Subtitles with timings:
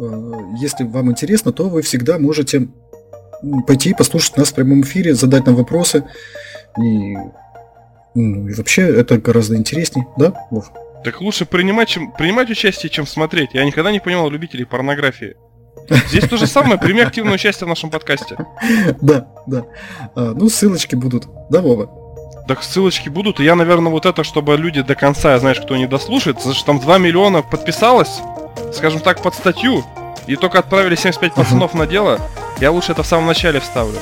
[0.00, 2.68] э, если вам интересно, то вы всегда можете
[3.66, 6.04] пойти послушать нас в прямом эфире, задать нам вопросы.
[6.78, 7.16] И,
[8.14, 10.70] ну, и вообще это гораздо интереснее, да, Вов?
[11.04, 13.50] Так лучше принимать, чем, принимать участие, чем смотреть.
[13.54, 15.36] Я никогда не понимал любителей порнографии.
[16.08, 18.36] Здесь то же самое, прими активное участие в нашем подкасте.
[19.00, 19.64] Да, да.
[20.14, 21.90] А, ну, ссылочки будут, да, Вова?
[22.46, 25.86] Так ссылочки будут, и я, наверное, вот это, чтобы люди до конца, знаешь, кто не
[25.86, 28.20] дослушает, потому что там 2 миллиона подписалось,
[28.72, 29.84] скажем так, под статью,
[30.26, 32.20] и только отправили 75 пацанов на дело,
[32.60, 33.98] я лучше это в самом начале вставлю.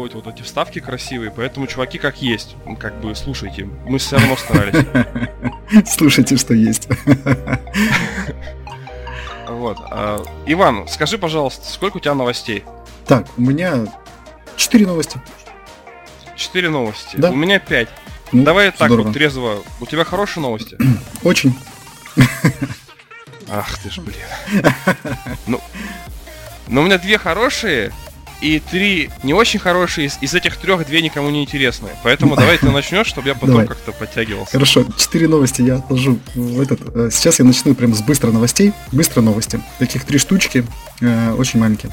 [0.00, 4.36] Делать вот эти вставки красивые, поэтому, чуваки, как есть, как бы, слушайте, мы все равно
[4.36, 4.86] старались.
[5.88, 6.88] Слушайте, что есть.
[9.48, 9.76] Вот.
[9.90, 12.64] А, Иван, скажи, пожалуйста, сколько у тебя новостей?
[13.04, 13.84] Так, у меня
[14.56, 15.20] четыре новости.
[16.34, 17.16] Четыре новости.
[17.16, 17.30] Да.
[17.30, 17.88] У меня пять.
[18.32, 19.58] Ну, Давай так вот трезво.
[19.80, 20.78] У тебя хорошие новости?
[21.24, 21.54] Очень.
[23.50, 24.16] Ах ты ж, блин.
[25.46, 25.60] Ну,
[26.68, 27.92] но у меня две хорошие,
[28.40, 31.92] и три не очень хорошие, из, из этих трех две никому не интересные.
[32.02, 34.52] Поэтому давай ты начнешь, чтобы я потом как-то подтягивался.
[34.52, 36.80] Хорошо, четыре новости я отложу в этот.
[36.94, 38.72] Э, сейчас я начну прям с быстро новостей.
[38.92, 39.60] Быстро новости.
[39.78, 40.64] Таких три штучки,
[41.00, 41.92] э, очень маленькие.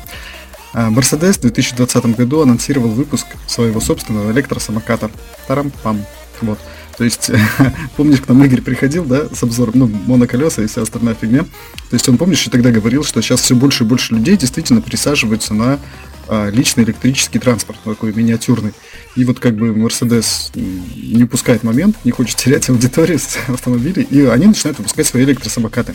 [0.74, 5.12] Э, Mercedes в 2020 году анонсировал выпуск своего собственного электросамоката.
[5.48, 6.06] Тарам-пам.
[6.42, 6.60] Вот.
[6.98, 7.30] То есть,
[7.96, 11.44] помнишь, к нам Игорь приходил, да, с обзором, ну, моноколеса и вся остальная фигня.
[11.44, 14.82] То есть он, помнишь, и тогда говорил, что сейчас все больше и больше людей действительно
[14.82, 15.80] присаживаются на
[16.28, 18.74] а, личный электрический транспорт, такой миниатюрный.
[19.16, 24.26] И вот как бы Mercedes не упускает момент, не хочет терять аудиторию с автомобилей, и
[24.26, 25.94] они начинают выпускать свои электросамокаты.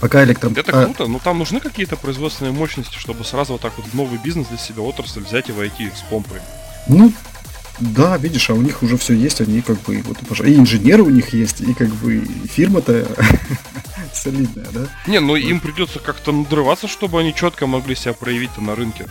[0.00, 0.52] Пока электром...
[0.54, 0.84] Это а...
[0.84, 4.46] круто, но там нужны какие-то производственные мощности, чтобы сразу вот так вот в новый бизнес
[4.48, 6.38] для себя отрасль взять и войти с помпой.
[6.86, 7.12] Ну,
[7.80, 11.10] да, видишь, а у них уже все есть, они как бы вот и инженеры у
[11.10, 13.06] них есть, и как бы фирма-то
[14.12, 14.88] солидная, да?
[15.06, 19.06] Не, ну им придется как-то надрываться, чтобы они четко могли себя проявить на рынке.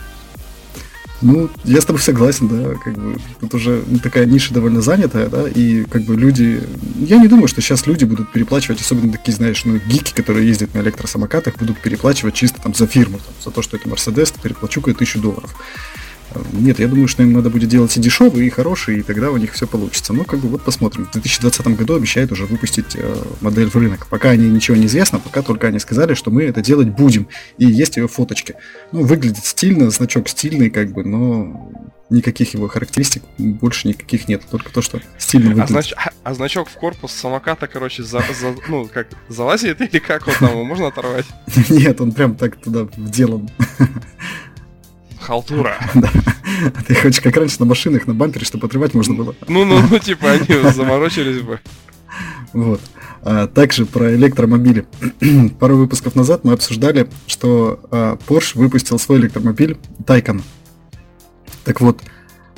[1.20, 5.48] Ну, я с тобой согласен, да, как бы тут уже такая ниша довольно занятая, да,
[5.48, 6.62] и как бы люди,
[6.96, 10.74] я не думаю, что сейчас люди будут переплачивать, особенно такие, знаешь, ну, гики, которые ездят
[10.74, 14.94] на электросамокатах, будут переплачивать чисто там за фирму, там, за то, что это Мерседес, переплачу-ка
[14.94, 15.56] тысячу долларов.
[16.52, 19.36] Нет, я думаю, что им надо будет делать и дешевые, и хорошие, и тогда у
[19.36, 20.12] них все получится.
[20.12, 21.06] Ну, как бы вот посмотрим.
[21.06, 24.06] В 2020 году обещают уже выпустить э, модель в рынок.
[24.08, 27.28] Пока они ничего не известно, пока только они сказали, что мы это делать будем.
[27.56, 28.54] И есть ее фоточки.
[28.92, 31.70] Ну, выглядит стильно, значок стильный, как бы, но
[32.10, 34.42] никаких его характеристик больше никаких нет.
[34.50, 35.70] Только то, что стильно а выглядит.
[35.70, 35.94] А, знач...
[36.24, 40.56] а значок в корпус самоката, короче, за, за, ну, как, залазит или как вот там,
[40.64, 41.26] можно оторвать?
[41.68, 43.50] Нет, он прям так туда вделан.
[45.20, 45.76] Халтура.
[46.86, 49.34] Ты хочешь как раньше на машинах, на бампере, чтобы отрывать можно было?
[49.46, 51.60] Ну, ну, ну, типа они заморочились бы.
[52.52, 52.80] Вот.
[53.22, 54.86] А, также про электромобили.
[55.58, 60.42] Пару выпусков назад мы обсуждали, что а, Porsche выпустил свой электромобиль Taycan.
[61.64, 62.00] Так вот,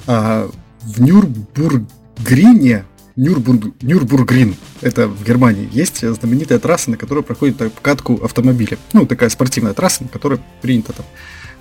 [0.06, 0.48] а,
[0.82, 2.84] в Нюрбургрине
[3.16, 8.78] Нюрбург, Нюрбургрин, это в Германии, есть знаменитая трасса, на которой проходит катку автомобиля.
[8.92, 11.04] Ну, такая спортивная трасса, на которой принято там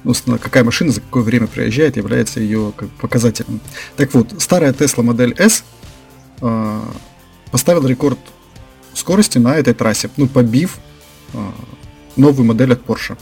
[0.04, 3.60] ну, какая машина за какое время приезжает, является ее как, показателем.
[3.96, 5.64] Так вот, старая Tesla модель S
[6.42, 6.82] э,
[7.52, 8.20] поставила рекорд
[8.94, 10.78] скорости на этой трассе, ну, побив
[11.34, 11.38] э,
[12.16, 13.18] новую модель от Porsche.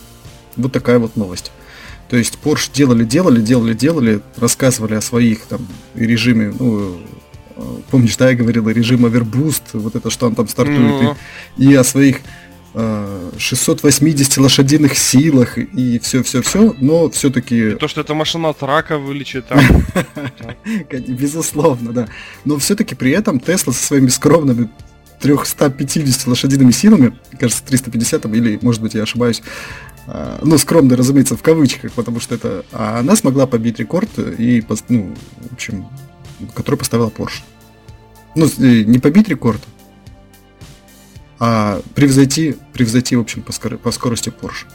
[0.55, 1.51] Вот такая вот новость.
[2.09, 6.99] То есть Porsche делали, делали, делали, делали, рассказывали о своих там режиме, ну,
[7.89, 11.17] помнишь, да, я говорил, режим Overboost, вот это, что он там стартует, mm-hmm.
[11.57, 12.19] и, и о своих
[12.77, 17.71] 680 лошадиных силах и все-все-все, но все-таки...
[17.71, 19.45] То, что эта машина от рака вылечит.
[20.91, 22.07] Безусловно, да.
[22.45, 24.69] Но все-таки при этом Тесла со своими скромными
[25.21, 29.41] 350 лошадиными силами, кажется, 350 или, может быть, я ошибаюсь,
[30.05, 32.63] а, ну, скромно, разумеется, в кавычках, потому что это...
[32.71, 35.15] А она смогла побить рекорд, и, ну,
[35.49, 35.87] в общем,
[36.53, 37.41] который поставила Porsche.
[38.35, 39.61] Ну, не побить рекорд,
[41.39, 44.65] а превзойти, превзойти, в общем, по, скор- по скорости Porsche.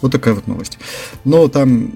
[0.00, 0.78] Вот такая вот новость.
[1.24, 1.92] Но там,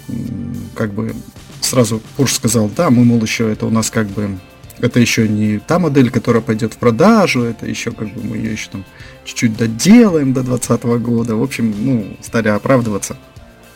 [0.75, 1.15] как бы,
[1.61, 4.39] сразу Porsche сказал, да, мы, мол, еще это у нас как бы
[4.81, 8.53] это еще не та модель, которая пойдет в продажу, это еще как бы мы ее
[8.53, 8.85] еще там
[9.25, 11.37] чуть-чуть доделаем до 2020 года.
[11.37, 13.17] В общем, ну, стали оправдываться.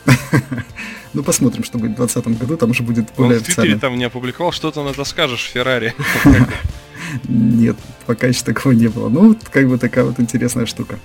[1.15, 3.97] Ну, посмотрим, что будет в 2020 году, там уже будет более Он в Твиттере там
[3.97, 5.95] не опубликовал, что ты на это скажешь, Феррари?
[7.29, 7.77] Нет,
[8.07, 9.09] пока еще такого не было.
[9.09, 10.99] Ну, как бы такая вот интересная штука.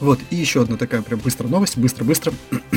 [0.00, 2.32] Вот, и еще одна такая прям быстрая новость, быстро-быстро.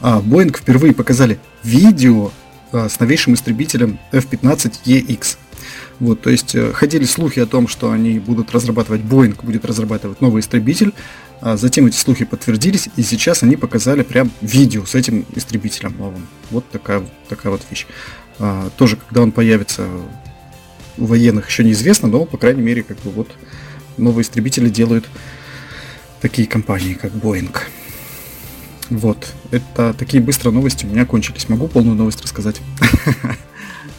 [0.00, 2.32] а, Boeing впервые показали видео
[2.72, 5.38] а, с новейшим истребителем F-15EX.
[6.00, 10.20] Вот, то есть э, ходили слухи о том, что они будут разрабатывать, Boeing будет разрабатывать
[10.20, 10.92] новый истребитель,
[11.40, 16.26] а затем эти слухи подтвердились, и сейчас они показали прям видео с этим истребителем новым.
[16.50, 17.86] Вот такая, такая вот вещь.
[18.38, 19.86] А, тоже, когда он появится
[20.96, 23.28] у военных, еще неизвестно, но, по крайней мере, как бы вот
[23.96, 25.06] новые истребители делают
[26.20, 27.54] такие компании, как Boeing.
[28.90, 31.48] Вот, это такие быстрые новости у меня кончились.
[31.48, 32.60] Могу полную новость рассказать.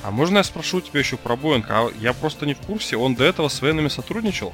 [0.05, 1.65] А можно я спрошу тебя еще про Боинг?
[1.69, 4.53] А я просто не в курсе, он до этого с военными сотрудничал?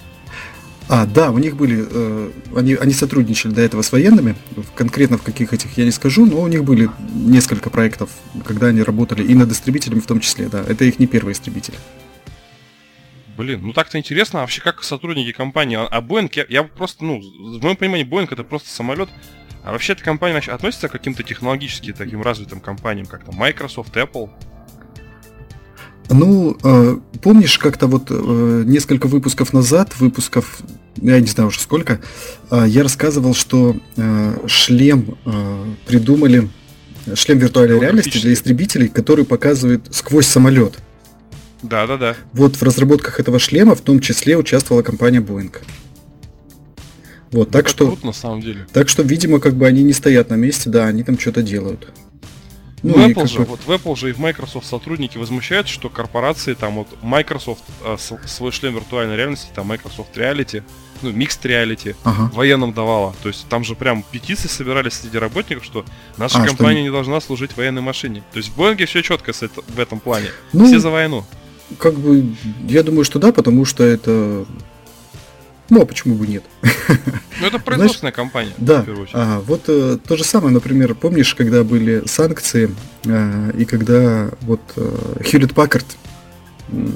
[0.88, 4.36] А, да, у них были, э, они, они сотрудничали до этого с военными,
[4.76, 8.12] конкретно в каких этих я не скажу, но у них были несколько проектов,
[8.46, 11.76] когда они работали и над истребителями в том числе, да, это их не первый истребитель.
[13.36, 17.20] Блин, ну так-то интересно, а вообще как сотрудники компании, а Boeing, я, я просто, ну,
[17.20, 19.10] в моем понимании Boeing это просто самолет,
[19.66, 24.30] а вообще эта компания относится к каким-то технологически таким развитым компаниям, как там Microsoft, Apple?
[26.10, 30.62] Ну, э, помнишь, как-то вот э, несколько выпусков назад, выпусков,
[30.98, 32.02] я не знаю уже сколько,
[32.50, 33.76] э, я рассказывал, что
[34.48, 35.18] шлем
[35.88, 36.50] придумали,
[37.16, 40.80] шлем виртуальной реальности для истребителей, который показывает сквозь самолет.
[41.64, 42.16] Да, да, да.
[42.34, 45.56] Вот в разработках этого шлема в том числе участвовала компания Boeing.
[47.32, 48.68] Вот, ну, так что, круто, на самом деле.
[48.74, 51.88] Так что, видимо, как бы они не стоят на месте, да, они там что-то делают.
[52.84, 56.54] Ну, в Apple же, вот в Apple же и в Microsoft сотрудники возмущаются, что корпорации,
[56.54, 60.64] там вот Microsoft э, свой шлем виртуальной реальности, там Microsoft Reality,
[61.02, 62.32] ну, Mixed Reality ага.
[62.34, 63.14] военным давала.
[63.22, 65.86] То есть там же прям петиции собирались среди работников, что
[66.18, 66.84] наша а, компания что...
[66.84, 68.24] не должна служить военной машине.
[68.32, 70.28] То есть в Боинге все четко с это, в этом плане.
[70.54, 71.24] Ну, все за войну.
[71.78, 72.26] Как бы,
[72.68, 74.46] я думаю, что да, потому что это
[75.72, 76.44] ну, а почему бы нет?
[77.40, 78.54] Ну, это производственная Знаешь, компания.
[78.58, 78.86] Да.
[79.14, 82.70] А, вот э, то же самое, например, помнишь, когда были санкции,
[83.06, 85.88] э, и когда вот э, Хьюлит Паккарт,
[86.68, 86.88] э,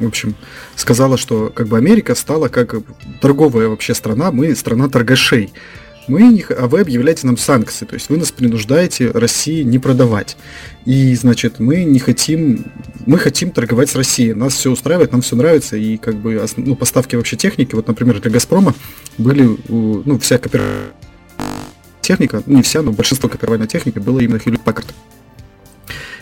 [0.00, 0.34] в общем,
[0.74, 2.74] сказала, что как бы Америка стала как
[3.20, 5.52] торговая вообще страна, мы страна торгашей
[6.08, 10.36] мы не, а вы объявляете нам санкции, то есть вы нас принуждаете России не продавать.
[10.84, 12.64] И, значит, мы не хотим,
[13.06, 16.76] мы хотим торговать с Россией, нас все устраивает, нам все нравится, и как бы ну,
[16.76, 18.74] поставки вообще техники, вот, например, для Газпрома
[19.18, 20.92] были, ну, вся копировальная
[22.00, 24.86] техника, не вся, но большинство копировальной техники было именно Hewlett Packard.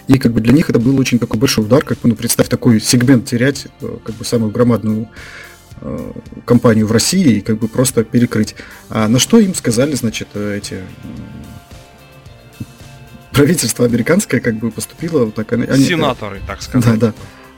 [0.06, 2.49] И как бы для них это был очень такой большой удар, как бы, ну, представь,
[2.49, 5.09] такой сегмент терять, э, как бы самую громадную
[6.44, 8.55] компанию в России и как бы просто перекрыть.
[8.88, 10.81] А на что им сказали, значит, эти
[13.32, 15.53] правительство американское как бы поступило вот так.
[15.53, 16.99] Они, Сенаторы, так сказать.
[16.99, 17.15] Да, да.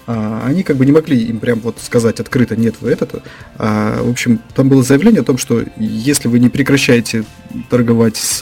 [0.06, 3.22] А, они как бы не могли им прям вот сказать открыто нет вы это.
[3.56, 7.24] А, в общем, там было заявление о том, что если вы не прекращаете
[7.70, 8.40] торговать с,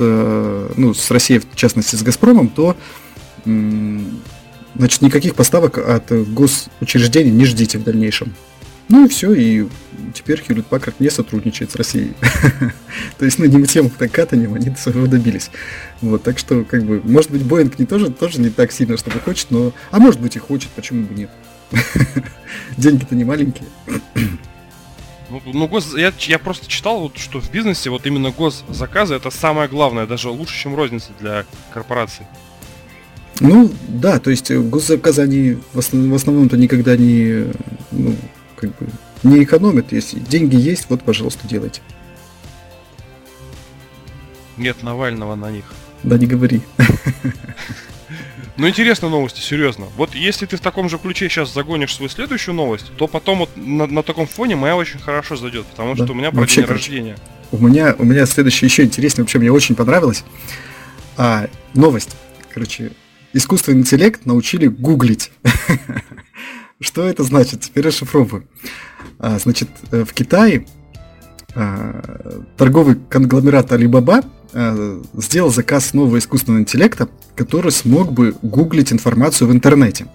[0.76, 2.76] ну, с Россией, в частности с Газпромом, то
[3.44, 8.35] значит никаких поставок от госучреждений не ждите в дальнейшем.
[8.90, 9.69] Ну и все, и
[10.14, 12.12] теперь Хьюлит Паккард не сотрудничает с Россией.
[13.19, 15.52] То есть, ну, не тем катанием они своего добились.
[16.00, 19.20] Вот, так что, как бы, может быть, Боинг не тоже, тоже не так сильно, чтобы
[19.20, 19.73] хочет, но...
[19.92, 21.30] А может быть и хочет, почему бы нет?
[22.76, 23.68] Деньги-то не маленькие.
[25.30, 29.30] Ну, ну гос, я, я просто читал, вот, что в бизнесе вот именно госзаказы это
[29.30, 32.26] самое главное, даже лучше, чем розница для корпораций.
[33.38, 37.52] Ну, да, то есть госзаказы, они в, основ, в основном-то никогда не,
[37.92, 38.16] ну,
[38.61, 38.87] как бы
[39.23, 39.93] не экономят.
[39.93, 41.81] Если деньги есть, вот, пожалуйста, делайте.
[44.57, 45.64] Нет Навального на них.
[46.02, 46.61] Да не говори.
[48.57, 49.87] Ну, интересные новости, серьезно.
[49.97, 53.57] Вот если ты в таком же ключе сейчас загонишь свою следующую новость, то потом вот
[53.57, 56.05] на, на таком фоне моя очень хорошо зайдет, потому да.
[56.05, 57.17] что у меня про день рождения.
[57.52, 60.25] У меня, у меня следующее еще интереснее, вообще мне очень понравилось.
[61.17, 62.17] А, новость.
[62.52, 62.93] Короче,
[63.33, 65.31] искусственный интеллект научили гуглить.
[66.80, 67.60] Что это значит?
[67.60, 68.44] Теперь расшифровываю.
[69.18, 70.66] А, значит, э, в Китае
[71.54, 79.49] а, торговый конгломерат Alibaba а, сделал заказ нового искусственного интеллекта, который смог бы гуглить информацию
[79.49, 80.06] в интернете.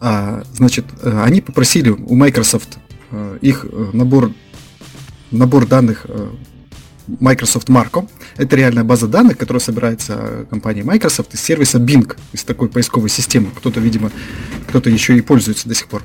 [0.00, 2.78] Значит, э, они попросили у Microsoft
[3.12, 4.32] э, их набор,
[5.30, 6.06] набор данных
[7.06, 8.08] Microsoft Marco.
[8.36, 13.50] Это реальная база данных, которая собирается компанией Microsoft из сервиса Bing, из такой поисковой системы.
[13.56, 14.10] Кто-то, видимо,
[14.68, 16.02] кто-то еще и пользуется до сих пор.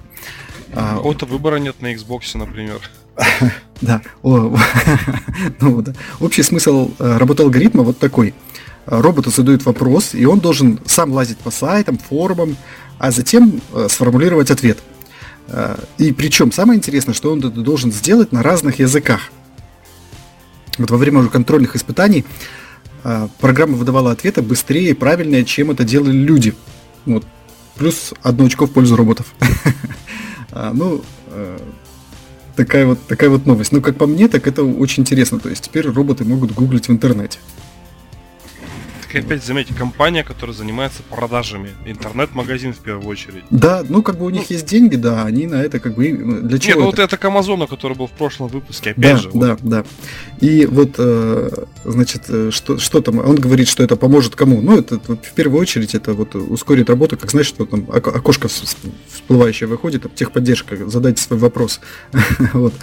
[0.74, 2.80] Какого-то выбора нет на Xbox, например.
[3.80, 4.02] Да.
[4.24, 4.56] ну,
[5.84, 5.94] да.
[6.20, 8.34] Общий смысл э, работы алгоритма вот такой.
[8.88, 12.58] Роботу задают вопрос, и он должен сам лазить по сайтам, форумам,
[12.98, 14.80] а затем э, сформулировать ответ.
[15.48, 19.30] Э, и причем самое интересное, что он должен сделать на разных языках.
[20.78, 22.26] Вот во время уже контрольных испытаний
[23.40, 26.54] программа выдавала ответы быстрее и правильнее, чем это делали люди.
[27.06, 27.26] Вот.
[27.76, 29.28] Плюс одно очко в пользу роботов.
[30.50, 31.60] А, ну, э,
[32.56, 33.72] такая вот, такая вот новость.
[33.72, 35.40] Ну, как по мне, так это очень интересно.
[35.40, 37.38] То есть теперь роботы могут гуглить в интернете
[39.08, 41.72] так опять заметьте, компания, которая занимается продажами.
[41.86, 43.44] Интернет-магазин в первую очередь.
[43.50, 46.08] Да, ну как бы у них ну, есть деньги, да, они на это как бы
[46.08, 46.74] для чего?
[46.74, 49.30] Нет, ну вот это к Амазону, который был в прошлом выпуске, опять да, же.
[49.34, 49.60] Да, вот.
[49.64, 49.84] да.
[50.40, 51.50] И вот, э,
[51.86, 54.62] значит, э, что, что там, он говорит, что это поможет кому?
[54.62, 59.68] Ну, это в первую очередь это вот ускорит работу, как знаешь, что там окошко всплывающее
[59.68, 61.80] выходит, там, техподдержка, задайте свой вопрос.
[62.54, 62.74] вот.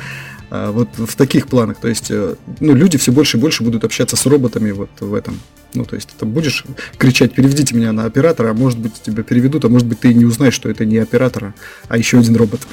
[0.56, 1.78] А вот в таких планах.
[1.78, 5.12] То есть, э, ну, люди все больше и больше будут общаться с роботами вот в
[5.12, 5.40] этом.
[5.75, 6.64] Ну, то есть, ты будешь
[6.96, 10.25] кричать, переведите меня на оператора, а может быть тебя переведут, а может быть ты не
[10.25, 11.54] узнаешь, что это не оператора,
[11.88, 12.61] а еще один робот.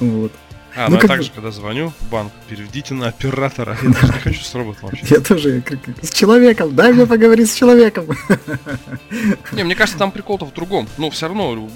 [0.00, 0.30] Вот.
[0.78, 3.76] А, ну, ну я также, когда звоню в банк, переведите на оператора.
[3.82, 5.06] Я даже не хочу с роботом вообще.
[5.10, 5.60] Я тоже
[6.02, 8.06] с человеком, дай мне поговорить с человеком.
[9.52, 10.88] Не, мне кажется, там прикол-то в другом.
[10.96, 11.68] Ну, все равно,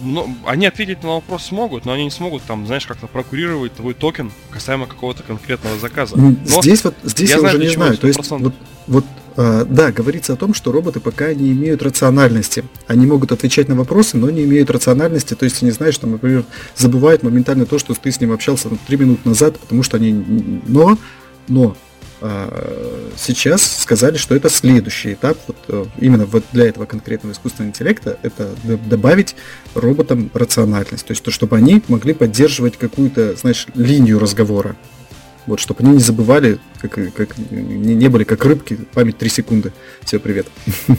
[0.47, 4.31] они ответить на вопрос смогут, но они не смогут там, знаешь, как-то прокурировать твой токен
[4.51, 6.17] касаемо какого-то конкретного заказа.
[6.45, 7.99] здесь вот, здесь я, уже не знаю.
[7.99, 8.21] То есть,
[8.87, 9.05] вот
[9.37, 12.65] да, говорится о том, что роботы пока не имеют рациональности.
[12.87, 15.35] Они могут отвечать на вопросы, но не имеют рациональности.
[15.35, 16.45] То есть они, знаешь, там, например,
[16.77, 20.13] забывают моментально то, что ты с ним общался ну, 3 минуты назад, потому что они...
[20.67, 20.99] Но,
[21.49, 21.77] но
[22.21, 27.71] э, сейчас сказали, что это следующий этап, вот, э, именно вот для этого конкретного искусственного
[27.71, 29.37] интеллекта, это добавить
[29.75, 31.07] роботам рациональность.
[31.07, 34.77] То есть то, чтобы они могли поддерживать какую-то, знаешь, линию разговора.
[35.47, 39.73] Вот, чтобы они не забывали, как, как не, не были как рыбки, память 3 секунды.
[40.05, 40.47] Все, привет.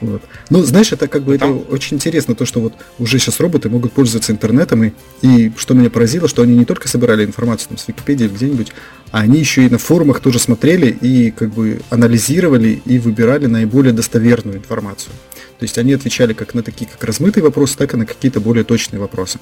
[0.00, 0.22] Вот.
[0.50, 1.56] Ну, знаешь, это как бы Там...
[1.56, 5.72] это очень интересно, то, что вот уже сейчас роботы могут пользоваться интернетом, и, и что
[5.72, 8.72] меня поразило, что они не только собирали информацию там, с Википедии или где-нибудь,
[9.10, 13.94] а они еще и на форумах тоже смотрели и как бы анализировали и выбирали наиболее
[13.94, 15.12] достоверную информацию.
[15.58, 18.64] То есть они отвечали как на такие как размытые вопросы, так и на какие-то более
[18.64, 19.38] точные вопросы.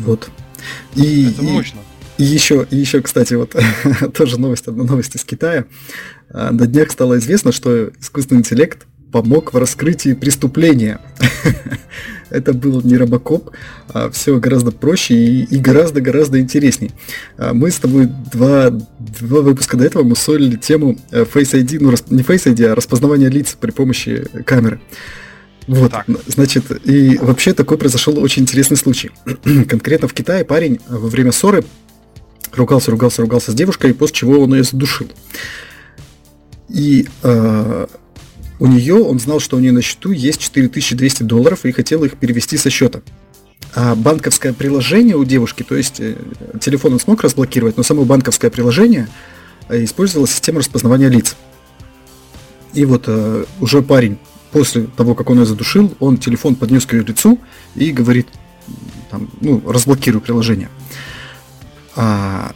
[0.00, 0.28] Вот.
[0.94, 1.80] И, Это мощно.
[2.16, 3.54] И, и еще, и еще, кстати, вот
[4.14, 5.66] тоже новость, одна новость из Китая.
[6.30, 11.00] А, на днях стало известно, что искусственный интеллект помог в раскрытии преступления.
[12.30, 13.50] Это был не робокоп,
[13.88, 16.90] а все гораздо проще и, гораздо-гораздо интересней.
[17.38, 21.78] А мы с тобой два, два выпуска до этого мы солили тему э, Face ID,
[21.80, 24.80] ну не Face ID, а распознавание лиц при помощи камеры.
[25.68, 26.06] Вот, так.
[26.26, 29.10] значит, и вообще такой произошел очень интересный случай.
[29.68, 31.62] Конкретно в Китае парень во время ссоры
[32.52, 35.08] ругался, ругался, ругался с девушкой, после чего он ее задушил.
[36.70, 37.86] И э,
[38.58, 42.16] у нее, он знал, что у нее на счету есть 4200 долларов и хотел их
[42.16, 43.02] перевести со счета.
[43.74, 46.16] А банковское приложение у девушки, то есть э,
[46.60, 49.08] телефон он смог разблокировать, но само банковское приложение
[49.68, 51.36] э, использовало систему распознавания лиц.
[52.72, 54.18] И вот э, уже парень
[54.52, 57.38] после того, как он ее задушил, он телефон поднес к ее лицу
[57.74, 58.28] и говорит,
[59.10, 60.68] там, ну, разблокируй приложение.
[61.96, 62.52] А,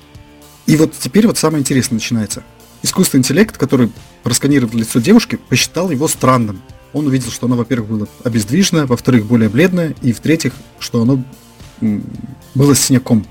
[0.67, 2.43] и вот теперь вот самое интересное начинается.
[2.83, 3.91] Искусственный интеллект, который
[4.23, 6.61] просканировал лицо девушки, посчитал его странным.
[6.93, 11.25] Он увидел, что она, во-первых, была обездвижена, во-вторых, более бледная, и в-третьих, что оно
[12.55, 13.27] было синяком.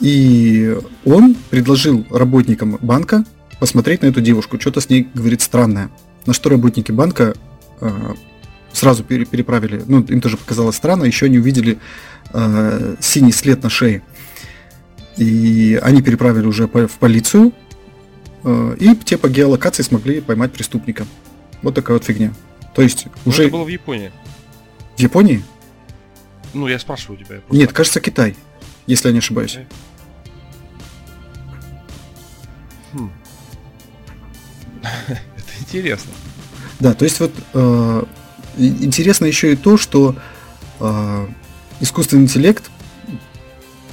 [0.00, 3.24] И он предложил работникам банка
[3.58, 5.90] посмотреть на эту девушку, что-то с ней, говорит, странное.
[6.30, 7.34] На что работники банка
[7.80, 8.14] э,
[8.72, 11.80] сразу переправили, ну, им тоже показалось странно, еще они увидели
[12.32, 14.04] э, синий след на шее.
[15.16, 17.52] И они переправили уже в полицию,
[18.44, 21.04] э, и те по геолокации смогли поймать преступника.
[21.62, 22.32] Вот такая вот фигня.
[22.76, 23.42] То есть Но ну, уже...
[23.42, 24.12] Это было в Японии.
[24.96, 25.42] В Японии?
[26.54, 27.40] Ну, я спрашиваю тебя.
[27.50, 28.36] Я Нет, кажется, Китай,
[28.86, 29.58] если я не ошибаюсь.
[32.92, 33.10] Хм.
[35.70, 36.12] интересно.
[36.80, 38.02] Да, то есть вот э,
[38.56, 40.16] интересно еще и то, что
[40.80, 41.26] э,
[41.80, 42.70] искусственный интеллект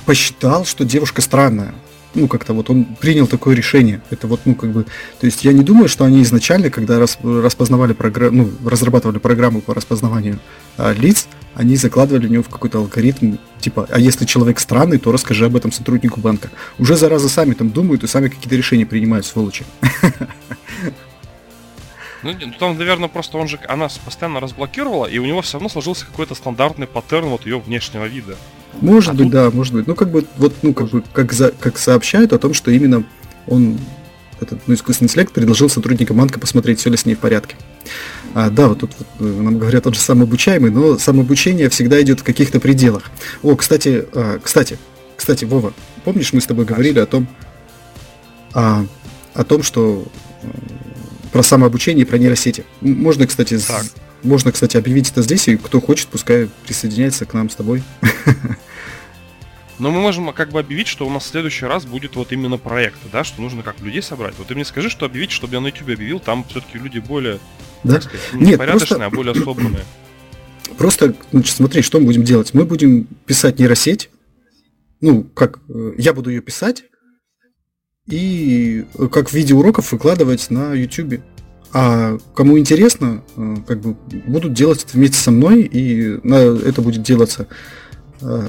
[0.06, 1.76] посчитал, что девушка странная.
[2.16, 4.02] ну, как-то вот он принял такое решение.
[4.10, 4.86] Это вот, ну, как бы,
[5.20, 9.62] то есть я не думаю, что они изначально, когда рас, распознавали программу, ну, разрабатывали программу
[9.62, 10.40] по распознаванию
[10.78, 15.12] а, лиц, они закладывали в него в какой-то алгоритм, типа, а если человек странный, то
[15.12, 16.50] расскажи об этом сотруднику банка.
[16.80, 19.66] Уже зараза сами там думают и сами какие-то решения принимают, сволочи.
[22.28, 26.06] Ну, там, наверное, просто он же, она постоянно разблокировала, и у него все равно сложился
[26.06, 28.36] какой-то стандартный паттерн вот ее внешнего вида.
[28.82, 29.32] Может а быть, тут...
[29.32, 29.88] да, может быть.
[29.88, 33.06] Ну, как бы, вот, ну, как бы, как, за, как сообщают о том, что именно
[33.48, 33.80] он,
[34.42, 37.56] этот, ну, искусственный интеллект предложил сотрудникам банка посмотреть, все ли с ней в порядке.
[38.34, 42.20] А, да, вот тут вот, э, нам говорят, он же самообучаемый, но самообучение всегда идет
[42.20, 43.10] в каких-то пределах.
[43.42, 44.78] О, кстати, а, кстати,
[45.16, 47.28] кстати, Вова, помнишь, мы с тобой говорили о том,
[48.54, 48.86] а,
[49.34, 50.04] о том, что
[50.44, 50.48] э,
[51.32, 52.66] про самообучение и про нейросети.
[52.82, 53.86] Можно, кстати, так.
[54.24, 57.84] можно, кстати, объявить это здесь, и кто хочет, пускай присоединяется к нам с тобой.
[59.80, 62.58] Но мы можем как бы объявить, что у нас в следующий раз будет вот именно
[62.58, 64.34] проект, да, что нужно как людей собрать.
[64.38, 67.40] Вот ты мне скажи, что объявить, чтобы я на YouTube объявил, там все-таки люди более,
[67.84, 68.02] да?
[68.02, 69.06] сказать, не Нет, порядочные, просто...
[69.06, 69.86] а более собранные.
[70.78, 72.54] Просто, значит, смотри, что мы будем делать.
[72.54, 74.10] Мы будем писать нейросеть,
[75.00, 76.84] ну, как, э, я буду ее писать,
[78.08, 81.22] и э, как в виде уроков выкладывать на YouTube.
[81.74, 83.96] А кому интересно, э, как бы
[84.26, 87.48] будут делать это вместе со мной, и это будет делаться
[88.22, 88.48] э,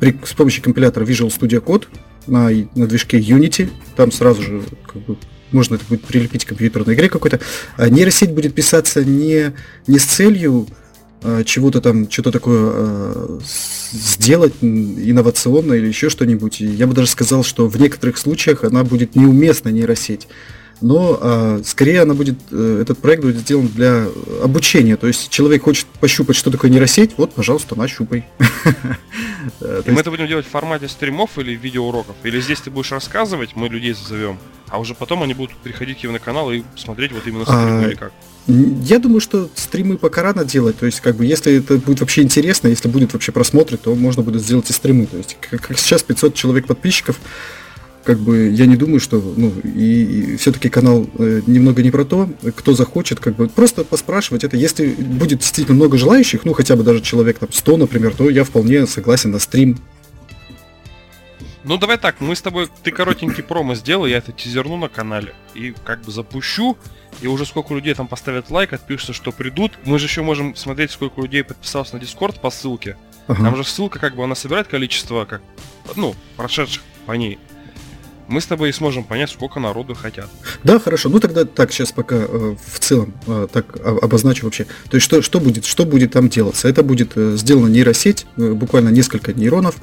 [0.00, 1.86] при, с помощью компилятора Visual Studio Code
[2.26, 3.70] на, на движке Unity.
[3.96, 5.16] Там сразу же как бы,
[5.52, 7.40] можно это будет прилепить к компьютерной игре какой-то.
[7.76, 9.52] А нейросеть будет писаться не,
[9.86, 10.66] не с целью
[11.44, 13.38] чего-то там, что-то такое э,
[13.92, 16.60] сделать инновационное или еще что-нибудь.
[16.60, 20.28] я бы даже сказал, что в некоторых случаях она будет неуместна нейросеть.
[20.80, 24.06] Но э, скорее она будет, э, этот проект будет сделан для
[24.42, 24.96] обучения.
[24.96, 28.26] То есть человек хочет пощупать, что такое нейросеть, вот, пожалуйста, нащупай.
[29.60, 32.16] И мы это будем делать в формате стримов или видеоуроков?
[32.24, 34.38] Или здесь ты будешь рассказывать, мы людей зазовем,
[34.68, 37.86] а уже потом они будут приходить к на канал и смотреть вот именно стримы а,
[37.86, 38.12] или как?
[38.46, 40.78] Я думаю, что стримы пока рано делать.
[40.78, 44.22] То есть, как бы, если это будет вообще интересно, если будет вообще просмотры, то можно
[44.22, 45.06] будет сделать и стримы.
[45.06, 47.20] То есть, как, как сейчас 500 человек подписчиков,
[48.04, 52.04] как бы я не думаю, что, ну, и, и все-таки канал э, немного не про
[52.04, 54.56] то, кто захочет, как бы просто поспрашивать это.
[54.56, 58.42] Если будет действительно много желающих, ну, хотя бы даже человек там 100, например, то я
[58.42, 59.78] вполне согласен на стрим
[61.64, 65.34] ну давай так, мы с тобой, ты коротенький промо сделай, я это тизерну на канале
[65.54, 66.76] и как бы запущу,
[67.20, 69.72] и уже сколько людей там поставят лайк, отпишутся, что придут.
[69.84, 72.96] Мы же еще можем смотреть, сколько людей подписалось на Дискорд по ссылке.
[73.28, 73.44] Ага.
[73.44, 75.42] Там же ссылка как бы она собирает количество, как,
[75.94, 77.38] ну, прошедших по ней.
[78.28, 80.28] Мы с тобой и сможем понять, сколько народу хотят.
[80.64, 81.08] Да, хорошо.
[81.08, 84.64] Ну тогда так, сейчас пока э, в целом э, так обозначу вообще.
[84.88, 86.68] То есть что, что, будет, что будет там делаться?
[86.68, 89.76] Это будет э, сделана нейросеть, э, буквально несколько нейронов,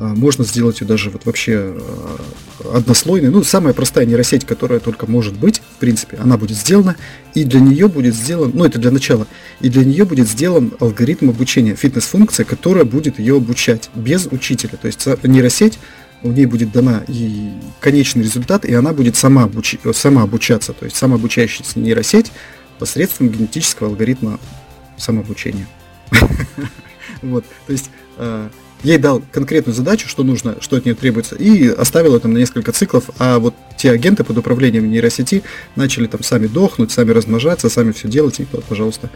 [0.00, 3.30] можно сделать ее даже вот вообще а, однослойной.
[3.30, 6.96] Ну, самая простая нейросеть, которая только может быть, в принципе, она будет сделана,
[7.34, 9.26] и для нее будет сделан, ну, это для начала,
[9.60, 14.78] и для нее будет сделан алгоритм обучения, фитнес-функция, которая будет ее обучать без учителя.
[14.80, 15.78] То есть нейросеть,
[16.22, 19.76] у ней будет дана и конечный результат, и она будет сама, обуч...
[19.92, 22.32] сама обучаться, то есть самообучающаяся нейросеть
[22.78, 24.40] посредством генетического алгоритма
[24.96, 25.66] самообучения.
[27.22, 28.48] Вот, то есть а,
[28.82, 32.72] ей дал конкретную задачу, что нужно, что от нее требуется, и оставил это на несколько
[32.72, 35.42] циклов, а вот те агенты под управлением нейросети
[35.76, 39.10] начали там сами дохнуть, сами размножаться, сами все делать, и, пожалуйста,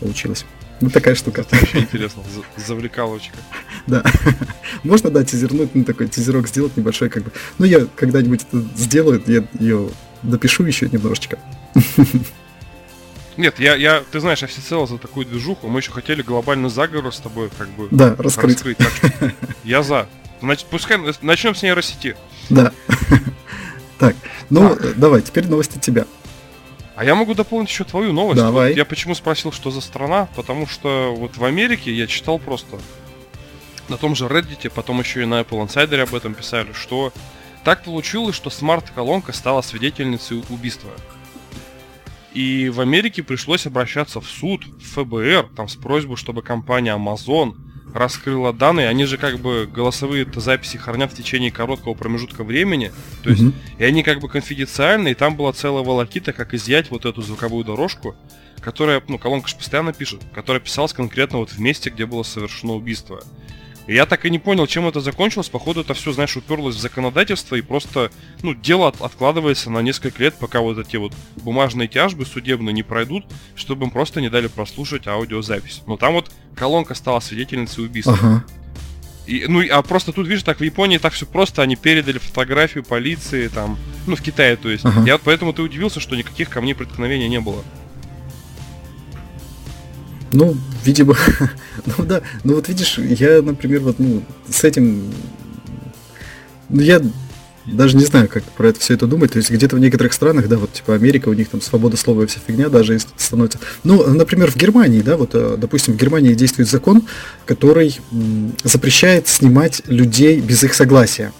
[0.00, 0.44] получилось.
[0.80, 1.40] Вот такая штука.
[1.42, 2.22] Это очень интересно,
[2.56, 3.36] завлекалочка.
[3.86, 4.04] Да.
[4.84, 7.32] Можно, да, тизернуть, ну, такой тизерок сделать небольшой, как бы.
[7.58, 9.88] Ну, я когда-нибудь это сделаю, я ее
[10.22, 11.38] допишу еще немножечко.
[13.36, 15.68] Нет, я, я, ты знаешь, я всецело за такую движуху.
[15.68, 18.56] Мы еще хотели глобальный заговор с тобой как бы да, раскрыть.
[18.56, 19.32] раскрыть так что
[19.64, 20.08] я за.
[20.40, 22.16] Значит, пускай начнем с нейросети.
[22.50, 22.72] Да.
[23.98, 24.14] Так,
[24.50, 26.04] ну давай, теперь новости тебя.
[26.96, 28.40] А я могу дополнить еще твою новость.
[28.40, 28.70] Давай.
[28.70, 30.28] Вот я почему спросил, что за страна?
[30.36, 32.78] Потому что вот в Америке я читал просто
[33.88, 37.12] на том же Reddit, потом еще и на Apple Insider об этом писали, что
[37.64, 40.90] так получилось, что смарт-колонка стала свидетельницей убийства.
[42.36, 47.54] И в Америке пришлось обращаться в суд, в ФБР, там с просьбой, чтобы компания Amazon
[47.94, 53.30] раскрыла данные, они же как бы голосовые записи хранят в течение короткого промежутка времени, то
[53.30, 53.78] есть, mm-hmm.
[53.78, 57.64] и они как бы конфиденциальны, и там была целая волокита, как изъять вот эту звуковую
[57.64, 58.14] дорожку,
[58.60, 62.74] которая, ну, колонка же постоянно пишет, которая писалась конкретно вот в месте, где было совершено
[62.74, 63.22] убийство.
[63.86, 65.48] Я так и не понял, чем это закончилось.
[65.48, 68.10] Походу, это все, знаешь, уперлось в законодательство и просто,
[68.42, 72.82] ну, дело от, откладывается на несколько лет, пока вот эти вот бумажные тяжбы судебные не
[72.82, 75.82] пройдут, чтобы им просто не дали прослушать аудиозапись.
[75.86, 78.14] Но там вот колонка стала свидетельницей убийства.
[78.14, 78.44] Ага.
[79.26, 82.84] И, ну, а просто тут, видишь, так в Японии так все просто, они передали фотографию
[82.84, 84.84] полиции, там, ну, в Китае, то есть.
[84.84, 85.02] Ага.
[85.04, 87.64] Я вот поэтому ты удивился, что никаких камней преткновения не было.
[90.32, 91.16] Ну, видимо,
[91.86, 95.12] ну да, ну вот видишь, я, например, вот, ну, с этим,
[96.68, 97.00] ну, я
[97.66, 99.32] даже не знаю, как про это все это думать.
[99.32, 102.22] То есть где-то в некоторых странах, да, вот типа Америка, у них там свобода слова
[102.22, 103.58] и вся фигня даже становится.
[103.84, 107.02] Ну, например, в Германии, да, вот, э, допустим, в Германии действует закон,
[107.44, 107.98] который
[108.62, 111.32] запрещает снимать людей без их согласия.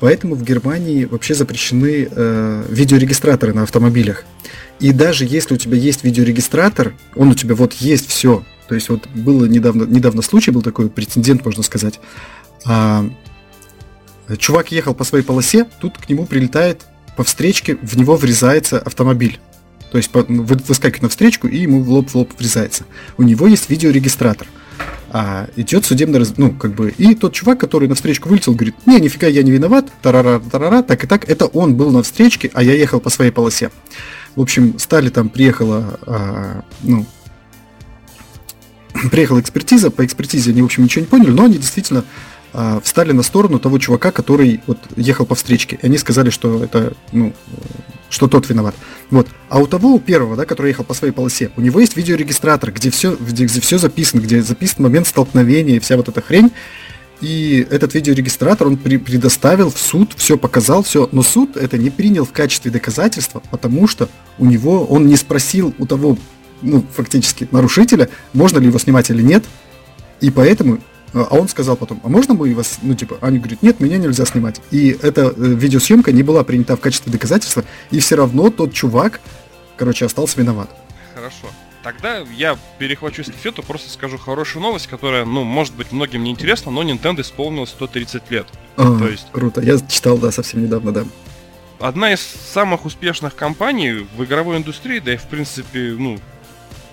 [0.00, 4.24] Поэтому в Германии вообще запрещены э, видеорегистраторы на автомобилях.
[4.80, 8.42] И даже если у тебя есть видеорегистратор, он у тебя вот есть все.
[8.66, 12.00] То есть вот было недавно, недавно случай, был такой прецедент, можно сказать.
[12.64, 13.04] А,
[14.38, 19.38] чувак ехал по своей полосе, тут к нему прилетает по встречке, в него врезается автомобиль.
[19.90, 22.84] То есть выскакивает на встречку и ему в лоб в лоб врезается.
[23.18, 24.46] У него есть видеорегистратор.
[25.12, 26.34] А идет судебный раз...
[26.36, 29.50] ну, как бы, и тот чувак, который на встречку вылетел, говорит, не, нифига, я не
[29.50, 33.10] виноват, тарара, тарара, так и так, это он был на встречке, а я ехал по
[33.10, 33.72] своей полосе.
[34.36, 37.06] В общем, стали там, приехала, а, ну,
[39.10, 42.04] приехала экспертиза, по экспертизе они, в общем, ничего не поняли, но они действительно
[42.52, 45.78] а, встали на сторону того чувака, который вот ехал по встречке.
[45.80, 47.32] И они сказали, что это, ну,
[48.08, 48.74] что тот виноват.
[49.10, 49.28] Вот.
[49.48, 52.72] А у того, у первого, да, который ехал по своей полосе, у него есть видеорегистратор,
[52.72, 56.50] где все, где, где все записано, где записан момент столкновения и вся вот эта хрень.
[57.20, 61.90] И этот видеорегистратор он при, предоставил в суд, все показал, все, но суд это не
[61.90, 66.16] принял в качестве доказательства, потому что у него он не спросил у того,
[66.62, 69.44] ну, фактически, нарушителя, можно ли его снимать или нет,
[70.20, 70.78] и поэтому
[71.12, 74.24] а он сказал потом, а можно мы вас, ну типа, они говорят, нет, меня нельзя
[74.24, 74.60] снимать.
[74.70, 79.20] И эта э, видеосъемка не была принята в качестве доказательства, и все равно тот чувак,
[79.76, 80.70] короче, остался виноват.
[81.14, 81.48] Хорошо.
[81.82, 86.70] Тогда я перехвачу эстафету, просто скажу хорошую новость, которая, ну, может быть, многим не интересна,
[86.70, 88.46] но Nintendo исполнилось 130 лет.
[88.76, 89.26] А, То есть...
[89.32, 91.04] Круто, я читал, да, совсем недавно, да.
[91.78, 96.18] Одна из самых успешных компаний в игровой индустрии, да и, в принципе, ну,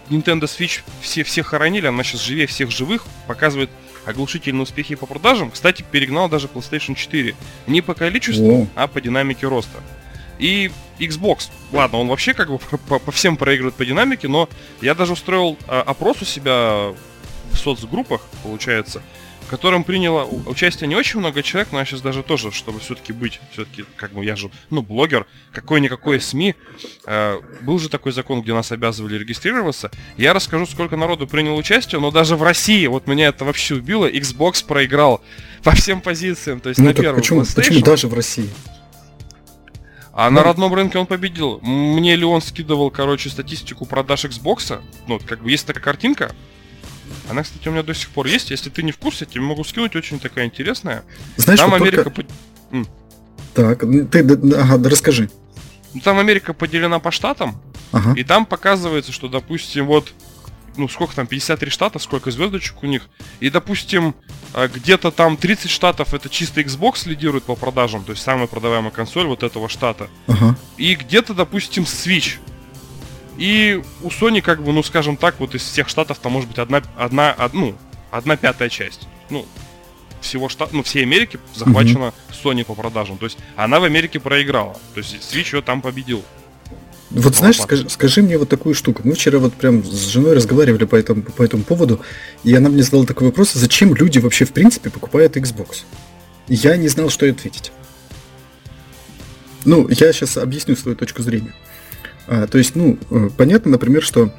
[0.10, 3.70] Nintendo Switch все, все хоронили, она сейчас живее всех живых, показывает
[4.06, 5.52] оглушительные успехи по продажам.
[5.52, 7.36] Кстати, перегнал даже PlayStation 4.
[7.68, 8.68] Не по количеству, О.
[8.76, 9.80] а по динамике роста.
[10.40, 14.50] И Xbox, ладно, он вообще как бы по, по всем проигрывает по динамике, но
[14.82, 16.94] я даже устроил а, опрос у себя
[17.52, 19.02] в соцгруппах, получается,
[19.48, 23.14] в котором приняло участие не очень много человек, но я сейчас даже тоже, чтобы все-таки
[23.14, 26.56] быть, все-таки, как бы я же, ну, блогер, какой-никакой СМИ,
[27.06, 29.90] э, был же такой закон, где нас обязывали регистрироваться.
[30.18, 34.10] Я расскажу, сколько народу приняло участие, но даже в России, вот меня это вообще убило,
[34.12, 35.24] Xbox проиграл
[35.64, 38.50] по всем позициям, то есть ну, на первом почему, почему даже в России?
[40.18, 41.60] А ну, на родном рынке он победил.
[41.62, 44.82] Мне ли он скидывал, короче, статистику продаж Xbox.
[45.06, 46.32] Ну, как бы есть такая картинка,
[47.30, 48.50] она, кстати, у меня до сих пор есть.
[48.50, 51.04] Если ты не в курсе, тебе могу скинуть очень такая интересная.
[51.36, 52.10] Знаешь, Там Америка...
[52.10, 52.32] Только...
[53.54, 54.20] Так, ты
[54.56, 55.30] ага, да расскажи.
[55.94, 58.14] Ну, там Америка поделена по штатам, ага.
[58.14, 60.14] и там показывается, что, допустим, вот,
[60.78, 63.10] ну, сколько там, 53 штата, сколько звездочек у них,
[63.40, 64.16] и, допустим,
[64.54, 68.92] а, где-то там 30 штатов это чисто Xbox лидирует по продажам, то есть самая продаваемая
[68.92, 70.10] консоль вот этого штата.
[70.28, 70.58] Ага.
[70.78, 72.38] И где-то, допустим, Switch
[73.38, 76.58] и у Sony, как бы, ну, скажем так, вот из всех штатов там может быть
[76.58, 77.76] одна, одна, од, ну,
[78.10, 79.08] одна пятая часть.
[79.30, 79.46] Ну,
[80.22, 82.44] всего штат, ну, всей Америки захвачена mm-hmm.
[82.44, 83.18] Sony по продажам.
[83.18, 84.74] То есть она в Америке проиграла.
[84.96, 86.24] То есть Switch ее там победил.
[87.10, 89.02] Вот знаешь, скажи, скажи мне вот такую штуку.
[89.06, 92.02] Мы вчера вот прям с женой разговаривали по этому, по этому поводу,
[92.44, 95.84] и она мне задала такой вопрос, зачем люди вообще в принципе покупают Xbox?
[96.48, 97.72] И я не знал, что ответить.
[99.64, 101.54] Ну, я сейчас объясню свою точку зрения.
[102.28, 104.32] А, то есть, ну, э, понятно, например, что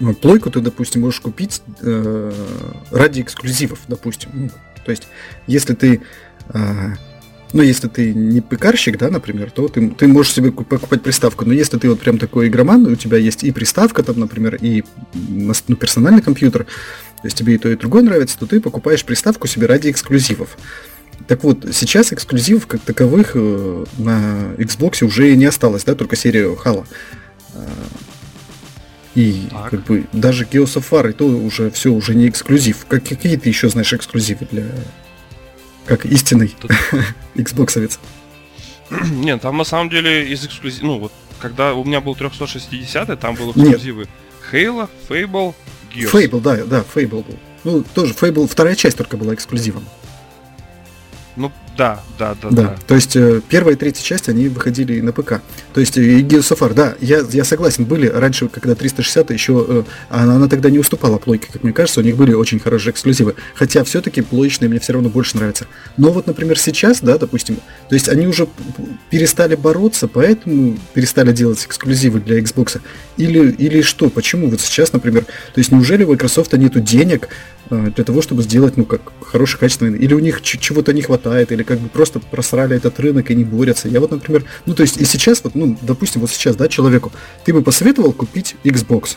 [0.00, 2.32] ну, плойку ты, допустим, можешь купить э,
[2.90, 4.30] ради эксклюзивов, допустим.
[4.32, 4.50] Ну,
[4.84, 5.08] то есть,
[5.46, 6.02] если ты,
[6.48, 6.92] э,
[7.52, 11.44] ну, если ты не пекарщик, да, например, то ты, ты можешь себе покупать приставку.
[11.46, 14.84] Но если ты вот прям такой игроман, у тебя есть и приставка там, например, и
[15.14, 19.46] ну, персональный компьютер, то есть тебе и то, и другое нравится, то ты покупаешь приставку
[19.46, 20.56] себе ради эксклюзивов.
[21.26, 26.54] Так вот, сейчас эксклюзивов как таковых э, на Xbox уже не осталось, да, только серия
[26.54, 26.86] Halo.
[27.54, 27.68] А,
[29.14, 29.70] и так.
[29.70, 32.86] как бы даже Geos of War, и то уже все уже не эксклюзив.
[32.86, 34.66] Как, какие ты еще знаешь эксклюзивы для
[35.88, 36.70] как истинный Тут...
[37.34, 37.98] Xbox
[39.10, 43.34] Нет, там на самом деле из эксклюзив, ну вот когда у меня был 360, там
[43.34, 44.10] был эксклюзивы Нет.
[44.52, 45.54] Halo, Fable,
[45.94, 46.12] Gears.
[46.12, 47.38] Fable, да, да, Fable был.
[47.64, 49.84] Ну, тоже Fable, вторая часть только была эксклюзивом.
[51.36, 52.76] Ну, Да, да, да, Да, да.
[52.88, 55.40] то есть э, первая и третья часть, они выходили на ПК.
[55.72, 59.64] То есть и Gears of War, да, я, я согласен, были раньше, когда 360 еще,
[59.68, 62.90] э, она, она тогда не уступала плойке, как мне кажется, у них были очень хорошие
[62.90, 63.36] эксклюзивы.
[63.54, 65.68] Хотя все-таки плоечные мне все равно больше нравятся.
[65.96, 68.48] Но вот, например, сейчас, да, допустим, то есть они уже
[69.10, 72.80] перестали бороться, поэтому перестали делать эксклюзивы для Xbox.
[73.16, 77.28] Или, или что, почему вот сейчас, например, то есть неужели у Microsoft нету денег
[77.70, 81.62] для того, чтобы сделать, ну, как хороший, качественный, или у них чего-то не хватает, или
[81.62, 83.88] как бы просто просрали этот рынок и не борются.
[83.88, 87.12] Я вот, например, ну, то есть и сейчас, вот, ну, допустим, вот сейчас, да, человеку,
[87.44, 89.16] ты бы посоветовал купить Xbox?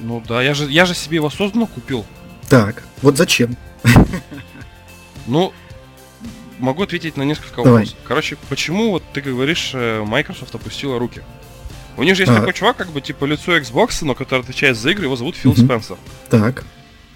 [0.00, 2.04] Ну да, я же, я же себе его осознанно купил.
[2.48, 3.56] Так, вот зачем?
[5.26, 5.52] Ну,
[6.58, 7.72] могу ответить на несколько Давай.
[7.84, 7.98] вопросов.
[8.04, 11.20] Короче, почему вот ты говоришь, э, Microsoft опустила руки?
[11.98, 12.36] У них же есть А.
[12.36, 15.50] такой чувак, как бы типа лицо Xbox, но который отвечает за игры, его зовут Фил
[15.52, 15.66] Мгм.
[15.66, 15.96] Спенсер.
[16.30, 16.64] Так,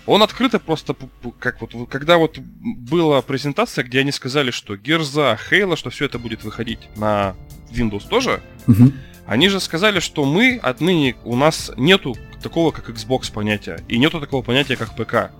[0.06, 0.96] Он открыто просто,
[1.38, 6.18] как вот, когда вот была презентация, где они сказали, что Герза, Хейла, что все это
[6.18, 7.36] будет выходить на
[7.70, 8.94] Windows тоже, мгм,
[9.26, 14.20] они же сказали, что мы отныне, у нас нету такого, как Xbox понятия, и нету
[14.20, 15.30] такого понятия, как ПК.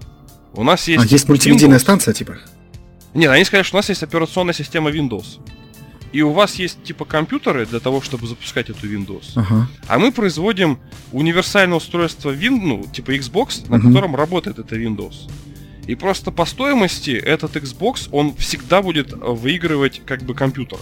[0.55, 1.05] У нас есть...
[1.05, 1.83] а есть мультимедийная Windows.
[1.83, 2.37] станция, типа?
[3.15, 5.41] Нет, они сказали, что у нас есть операционная система Windows.
[6.13, 9.33] И у вас есть типа компьютеры для того, чтобы запускать эту Windows.
[9.35, 10.79] Ага, А мы производим
[11.13, 15.31] универсальное устройство Win, ну, типа Xbox, на котором работает это Windows.
[15.87, 20.79] И просто по стоимости этот Xbox, он всегда будет э, выигрывать как бы компьютер.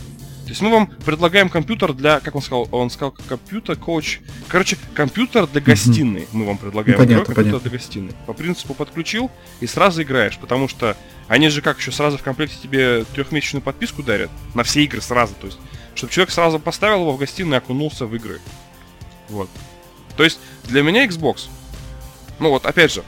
[0.50, 4.76] То есть мы вам предлагаем компьютер для, как он сказал, он сказал компьютер, коуч, короче,
[4.94, 6.98] компьютер для гостиной мы вам предлагаем.
[6.98, 7.60] Ну, понятно, компьютер понятно.
[7.60, 8.12] для гостиной.
[8.26, 10.96] По принципу подключил и сразу играешь, потому что
[11.28, 15.34] они же как еще сразу в комплекте тебе трехмесячную подписку дарят на все игры сразу,
[15.40, 15.58] то есть,
[15.94, 18.40] чтобы человек сразу поставил его в гостиную и окунулся в игры.
[19.28, 19.48] Вот.
[20.16, 21.46] То есть для меня Xbox,
[22.40, 23.04] ну вот опять же,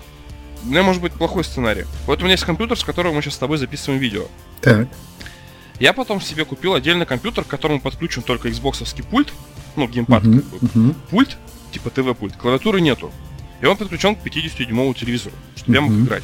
[0.63, 1.87] у меня может быть плохой сценарий.
[2.07, 4.27] Вот у меня есть компьютер, с которого мы сейчас с тобой записываем видео.
[4.61, 4.87] так,
[5.83, 9.33] Я потом себе купил отдельный компьютер, к которому подключен только Xboxовский пульт,
[9.75, 10.69] ну, геймпад, мгм, как бы.
[10.75, 11.37] мгм, пульт,
[11.73, 13.11] типа ТВ-пульт, клавиатуры нету.
[13.61, 16.23] И он подключен к 50-дюймовому телевизору, чтобы я мог играть.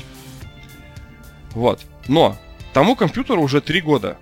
[1.55, 1.81] Вот.
[2.07, 2.39] Но
[2.73, 4.17] тому компьютеру уже 3 года.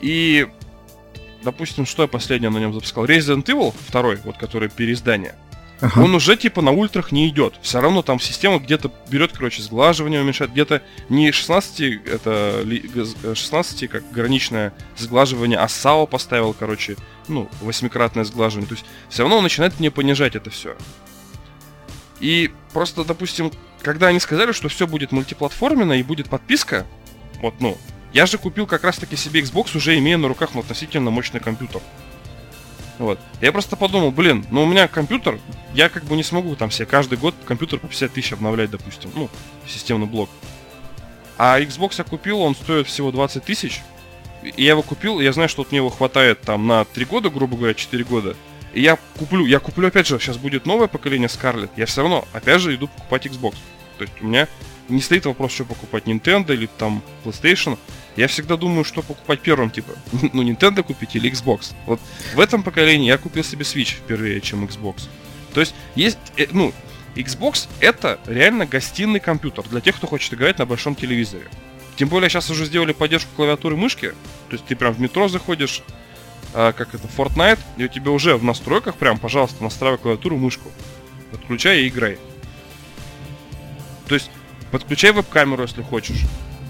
[0.00, 0.48] И,
[1.44, 3.04] допустим, что я последнее на нем запускал?
[3.04, 5.34] Resident Evil 2, вот который переиздание.
[5.82, 7.54] Ага, Он уже типа на ультрах не идет.
[7.60, 13.34] Все равно там система где-то берет, короче, сглаживание уменьшает, где-то не 16, это ли- г-
[13.34, 16.96] 16 как граничное сглаживание, а САО поставил, короче,
[17.28, 18.68] ну, восьмикратное сглаживание.
[18.68, 20.76] То есть все равно он начинает мне понижать это все.
[22.20, 23.50] И просто, допустим,
[23.82, 26.86] когда они сказали, что все будет мультиплатформенно и будет подписка,
[27.40, 27.76] вот, ну,
[28.12, 31.80] я же купил как раз-таки себе Xbox, уже имея на руках ну, относительно мощный компьютер.
[33.02, 33.18] Вот.
[33.40, 35.40] Я просто подумал, блин, ну у меня компьютер,
[35.74, 39.10] я как бы не смогу там себе каждый год компьютер по 50 тысяч обновлять, допустим,
[39.16, 39.28] ну,
[39.66, 40.30] системный блок.
[41.36, 43.80] А Xbox я купил, он стоит всего 20 тысяч.
[44.44, 47.28] И я его купил, я знаю, что вот мне его хватает там на 3 года,
[47.28, 48.36] грубо говоря, 4 года.
[48.72, 52.24] И я куплю, я куплю опять же, сейчас будет новое поколение Scarlett, я все равно,
[52.32, 53.56] опять же, иду покупать Xbox.
[53.98, 54.46] То есть у меня
[54.88, 57.76] не стоит вопрос, что покупать Nintendo или там PlayStation.
[58.16, 59.92] Я всегда думаю, что покупать первым, типа,
[60.32, 61.74] ну, Nintendo купить или Xbox.
[61.86, 62.00] Вот
[62.34, 65.08] в этом поколении я купил себе Switch впервые, чем Xbox.
[65.54, 66.72] То есть есть, э, ну,
[67.14, 71.46] Xbox это реально гостиный компьютер для тех, кто хочет играть на большом телевизоре.
[71.96, 74.14] Тем более сейчас уже сделали поддержку клавиатуры и мышки.
[74.48, 75.82] То есть ты прям в метро заходишь,
[76.54, 80.70] а, как это, Fortnite, и у тебя уже в настройках прям, пожалуйста, настраивай клавиатуру мышку.
[81.30, 82.18] Подключай и играй.
[84.08, 84.30] То есть
[84.70, 86.22] подключай веб-камеру, если хочешь.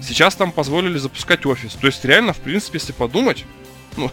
[0.05, 1.73] Сейчас там позволили запускать офис.
[1.73, 3.45] То есть реально, в принципе, если подумать,
[3.97, 4.11] ну,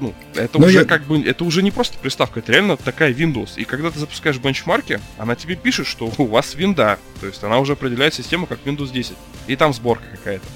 [0.00, 3.12] ну это Но уже я- как бы, это уже не просто приставка, это реально такая
[3.12, 3.50] Windows.
[3.56, 6.98] И когда ты запускаешь бенчмарки, она тебе пишет, что у вас винда.
[7.20, 9.16] То есть она уже определяет систему как Windows 10.
[9.46, 10.46] И там сборка какая-то.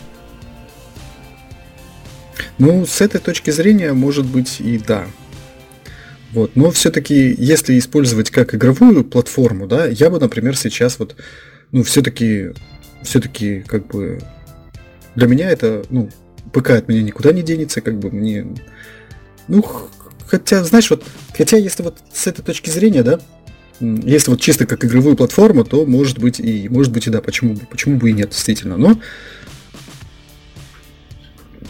[2.58, 5.06] Ну, с этой точки зрения, может быть, и да.
[6.32, 6.56] Вот.
[6.56, 11.16] Но все-таки, если использовать как игровую платформу, да, я бы, например, сейчас вот,
[11.72, 12.50] ну, все-таки,
[13.02, 14.20] все-таки, как бы,
[15.14, 16.10] для меня это, ну,
[16.52, 18.46] ПК от меня никуда не денется, как бы мне,
[19.48, 19.64] ну,
[20.26, 21.04] хотя, знаешь, вот,
[21.36, 23.20] хотя если вот с этой точки зрения, да,
[23.80, 27.56] если вот чисто как игровую платформу, то может быть и, может быть и да, почему,
[27.70, 28.98] почему бы и нет, действительно, но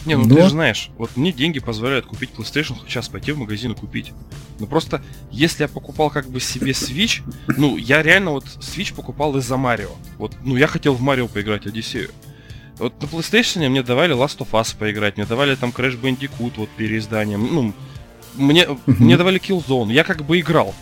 [0.09, 3.39] Не, ну Но- ты же знаешь, вот мне деньги позволяют купить PlayStation, сейчас пойти в
[3.39, 4.13] магазин и купить.
[4.59, 9.37] Но просто, если я покупал как бы себе Switch, ну, я реально вот Switch покупал
[9.37, 9.91] из-за Марио.
[10.17, 12.11] Вот, ну, я хотел в Марио поиграть, Одиссею.
[12.79, 16.71] Вот на PlayStation мне давали Last of Us поиграть, мне давали там Crash Bandicoot вот
[16.71, 17.75] переизданием, ну,
[18.35, 20.75] мне, мне давали Killzone, я как бы играл.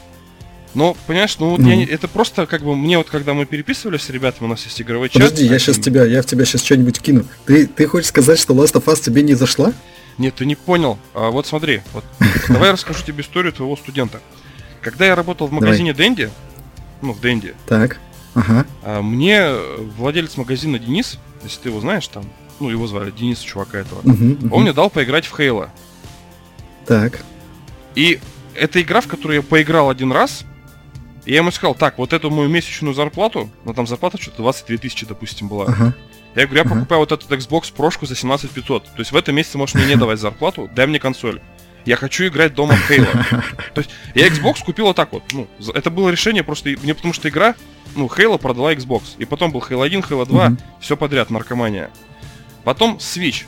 [0.76, 1.68] Но, понимаешь, ну вот Мгм.
[1.70, 4.62] я не- это просто как бы мне вот когда мы переписывались с ребятами, у нас
[4.64, 5.22] есть игровой чат.
[5.22, 7.24] Подожди, я сейчас тебя, я в тебя сейчас что-нибудь кину.
[7.46, 9.72] Ты, ты хочешь сказать, что Last of Us тебе не зашла?
[10.18, 10.98] Нет, ты не понял.
[11.14, 12.04] А, вот смотри, вот
[12.48, 14.20] давай я расскажу тебе историю твоего студента.
[14.82, 15.64] Когда я работал в Давай.
[15.64, 16.28] магазине Дэнди,
[17.00, 17.98] ну в Дэнди, Так.
[18.34, 18.66] Ага.
[18.82, 19.48] а, мне
[19.96, 22.24] владелец магазина Денис, если ты его знаешь, там,
[22.60, 24.52] ну его звали Денис, чувака этого, мгм.
[24.52, 25.70] он мне дал поиграть в Хейла.
[26.86, 27.20] Так.
[27.94, 28.20] И
[28.54, 30.44] эта игра, в которую я поиграл один раз,
[31.26, 34.78] и я ему сказал, так, вот эту мою месячную зарплату, ну там зарплата что-то 22
[34.78, 35.66] тысячи, допустим, была.
[35.66, 35.94] Ага.
[36.34, 38.84] Я говорю, я покупаю вот этот Xbox прошку за 17 500.
[38.84, 41.40] То есть в этом месяце можешь мне не давать зарплату, дай мне консоль.
[41.86, 43.42] Я хочу играть дома в Halo.
[43.74, 45.22] То есть я Xbox купил вот так вот.
[45.32, 47.54] Ну, это было решение просто мне, потому что игра,
[47.94, 49.02] ну, Halo продала Xbox.
[49.18, 50.58] И потом был Halo 1, Halo 2, Мгм.
[50.80, 51.90] все подряд, наркомания.
[52.64, 53.44] Потом Switch.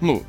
[0.00, 0.22] Ну,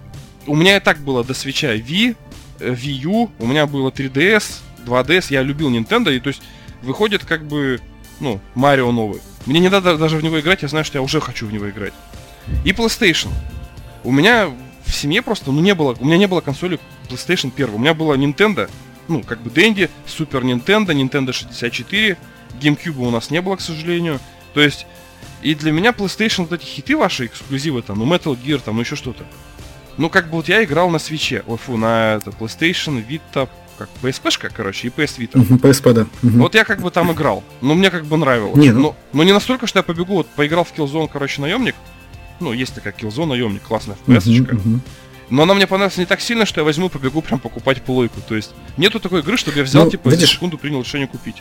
[0.48, 2.16] у меня и так было до свеча Wii,
[2.60, 6.42] э, Wii U, у меня было 3DS, 2DS, я любил Nintendo, и то есть
[6.82, 7.80] выходит как бы,
[8.20, 9.22] ну, Марио новый.
[9.46, 11.70] Мне не надо даже в него играть, я знаю, что я уже хочу в него
[11.70, 11.94] играть.
[12.66, 13.30] И PlayStation.
[14.04, 14.50] У меня
[14.86, 17.74] в семье просто, ну, не было, у меня не было консоли PlayStation 1.
[17.74, 18.70] У меня была Nintendo,
[19.08, 22.18] ну, как бы Dendy, Super Nintendo, Nintendo 64,
[22.60, 24.20] GameCube у нас не было, к сожалению.
[24.54, 24.86] То есть,
[25.42, 28.82] и для меня PlayStation, вот эти хиты ваши, эксклюзивы там, ну, Metal Gear, там, ну,
[28.82, 29.26] еще что-то.
[29.98, 33.90] Ну, как бы вот я играл на свече, ой, фу, на это, PlayStation, Vita, как,
[34.04, 35.38] PSP-шка, короче, и PS Vita.
[35.40, 36.08] Мгм, PSP, да.
[36.22, 36.40] Мгм.
[36.42, 37.44] Вот я как бы там играл.
[37.62, 38.56] Но мне как бы нравилось.
[38.58, 41.76] Не, ну- но, но не настолько, что я побегу, вот поиграл в Killzone, короче, наемник.
[42.40, 44.54] Ну, есть такая Killzone наемник, классная FPS-очка.
[44.56, 44.82] Мгм, мгм.
[45.32, 48.20] Но она мне понравилась не так сильно, что я возьму, побегу прям покупать плойку.
[48.28, 51.08] То есть нету такой игры, чтобы я взял, Ну, типа, за видишь- секунду принял решение
[51.08, 51.36] купить.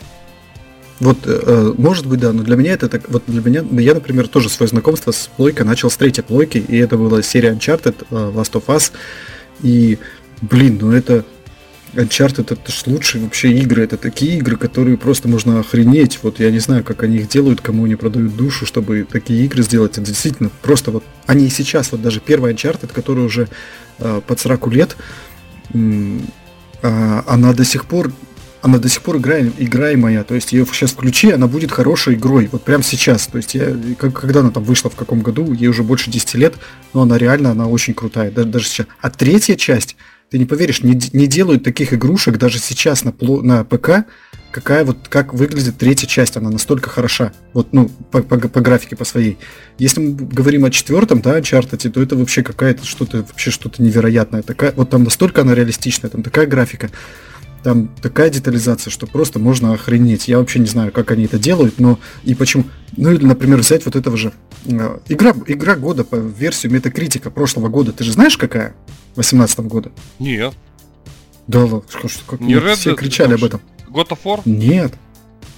[0.99, 3.93] Вот, э, может быть, да, но для меня это так, вот для меня, ну, я,
[3.93, 8.05] например, тоже свое знакомство с плойкой начал с третьей плойки, и это была серия Uncharted,
[8.11, 8.91] э, Last of Us,
[9.61, 9.97] и,
[10.41, 11.23] блин, ну это,
[11.93, 16.51] Uncharted это ж лучшие вообще игры, это такие игры, которые просто можно охренеть, вот я
[16.51, 20.01] не знаю, как они их делают, кому они продают душу, чтобы такие игры сделать, это
[20.01, 23.47] действительно просто вот, они и сейчас, вот даже первая Uncharted, которая уже
[23.99, 24.97] э, под 40 лет,
[26.81, 28.11] а, она до сих пор
[28.61, 32.49] она до сих пор играем, играемая, то есть ее сейчас включи, она будет хорошей игрой,
[32.51, 35.67] вот прямо сейчас, то есть я, как, когда она там вышла, в каком году, ей
[35.67, 36.55] уже больше 10 лет,
[36.93, 38.87] но она реально, она очень крутая, даже, даже сейчас.
[38.99, 39.95] А третья часть,
[40.29, 44.05] ты не поверишь, не, не делают таких игрушек даже сейчас на, на ПК,
[44.51, 48.95] какая вот, как выглядит третья часть, она настолько хороша, вот, ну, по, по, по графике,
[48.95, 49.37] по своей.
[49.77, 54.41] Если мы говорим о четвертом, да, Uncharted, то это вообще какая-то что-то, вообще что-то невероятное,
[54.43, 56.89] такая, вот там настолько она реалистичная, там такая графика,
[57.63, 60.27] там такая детализация, что просто можно охренеть.
[60.27, 62.65] Я вообще не знаю, как они это делают, но и почему.
[62.97, 64.33] Ну или, например, взять вот этого же.
[64.65, 67.91] э, Игра, игра года по версию Метакритика прошлого года.
[67.91, 68.75] Ты же знаешь, какая?
[69.15, 69.91] 18 года.
[70.19, 70.53] Нет.
[71.47, 71.81] Да, ладно,
[72.27, 73.45] как Не Red все Dead кричали об Redemption?
[73.47, 73.61] этом.
[73.89, 74.41] God of War?
[74.45, 74.93] Нет.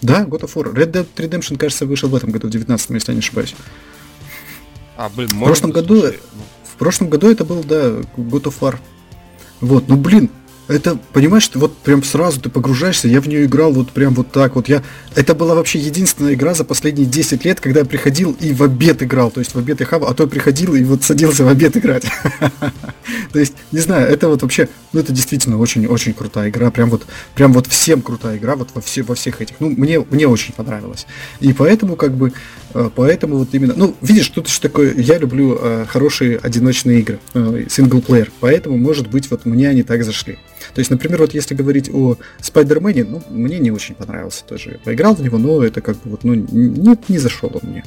[0.02, 0.74] Да, God of War.
[0.74, 3.56] Red Dead Redemption, кажется, вышел в этом году, в 19 если я не ошибаюсь.
[4.98, 6.20] А, блин, В прошлом году, слушай,
[6.64, 8.78] в прошлом году это был, да, God of War.
[9.60, 10.30] Вот, ну блин,
[10.68, 14.32] это, понимаешь, ты вот прям сразу ты погружаешься, я в нее играл вот прям вот
[14.32, 14.70] так вот.
[14.70, 14.84] Я,
[15.16, 19.04] это была вообще единственная игра за последние 10 лет, когда я приходил и в обед
[19.04, 19.32] играл.
[19.32, 21.76] То есть в обед я хавал, а то я приходил и вот садился в обед
[21.78, 22.06] играть.
[23.34, 27.06] То есть, не знаю, это вот вообще, ну это действительно очень-очень крутая игра, прям вот,
[27.36, 29.56] прям вот всем крутая игра, вот во, все, во всех этих.
[29.60, 31.06] Ну, мне, мне очень понравилось.
[31.40, 32.34] И поэтому, как бы,
[32.96, 37.66] поэтому вот именно, ну, видишь, тут же такое, я люблю э, хорошие одиночные игры, э,
[37.70, 40.38] синглплеер, поэтому, может быть, вот мне они так зашли.
[40.74, 44.72] То есть, например, вот если говорить о Спайдермене, ну, мне не очень понравился тоже.
[44.72, 47.84] Я поиграл в него, но это как бы вот, ну, не, не зашел он мне.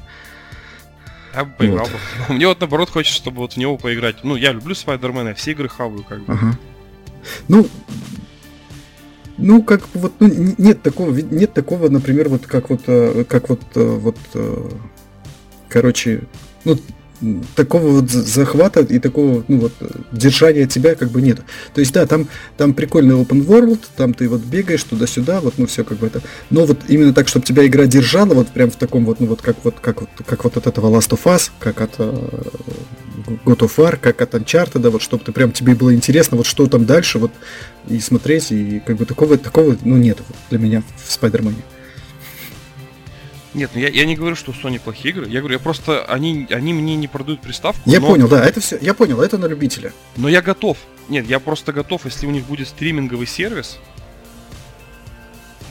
[1.34, 1.98] Я бы поиграл бы.
[2.34, 4.22] Мне вот наоборот хочется, чтобы вот в него поиграть.
[4.22, 6.32] Ну, я люблю Спайдермена, я все игры хаваю, как бы.
[6.32, 6.58] Ага.
[7.48, 7.66] Ну,
[9.38, 13.60] ну, как вот, ну, нет такого, нет такого, например, вот как вот, э, как вот,
[13.74, 14.68] э, вот, э,
[15.68, 16.22] короче,
[16.64, 16.78] ну,
[17.54, 19.72] такого вот за- захвата и такого, ну вот,
[20.12, 21.40] держания тебя как бы нет.
[21.74, 25.66] То есть, да, там, там прикольный open world, там ты вот бегаешь туда-сюда, вот, ну,
[25.66, 26.20] все как бы это.
[26.50, 29.42] Но вот именно так, чтобы тебя игра держала, вот прям в таком вот, ну, вот
[29.42, 33.72] как вот, как вот, как вот от этого Last of Us, как от God of
[33.76, 36.84] War, как от Uncharted, да, вот чтобы ты прям тебе было интересно, вот что там
[36.84, 37.32] дальше, вот
[37.88, 40.18] и смотреть, и как бы такого, такого, ну, нет
[40.50, 41.62] для меня в Спайдермене.
[43.54, 45.28] Нет, ну я, я не говорю, что у Sony плохие игры.
[45.28, 47.80] Я говорю, я просто они, они мне не продают приставку.
[47.88, 49.92] Я но, понял, да, это все, я понял, это на любителя.
[50.16, 50.76] Но я готов.
[51.08, 53.78] Нет, я просто готов, если у них будет стриминговый сервис.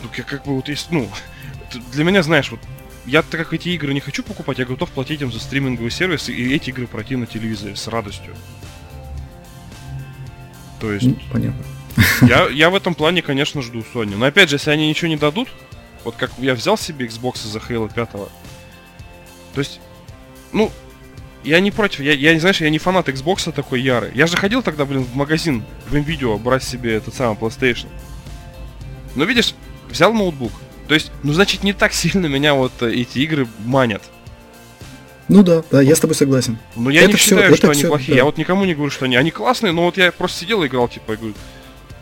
[0.02, 1.10] Ну, я как бы вот есть, ну,
[1.92, 2.60] для меня, знаешь, вот
[3.06, 6.30] я так как эти игры не хочу покупать, я готов платить им за стриминговый сервис
[6.30, 8.34] и эти игры пройти на телевизоре с радостью.
[10.80, 11.64] То есть, Ну, понятно.
[12.22, 14.16] я, я в этом плане, конечно, жду Sony.
[14.16, 15.50] Но опять же, если они ничего не дадут,
[16.04, 18.10] Вот как я взял себе Xbox из-за Halo 5.
[18.12, 18.30] То
[19.56, 19.80] есть,
[20.52, 20.72] ну,
[21.44, 24.12] я не против, я, я, знаешь, я не фанат Xbox такой ярый.
[24.14, 27.88] Я же ходил тогда, блин, в магазин, в видео брать себе этот самый PlayStation.
[29.16, 29.54] Но видишь,
[29.90, 30.52] взял ноутбук.
[30.88, 34.04] То есть, ну, значит, не так сильно меня вот э, эти игры манят.
[35.30, 36.58] Ну да, да, я с тобой согласен.
[36.76, 38.12] Но я это не все, считаю, что они все, плохие.
[38.12, 38.16] Да.
[38.18, 39.16] Я вот никому не говорю, что они.
[39.16, 41.36] Они классные, но вот я просто сидел и играл, типа, и говорю,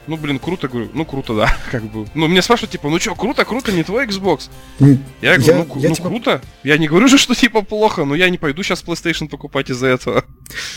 [0.07, 2.05] ну, блин, круто, говорю, ну, круто, да, как бы.
[2.13, 4.49] Ну, мне спрашивают, типа, ну что, круто, круто, не твой Xbox?
[4.79, 6.09] Я говорю, я, ну, я, ну типа...
[6.09, 6.41] круто.
[6.63, 9.87] Я не говорю же, что, типа, плохо, но я не пойду сейчас PlayStation покупать из-за
[9.87, 10.25] этого.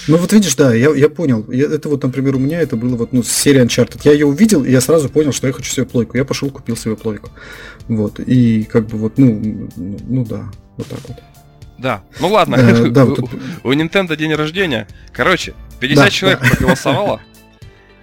[0.09, 1.45] Ну, вот видишь, да, я, я понял.
[1.51, 4.01] Я, это вот, например, у меня это было вот, ну, серия Uncharted.
[4.05, 6.16] Я ее увидел, и я сразу понял, что я хочу себе плойку.
[6.16, 7.31] Я пошел, купил себе плойку.
[7.89, 11.16] Вот, и как бы вот, ну, ну, да, вот так вот.
[11.77, 13.18] Да, ну ладно, э, да, вот
[13.64, 14.87] у, у Nintendo день рождения.
[15.12, 17.20] Короче, 50 человек проголосовало.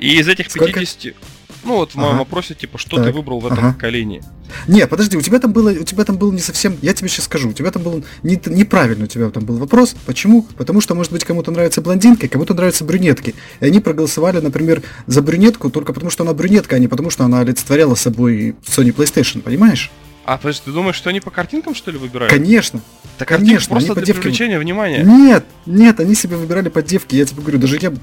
[0.01, 0.79] И из этих Сколько?
[0.79, 1.15] 50...
[1.63, 2.19] Ну вот в моем ага.
[2.19, 3.05] вопросе, типа, что так.
[3.05, 3.73] ты выбрал в этом ага.
[3.73, 4.23] поколении?
[4.67, 7.25] Не, подожди, у тебя там было, у тебя там был не совсем, я тебе сейчас
[7.25, 9.95] скажу, у тебя там был не, неправильно, у тебя там был вопрос.
[10.07, 10.41] Почему?
[10.57, 13.35] Потому что, может быть, кому-то нравятся блондинки, кому-то нравятся брюнетки.
[13.59, 17.25] И они проголосовали, например, за брюнетку только потому, что она брюнетка, а не потому, что
[17.25, 19.91] она олицетворяла собой Sony PlayStation, понимаешь?
[20.25, 22.33] А, то есть ты думаешь, что они по картинкам, что ли, выбирают?
[22.33, 22.81] Конечно.
[23.19, 24.21] Так конечно, просто они для девки...
[24.21, 25.03] привлечения внимания.
[25.03, 27.93] Нет, нет, они себе выбирали под девки, я тебе говорю, даже я,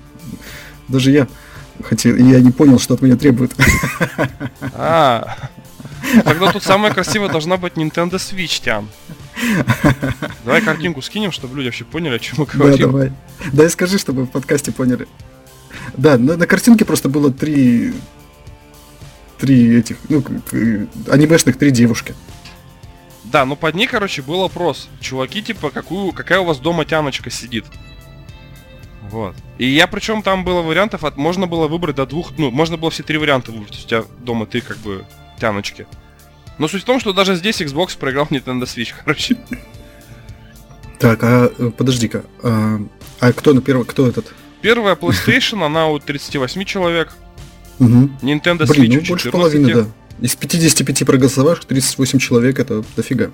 [0.86, 1.28] даже я
[1.82, 3.52] хотел, я не понял, что от меня требуют.
[4.72, 5.36] А,
[6.24, 8.88] тогда тут самая красивая должна быть Nintendo Switch, Тян.
[10.44, 12.78] Давай картинку скинем, чтобы люди вообще поняли, о чем мы говорим.
[12.78, 13.12] Да, давай.
[13.52, 15.08] Да и скажи, чтобы в подкасте поняли.
[15.96, 17.92] Да, на, на картинке просто было три...
[19.38, 20.24] Три этих, ну,
[21.08, 22.14] анимешных три девушки.
[23.24, 24.88] Да, но под ней, короче, был опрос.
[25.00, 27.64] Чуваки, типа, какую, какая у вас дома тяночка сидит?
[29.10, 29.34] Вот.
[29.58, 32.90] И я причем там было вариантов, от, можно было выбрать до двух, ну, можно было
[32.90, 33.78] все три варианта выбрать.
[33.84, 35.04] У тебя дома три как бы
[35.40, 35.86] тяночки.
[36.58, 39.36] Но суть в том, что даже здесь Xbox проиграл Nintendo Switch, короче.
[40.98, 42.24] Так, а э, подожди-ка.
[42.42, 42.80] А,
[43.20, 44.34] а кто на первый, кто этот?
[44.60, 47.16] Первая PlayStation, она у 38 человек.
[47.78, 48.10] Угу.
[48.22, 49.86] Nintendo Switch Блин, ну, больше половины, да.
[50.20, 53.30] Из 55 проголосовавших 38 человек это дофига.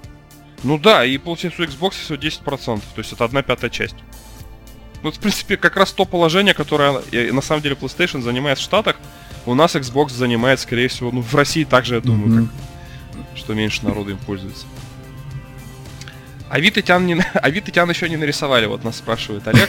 [0.63, 3.97] Ну да, и получается у Xbox всего 10%, то есть это одна пятая часть.
[5.05, 8.97] Ну, в принципе, как раз то положение, которое на самом деле PlayStation занимает в Штатах,
[9.45, 12.49] у нас Xbox занимает, скорее всего, ну, в России также, я думаю, mm-hmm.
[13.13, 14.65] как, что меньше народу им пользуется.
[16.49, 17.23] А вид Тян не...
[17.35, 19.69] А вид Тян еще не нарисовали, вот нас спрашивает Олег.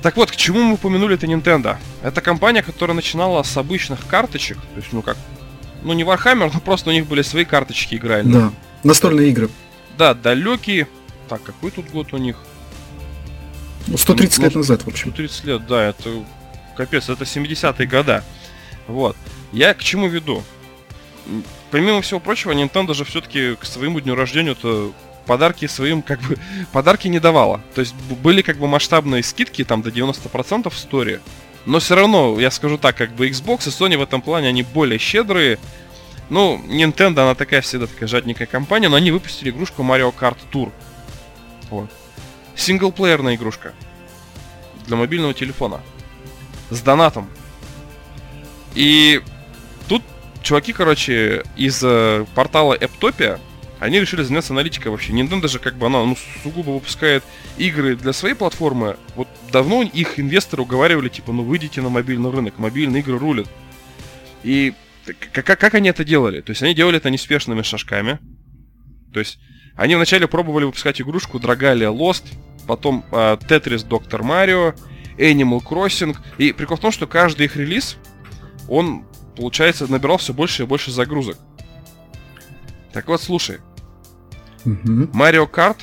[0.00, 1.76] Так вот, к чему мы упомянули это Nintendo?
[2.02, 5.18] Это компания, которая начинала с обычных карточек, то есть, ну как,
[5.82, 8.40] ну не Warhammer, но просто у них были свои карточки игральные.
[8.40, 9.50] Да, настольные игры.
[9.98, 10.88] Да, далекие.
[11.28, 12.36] Так, какой тут год у них?
[13.86, 15.10] Ну, 130 ну, лет назад, в общем.
[15.10, 16.24] 130 лет, да, это
[16.76, 18.24] капец, это 70-е года.
[18.88, 19.16] Вот.
[19.52, 20.42] Я к чему веду?
[21.70, 24.92] Помимо всего прочего, Nintendo же все-таки к своему дню рождения то
[25.26, 26.36] подарки своим, как бы,
[26.72, 27.60] подарки не давала.
[27.74, 31.20] То есть были как бы масштабные скидки, там до 90% в сторе.
[31.64, 34.62] Но все равно, я скажу так, как бы Xbox и Sony в этом плане, они
[34.62, 35.58] более щедрые.
[36.28, 40.72] Ну, Nintendo, она такая всегда такая жадненькая компания, но они выпустили игрушку Mario Kart Tour.
[41.70, 41.90] Вот
[42.56, 43.74] синглплеерная игрушка
[44.86, 45.80] для мобильного телефона
[46.70, 47.28] с донатом.
[48.74, 49.20] И
[49.88, 50.02] тут
[50.42, 53.40] чуваки, короче, из э, портала Эптопия,
[53.78, 55.12] они решили заняться аналитикой вообще.
[55.12, 57.22] Nintendo же как бы она ну, сугубо выпускает
[57.58, 58.96] игры для своей платформы.
[59.14, 63.48] Вот давно их инвесторы уговаривали, типа, ну выйдите на мобильный рынок, мобильные игры рулят.
[64.42, 64.74] И
[65.32, 66.40] как, как они это делали?
[66.40, 68.18] То есть они делали это неспешными шажками.
[69.12, 69.38] То есть
[69.76, 72.24] они вначале пробовали выпускать игрушку Dragalia Lost,
[72.66, 74.74] потом э, Tetris Доктор Марио,
[75.18, 76.16] Animal Crossing.
[76.38, 77.96] И прикол в том, что каждый их релиз,
[78.68, 79.04] он,
[79.36, 81.36] получается, набирал все больше и больше загрузок.
[82.92, 83.58] Так вот, слушай.
[84.64, 85.78] Марио Карт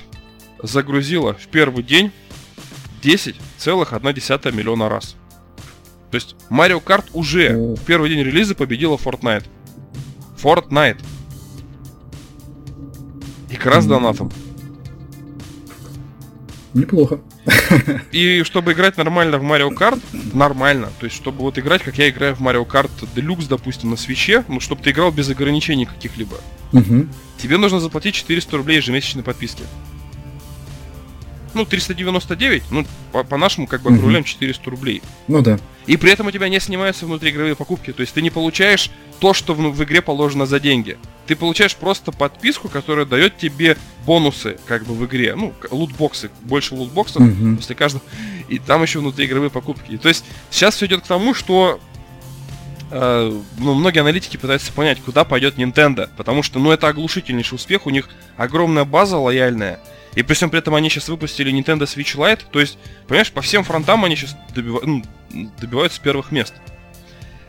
[0.61, 2.11] загрузила в первый день
[3.03, 5.15] 10,1 миллиона раз.
[6.09, 9.45] То есть Марио Карт уже в первый день релиза победила Fortnite.
[10.37, 11.01] Fortnite.
[13.63, 14.29] Как раз донатом.
[16.73, 17.21] Неплохо.
[18.11, 20.01] И чтобы играть нормально в Mario Kart,
[20.33, 23.95] нормально, то есть чтобы вот играть, как я играю в Mario Kart Deluxe, допустим, на
[23.95, 26.35] свече, ну, чтобы ты играл без ограничений каких-либо,
[26.73, 27.07] угу.
[27.37, 29.63] тебе нужно заплатить 400 рублей ежемесячной подписки
[31.53, 33.97] ну, 399, ну, по-нашему, по как бы угу.
[33.97, 35.01] округляем 400 рублей.
[35.27, 35.59] Ну да.
[35.85, 37.91] И при этом у тебя не снимаются внутриигровые покупки.
[37.91, 38.89] То есть ты не получаешь
[39.19, 40.97] то, что в, в игре положено за деньги.
[41.27, 45.35] Ты получаешь просто подписку, которая дает тебе бонусы, как бы в игре.
[45.35, 47.57] Ну, лутбоксы, больше лутбоксов угу.
[47.57, 48.03] после каждого.
[48.49, 49.97] И там еще внутриигровые покупки.
[49.97, 51.79] То есть сейчас все идет к тому, что
[52.91, 57.85] э, ну, многие аналитики пытаются понять, куда пойдет Nintendo, потому что, ну, это оглушительнейший успех,
[57.85, 59.79] у них огромная база лояльная,
[60.15, 63.41] и при всем при этом они сейчас выпустили Nintendo Switch Lite, то есть, понимаешь, по
[63.41, 64.81] всем фронтам они сейчас добива...
[64.83, 65.03] ну,
[65.59, 66.53] добиваются первых мест.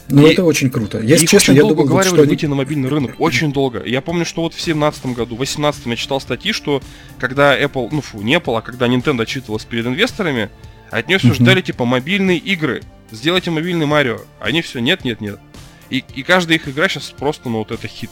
[0.08, 0.98] Ну, и, это очень круто.
[1.00, 2.50] Если честно, очень я долго думал, уговаривали что выйти они...
[2.50, 3.14] на мобильный рынок.
[3.18, 3.82] Очень долго.
[3.84, 6.82] Я помню, что вот в 2017 году, в 2018 я читал статьи, что
[7.18, 10.50] когда Apple, ну фу, не Apple, а когда Nintendo отчитывалась перед инвесторами,
[10.90, 11.34] от нее все uh-huh.
[11.34, 12.82] ждали, типа, мобильные игры.
[13.10, 14.20] Сделайте мобильный Марио.
[14.40, 15.40] Они все, нет, нет, нет.
[15.88, 18.10] И, и каждая их игра сейчас просто, ну, вот это хит.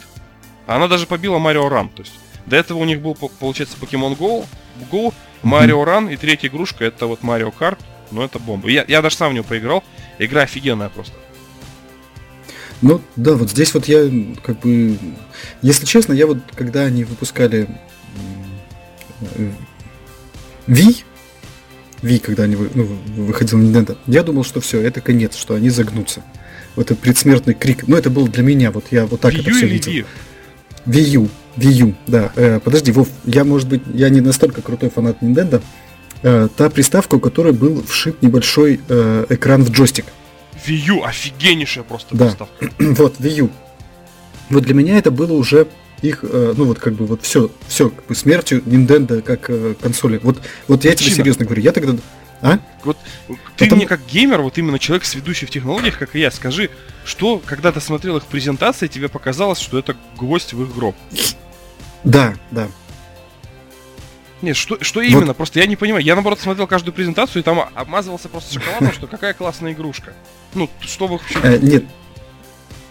[0.65, 1.89] Она даже побила Марио Ран.
[1.89, 2.13] То есть,
[2.45, 4.45] до этого у них был, получается, Pokemon Go,
[4.91, 5.13] Go,
[5.43, 7.79] Марио Ран, и третья игрушка это вот Марио Карт.
[8.11, 8.69] Ну, это бомба.
[8.69, 9.83] Я, я даже сам в него поиграл.
[10.19, 11.13] Игра офигенная просто.
[12.81, 14.09] Ну, да, вот здесь вот я,
[14.43, 14.97] как бы,
[15.61, 17.67] если честно, я вот, когда они выпускали
[20.67, 21.03] Wii,
[22.01, 22.83] Wii, когда они ну,
[23.15, 26.23] выходил Nintendo, я думал, что все, это конец, что они загнутся.
[26.75, 27.87] Вот этот предсмертный крик.
[27.87, 29.91] Ну, это было для меня, вот я вот так Wii это все видел.
[29.91, 30.05] Wii?
[30.85, 32.31] Wii U, Wii U, да.
[32.35, 35.61] Э, подожди, Вов, я, может быть, я не настолько крутой фанат Nintendo.
[36.23, 40.05] Э, та приставка, у которой был вшит небольшой э, экран в джойстик.
[40.65, 42.25] Wii U, офигеннейшая просто да.
[42.25, 42.69] приставка.
[42.79, 43.49] вот, Wii U.
[44.49, 45.67] Вот для меня это было уже
[46.01, 49.73] их, э, ну вот как бы вот все, все, как бы смертью Nintendo как э,
[49.81, 50.19] консоли.
[50.21, 51.93] Вот, вот я тебе серьезно говорю, я тогда...
[52.43, 52.59] А?
[52.83, 52.97] Вот
[53.55, 53.77] ты Потом...
[53.77, 56.69] мне как геймер, вот именно человек, сведущий в технологиях, как и я, скажи,
[57.05, 60.95] что, когда ты смотрел их презентации, тебе показалось, что это гвоздь в их гроб?
[62.03, 62.67] Да, да.
[64.41, 65.27] Нет, что, что именно?
[65.27, 65.37] Вот.
[65.37, 66.03] Просто я не понимаю.
[66.03, 70.13] Я, наоборот, смотрел каждую презентацию и там обмазывался просто шоколадом, что какая классная игрушка.
[70.53, 71.39] Ну, что вы вообще...
[71.41, 71.85] Э, нет,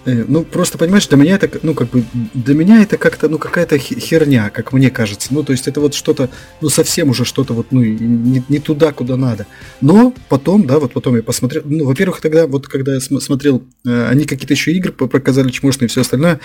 [0.05, 3.78] ну, просто, понимаешь, для меня это, ну, как бы, для меня это как-то, ну, какая-то
[3.78, 5.28] херня, как мне кажется.
[5.32, 6.30] Ну, то есть это вот что-то,
[6.61, 9.46] ну, совсем уже что-то вот, ну, не, не туда, куда надо.
[9.80, 14.09] Но потом, да, вот потом я посмотрел, ну, во-первых, тогда, вот когда я смотрел, э,
[14.09, 16.40] они какие-то еще игры показали чмошные и все остальное,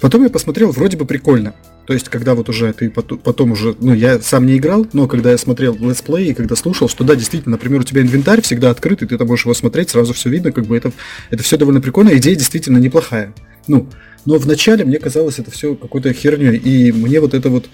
[0.00, 1.54] потом я посмотрел, вроде бы прикольно.
[1.90, 5.32] То есть, когда вот уже ты потом уже, ну, я сам не играл, но когда
[5.32, 9.08] я смотрел летсплей и когда слушал, что да, действительно, например, у тебя инвентарь всегда открытый,
[9.08, 10.92] ты там можешь его смотреть, сразу все видно, как бы это,
[11.30, 13.34] это все довольно прикольно, идея действительно неплохая.
[13.66, 13.88] Ну,
[14.24, 17.68] но вначале мне казалось это все какой-то херней, и мне вот это вот,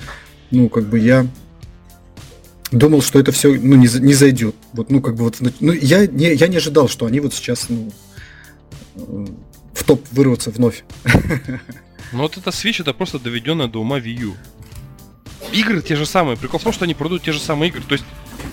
[0.51, 1.27] ну, как бы я
[2.73, 4.55] думал, что это все, ну, не, не зайдет.
[4.73, 7.67] Вот, ну, как бы вот, ну, я не, я не ожидал, что они вот сейчас,
[7.69, 7.93] ну,
[9.75, 10.85] в топ вырвутся вновь.
[12.13, 14.37] Ну вот это Switch это просто доведенная до ума Wii U.
[15.53, 16.37] Игры те же самые.
[16.37, 17.83] Прикол в том, что они продают те же самые игры.
[17.83, 18.05] То есть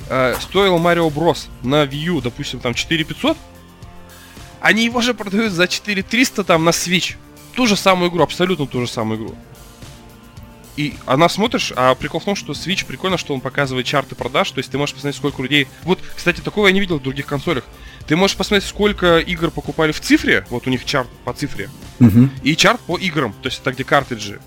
[0.10, 1.47] э, стоил Mario Bros.
[1.64, 3.38] на Wii U, допустим, там 4500,
[4.62, 7.16] они его же продают за 4300 там на Switch.
[7.54, 9.36] Ту же самую игру, абсолютно ту же самую игру.
[10.76, 14.49] И она смотришь, а прикол в том, что Switch прикольно, что он показывает чарты продаж,
[14.51, 15.68] то есть ты можешь посмотреть, сколько людей...
[15.84, 17.64] Вот, кстати, такого я не видел в других консолях.
[18.08, 22.30] Ты можешь посмотреть, сколько игр покупали в цифре, вот у них чарт по цифре, угу.
[22.43, 24.39] и чарт по играм, то есть это где картриджи.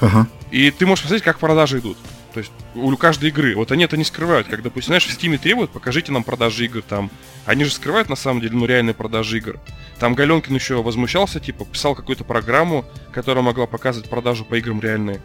[0.00, 0.26] Ага.
[0.50, 1.98] И ты можешь посмотреть, как продажи идут.
[2.32, 3.56] То есть у каждой игры.
[3.56, 4.46] Вот они это не скрывают.
[4.46, 7.10] Как, допустим, знаешь, в Steam требуют, покажите нам продажи игр там.
[7.44, 9.58] Они же скрывают на самом деле, ну, реальные продажи игр.
[9.98, 15.20] Там Галенкин еще возмущался, типа, писал какую-то программу, которая могла показывать продажу по играм реальные.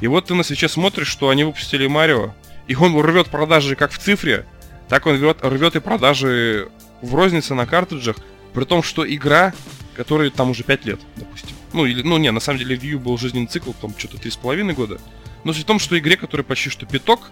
[0.00, 2.34] И вот ты на свече смотришь, что они выпустили Марио,
[2.66, 4.46] и он рвет продажи как в цифре,
[4.88, 6.68] так он рвет, рвет и продажи
[7.02, 8.16] в рознице на картриджах,
[8.52, 9.54] при том, что игра,
[9.96, 11.56] которой там уже 5 лет, допустим.
[11.72, 15.00] Ну, или, ну, не, на самом деле View был жизненный цикл, там, что-то 3,5 года.
[15.44, 17.30] Но суть в том, что игре, которая почти что пяток,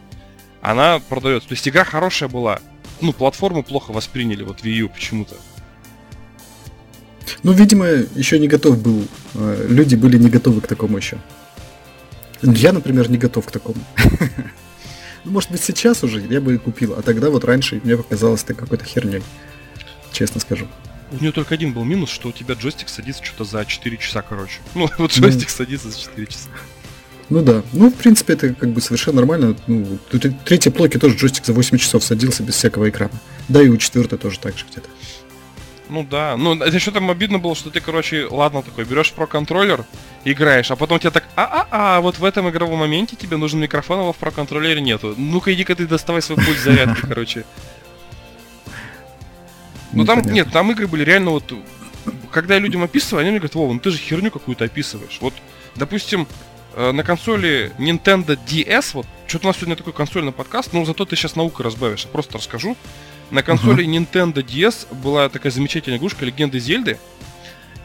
[0.61, 1.49] она продается.
[1.49, 2.61] То есть игра хорошая была.
[3.01, 5.37] Ну, платформу плохо восприняли, вот Wii U почему-то.
[7.43, 9.07] Ну, видимо, еще не готов был.
[9.35, 11.19] Э, люди были не готовы к такому еще.
[12.43, 13.81] Я, например, не готов к такому.
[15.25, 18.45] Ну, может быть, сейчас уже я бы и купил, а тогда вот раньше мне показалось
[18.45, 19.21] это какой-то херней
[20.19, 20.67] честно скажу.
[21.11, 24.23] У нее только один был минус, что у тебя джойстик садится что-то за 4 часа,
[24.23, 24.59] короче.
[24.75, 26.49] Ну, вот джойстик ну, садится за 4 часа.
[27.31, 27.63] Ну да.
[27.73, 29.57] Ну, в принципе, это как бы совершенно нормально.
[29.67, 29.99] Ну,
[30.45, 33.13] третьей плойки тоже джойстик за 8 часов садился без всякого экрана.
[33.49, 34.89] Да и у четвертой тоже так же где-то.
[35.89, 39.27] Ну да, ну это еще там обидно было, что ты, короче, ладно такой, берешь про
[39.27, 39.87] контроллер,
[40.25, 44.13] играешь, а потом тебе так, а-а-а, вот в этом игровом моменте тебе нужен микрофон, а
[44.13, 45.15] в про контроллере нету.
[45.17, 47.47] Ну-ка иди-ка ты доставай свой пульт зарядки, короче.
[49.93, 51.53] Ну там, нет, там игры были реально вот...
[52.31, 55.19] Когда я людям описываю, они мне говорят, Вова, ну ты же херню какую-то описываешь.
[55.21, 55.35] Вот,
[55.77, 56.27] допустим,
[56.75, 61.05] э, на консоли Nintendo DS, вот, что-то у нас сегодня такой консольный подкаст, но зато
[61.05, 62.77] ты сейчас наукой разбавишь, я просто расскажу.
[63.31, 64.07] На консоли uh-huh.
[64.07, 66.99] Nintendo DS была такая замечательная игрушка Легенды Зельды.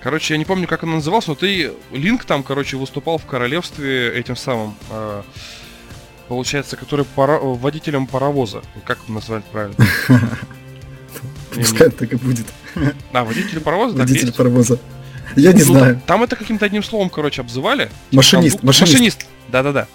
[0.02, 4.14] Короче, я не помню, как она называлась, но ты, Линк там, короче, выступал в королевстве
[4.14, 5.24] этим самым, э,
[6.28, 7.40] получается, который пара...
[7.40, 8.62] водителем паровоза.
[8.86, 9.76] Как его назвать правильно?
[11.56, 12.46] Пускай так и будет.
[13.12, 13.98] А, водитель паровоза?
[13.98, 14.38] Водитель есть?
[14.38, 14.80] паровоза.
[15.36, 16.02] Я не Ну, знаю.
[16.06, 17.86] Там, это каким-то одним словом, короче, обзывали.
[17.86, 18.94] Типа Машинист, машинист.
[18.94, 19.26] Машинист.
[19.50, 19.88] Да-да-да.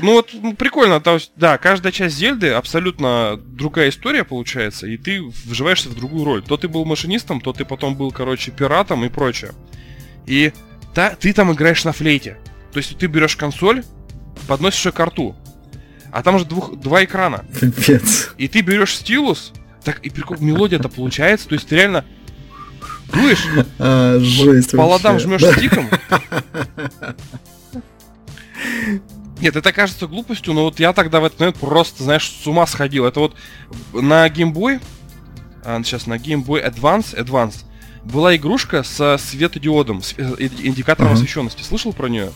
[0.00, 4.96] Ну вот ну, прикольно, то есть, да, каждая часть Зельды абсолютно другая история получается, и
[4.96, 6.42] ты вживаешься в другую роль.
[6.42, 9.52] То ты был машинистом, то ты потом был, короче, пиратом и прочее.
[10.26, 10.52] И
[10.94, 12.38] та, ты там играешь на флейте.
[12.72, 13.84] То есть ты берешь консоль,
[14.48, 15.36] подносишь ее к рту,
[16.10, 17.44] а там же двух, два экрана.
[17.60, 18.30] Пипец.
[18.38, 19.52] И ты берешь стилус,
[19.84, 22.04] так и прикол, мелодия-то получается, то есть ты реально
[23.12, 23.44] дуешь,
[23.78, 25.88] А, жесть по ладам жмешь стиком.
[29.40, 32.64] Нет, это кажется глупостью, но вот я тогда в этот момент просто, знаешь, с ума
[32.66, 33.06] сходил.
[33.06, 33.34] Это вот
[33.92, 34.80] на Game Boy,
[35.64, 37.64] а, сейчас на Game Boy Advance, Advance
[38.04, 41.18] была игрушка со светодиодом, с э, индикатором Ага.
[41.18, 41.62] освещенности.
[41.62, 42.30] Слышал про нее?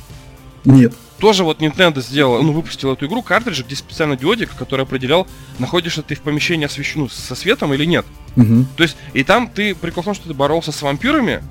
[0.65, 0.95] Нет.
[1.19, 5.27] Тоже вот Nintendo сделала, ну, выпустила эту игру, картридж, где специально диодик, который определял,
[5.59, 7.01] находишься ты в помещении освещен...
[7.03, 8.05] ну, со светом или нет.
[8.37, 8.67] Мгм.
[8.77, 11.43] То есть, и там ты, прикол в том, что ты боролся с вампирами,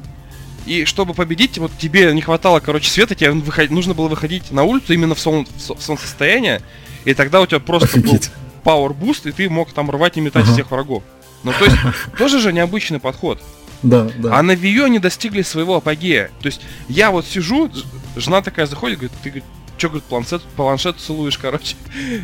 [0.67, 4.63] и чтобы победить, вот тебе не хватало, короче, света, тебе выход- нужно было выходить на
[4.63, 5.47] улицу именно в, сон...
[5.57, 6.61] в со- в солнцестояние,
[7.03, 8.29] и тогда у тебя просто был Офигеть.
[8.63, 10.53] power boost, и ты мог там рвать и метать Ага.
[10.53, 11.01] всех врагов.
[11.43, 11.77] Ну, то есть,
[12.19, 13.41] тоже же необычный подход.
[13.85, 14.37] Да, да.
[14.37, 16.31] А на U они достигли своего апогея.
[16.41, 17.71] То есть, я вот сижу,
[18.15, 19.43] жена такая заходит, говорит, ты, говорит,
[19.77, 21.75] что, говорит, планшет, планшет целуешь, короче.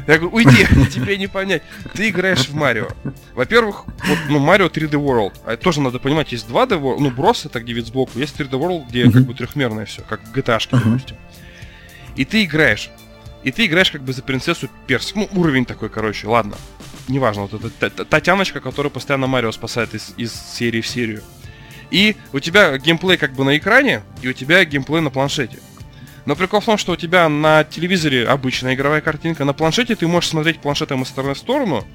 [0.07, 1.63] Я говорю, уйди, тебе не понять.
[1.93, 2.87] Ты играешь в Марио.
[3.35, 5.33] Во-первых, вот, ну, Марио 3D World.
[5.45, 8.39] А это тоже надо понимать, есть 2D World, ну, Брос это где вид сбоку, есть
[8.39, 11.15] 3D World, где как бы трехмерное все, как GTA, допустим.
[12.15, 12.89] И ты играешь.
[13.43, 15.15] И ты играешь как бы за принцессу Персик.
[15.15, 16.55] Ну, уровень такой, короче, ладно.
[17.07, 21.23] Неважно, вот эта та- та- Татьяночка, которая постоянно Марио спасает из, из серии в серию.
[21.91, 25.59] И у тебя геймплей как бы на экране, и у тебя геймплей на планшете.
[26.25, 30.07] Но прикол в том, что у тебя на телевизоре обычная игровая картинка, на планшете ты
[30.07, 31.85] можешь смотреть планшетом из стороны в сторону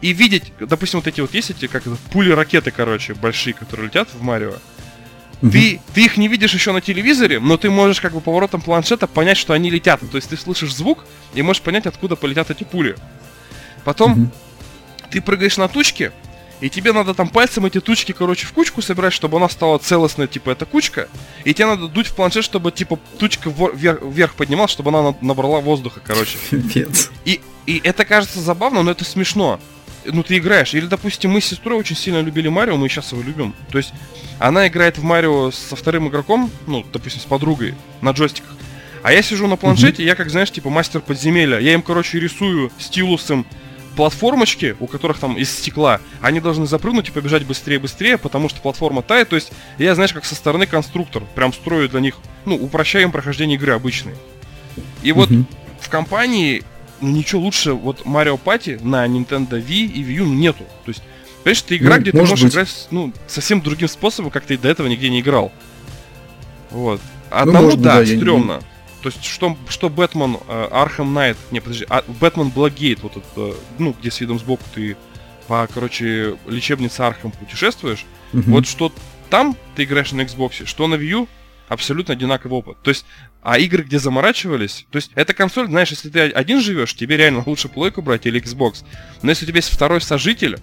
[0.00, 4.08] и видеть, допустим, вот эти вот есть эти, как это, пули-ракеты, короче, большие, которые летят
[4.12, 4.54] в Марио.
[5.42, 5.50] Мгм.
[5.50, 9.06] Ты, ты их не видишь еще на телевизоре, но ты можешь как бы поворотом планшета
[9.06, 10.00] понять, что они летят.
[10.00, 12.96] То есть ты слышишь звук и можешь понять, откуда полетят эти пули.
[13.84, 14.32] Потом Мгм.
[15.10, 16.12] ты прыгаешь на тучки,
[16.64, 20.28] и тебе надо там пальцем эти тучки, короче, в кучку собирать, чтобы она стала целостной,
[20.28, 21.10] типа, эта кучка.
[21.44, 25.16] И тебе надо дуть в планшет, чтобы, типа, тучка вверх, вверх поднималась, чтобы она на-
[25.20, 26.38] набрала воздуха, короче.
[26.48, 27.10] Пипец.
[27.26, 29.60] И, и это кажется забавно, но это смешно.
[30.06, 30.72] Ну, ты играешь.
[30.72, 33.54] Или, допустим, мы с сестрой очень сильно любили Марио, мы сейчас его любим.
[33.70, 33.92] То есть,
[34.38, 38.56] она играет в Марио со вторым игроком, ну, допустим, с подругой, на джойстиках.
[39.02, 41.58] А я сижу на планшете, я как, знаешь, типа мастер подземелья.
[41.58, 43.44] Я им, короче, рисую стилусом
[43.96, 49.02] платформочки, у которых там из стекла, они должны запрыгнуть и побежать быстрее-быстрее, потому что платформа
[49.02, 49.28] тает.
[49.28, 53.56] То есть я, знаешь, как со стороны конструктор, прям строю для них, ну, упрощаем прохождение
[53.56, 54.14] игры обычной.
[55.02, 55.46] И вот Мгм.
[55.80, 56.62] в компании
[57.00, 60.64] ну, ничего лучше вот Mario Party на Nintendo Wii и Wii U нету.
[60.84, 61.02] То есть,
[61.42, 62.52] понимаешь, это игра, Ну, где ты может можешь быть.
[62.54, 65.52] играть ну, совсем другим способом, как ты до этого нигде не играл.
[66.70, 67.00] Вот.
[67.30, 68.60] Одному, может быть, да, да, я стрёмно.
[69.04, 73.26] То есть, что, что Бэтмен э, Arkham Knight, не, подожди, а, Бэтмен Blackgate, вот это,
[73.36, 74.96] э, ну, где с видом сбоку ты
[75.46, 78.50] по, короче, лечебнице Архам путешествуешь, Мгм.
[78.50, 78.90] вот что
[79.28, 81.28] там ты играешь на Xbox, что на U,
[81.68, 82.78] абсолютно одинаковый опыт.
[82.82, 83.04] То есть,
[83.42, 87.42] а игры, где заморачивались, то есть, эта консоль, знаешь, если ты один живешь, тебе реально
[87.44, 88.86] лучше плойку брать или Xbox.
[89.20, 90.56] Но если у тебя есть второй сожитель,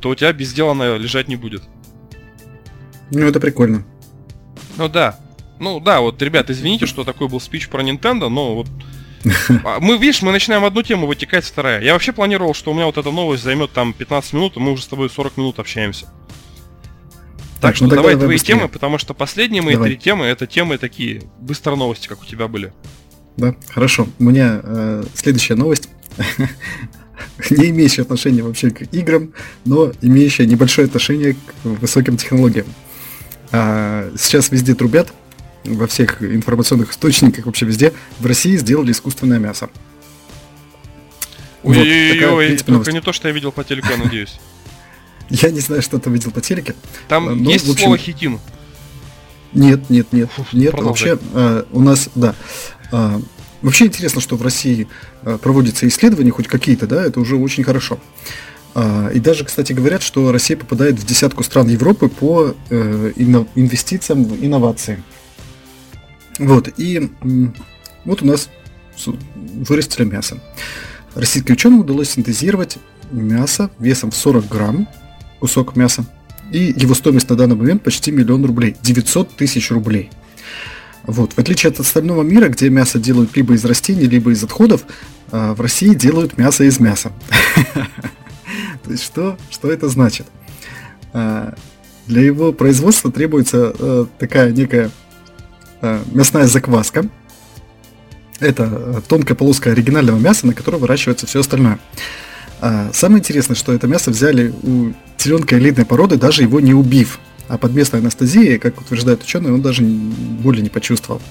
[0.00, 1.62] то у тебя без дела она лежать не будет.
[3.12, 3.86] Ну, это прикольно.
[4.76, 5.20] Ну да.
[5.58, 8.66] Ну да, вот, ребят, извините, что такой был спич про Nintendo, но вот...
[9.64, 11.82] А Мы, видишь, мы начинаем одну тему, вытекать вторая.
[11.82, 14.72] Я вообще планировал, что у меня вот эта новость займет там 15 минут, и мы
[14.72, 16.06] уже с тобой 40 минут общаемся.
[17.60, 18.54] Так, Так, что ну давай давай твои быстрее.
[18.56, 19.88] темы, потому что последние мои Давай.
[19.90, 22.72] три темы это темы такие, быстро новости, как у тебя были.
[23.36, 24.06] Да, хорошо.
[24.18, 25.88] У меня э, следующая новость,
[27.50, 29.32] не имеющая отношения вообще к играм,
[29.64, 32.66] но имеющая небольшое отношение к высоким технологиям.
[33.52, 35.12] А, сейчас везде трубят,
[35.66, 39.68] во всех информационных источниках, вообще везде, в России сделали искусственное мясо.
[41.62, 44.38] Вот Ой-ой-ой, только не то, что я видел по телеку, я надеюсь.
[45.28, 46.76] Я не знаю, что ты видел по телеке.
[47.08, 48.38] Там Ну, есть общем, слово хитин.
[49.52, 50.70] Нет, нет, нет, нет.
[50.70, 51.14] продолжай.
[51.14, 52.36] Вообще э, у нас, да.
[52.92, 53.20] э,
[53.60, 54.86] вообще интересно, что в России
[55.22, 57.98] э, проводятся исследования, хоть какие-то, да, это уже очень хорошо.
[58.78, 64.24] А, и даже, кстати, говорят, что Россия попадает в десятку стран Европы по э, инвестициям
[64.24, 65.02] в инновации.
[66.38, 67.10] Вот, и
[68.04, 68.48] вот у нас
[69.06, 70.38] вырастили мясо.
[71.14, 72.78] Российским ученым удалось синтезировать
[73.10, 74.88] мясо весом в 40 грамм,
[75.40, 76.04] кусок мяса,
[76.52, 78.76] и его стоимость на данный момент почти миллион рублей.
[78.82, 80.10] 900 тысяч рублей.
[81.04, 81.34] Вот.
[81.34, 84.84] В отличие от остального мира, где мясо делают либо из растений, либо из отходов,
[85.30, 87.12] а, в России делают мясо из мяса.
[88.84, 90.26] То есть что, что это значит?
[91.16, 91.52] э,
[92.06, 94.90] для его производства требуется э, такая некая
[95.82, 97.08] мясная закваска.
[98.40, 101.78] Это э, тонкая полоска оригинального мяса, на которой выращивается все остальное.
[102.60, 107.18] А самое интересное, что это мясо взяли у теленка элитной породы, даже его не убив.
[107.48, 111.22] А под местной анестезией, как утверждают ученые, он даже боли не почувствовал.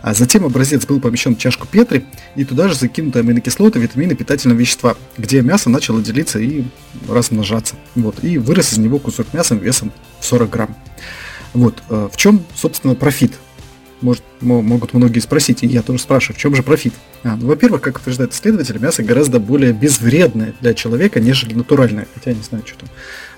[0.00, 2.04] А затем образец был помещен в чашку Петри,
[2.36, 6.64] и туда же закинуты аминокислоты, витамины, питательные вещества, где мясо начало делиться и
[7.08, 7.74] размножаться.
[7.96, 10.76] Вот, и вырос из него кусок мяса весом 40 грамм.
[11.54, 13.32] Вот, э, в чем, собственно, профит
[14.00, 16.92] может, могут многие спросить, и я тоже спрашиваю, в чем же профит?
[17.22, 22.06] А, ну, во-первых, как утверждают исследователи, мясо гораздо более безвредное для человека, нежели натуральное.
[22.14, 22.88] Хотя я не знаю, что там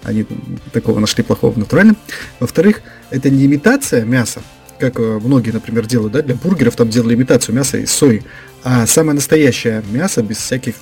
[0.03, 0.27] они
[0.73, 1.97] такого нашли плохого в натуральном.
[2.41, 4.43] Во-вторых, это не имитация мяса,
[4.79, 8.23] как э, многие, например, делают, да, для бургеров там делали имитацию мяса из сои,
[8.65, 10.75] а самое настоящее мясо без всяких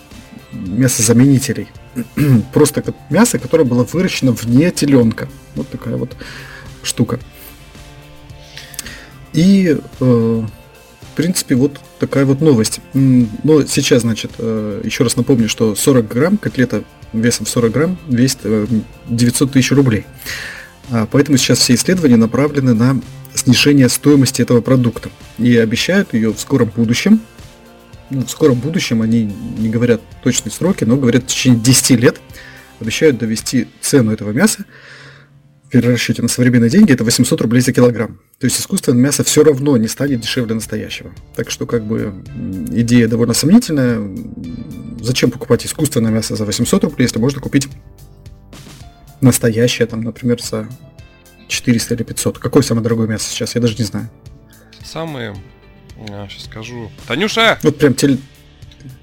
[0.53, 1.69] мясозаменителей.
[2.53, 5.29] Просто мясо, которое было выращено вне теленка.
[5.55, 6.17] Вот такая вот
[6.83, 7.19] штука.
[9.37, 12.81] И, э, в принципе, вот такая вот новость.
[12.95, 16.83] Но сейчас, значит, э, еще раз напомню, что 40 грамм котлета
[17.13, 18.39] весом в 40 грамм весит
[19.09, 20.07] 900 э, тысяч рублей.
[20.91, 23.01] А, поэтому сейчас все исследования направлены на
[23.35, 25.11] снижение стоимости этого продукта.
[25.39, 27.21] И обещают ее в скором будущем.
[28.09, 32.21] Ну, в скором будущем они не говорят точные сроки, но говорят в течение 10 лет
[32.81, 34.65] обещают довести цену этого мяса
[35.71, 38.21] перерасчете на современные деньги это 800 рублей за килограмм.
[38.39, 41.11] То есть искусственное мясо все равно не станет дешевле настоящего.
[41.35, 42.15] Так что как бы
[42.71, 44.01] идея довольно сомнительная.
[45.01, 47.69] Зачем покупать искусственное мясо за 800 рублей, если можно купить
[49.21, 50.69] настоящее, там, например, за
[51.49, 52.39] 400 или 500.
[52.39, 53.55] Какое самое дорогое мясо сейчас?
[53.55, 54.09] Я даже не знаю.
[54.85, 55.37] Самые,
[56.09, 56.91] я сейчас скажу.
[57.07, 57.59] Танюша!
[57.63, 58.19] Вот прям теле...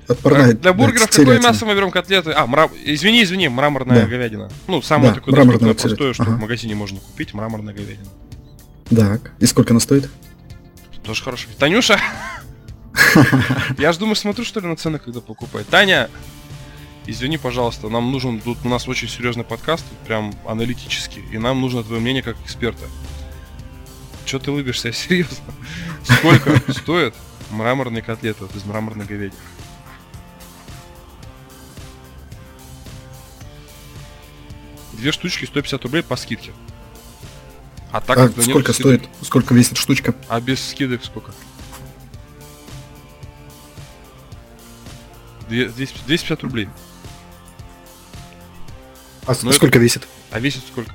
[0.08, 2.32] Отправляет, для бургеров какое мясо мы берем котлеты?
[2.32, 2.70] А, мра...
[2.84, 4.08] извини, извини, мраморная да.
[4.08, 4.50] говядина.
[4.68, 6.32] Ну, самое да, такое доступное, простое, что ага.
[6.32, 8.10] в магазине можно купить, мраморная говядина.
[8.90, 10.10] Так, и сколько она стоит?
[11.04, 11.48] Тоже хорошо.
[11.58, 12.00] Танюша!
[13.78, 15.68] Я ж думаю, смотрю, что ли, на цены, когда покупать.
[15.68, 16.10] Таня,
[17.06, 21.84] извини, пожалуйста, нам нужен, тут у нас очень серьезный подкаст, прям аналитический, и нам нужно
[21.84, 22.86] твое мнение как эксперта.
[24.26, 25.54] Че ты улыбишься, серьезно?
[26.04, 27.14] Сколько стоит
[27.52, 29.40] мраморные котлеты из мраморной говядины?
[34.94, 36.52] Две штучки 150 рублей по скидке.
[37.92, 39.08] А так а сколько стоит?
[39.22, 40.16] Сколько весит штучка?
[40.28, 41.32] А без скидок сколько?
[45.48, 46.70] 250 рублей.
[49.26, 49.80] А Но сколько это...
[49.80, 50.08] весит?
[50.32, 50.92] А весит сколько?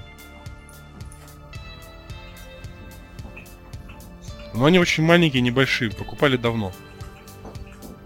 [4.54, 6.72] Ну они очень маленькие, небольшие, покупали давно.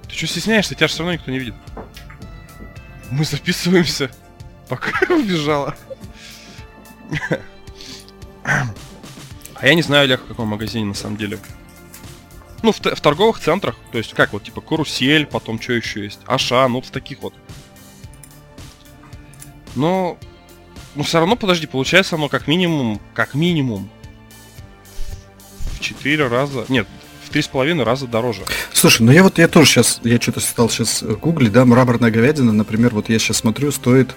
[0.08, 0.74] Ты что стесняешься?
[0.74, 1.54] Тебя же все равно никто не видит.
[3.10, 4.10] Мы записываемся,
[4.72, 5.76] пока убежала.
[9.54, 11.38] А я не знаю, Олег, в каком магазине на самом деле.
[12.62, 13.76] Ну, в, в торговых центрах.
[13.92, 16.20] То есть, как вот, типа, карусель, потом что еще есть?
[16.26, 17.34] Аша, ну, в таких вот.
[19.74, 20.16] Но,
[20.94, 23.90] ну, все равно, подожди, получается оно как минимум, как минимум,
[25.74, 26.86] в 4 раза, нет,
[27.24, 28.42] в три с половиной раза дороже.
[28.72, 32.52] Слушай, ну я вот, я тоже сейчас, я что-то стал сейчас гуглить, да, мраморная говядина,
[32.52, 34.14] например, вот я сейчас смотрю, стоит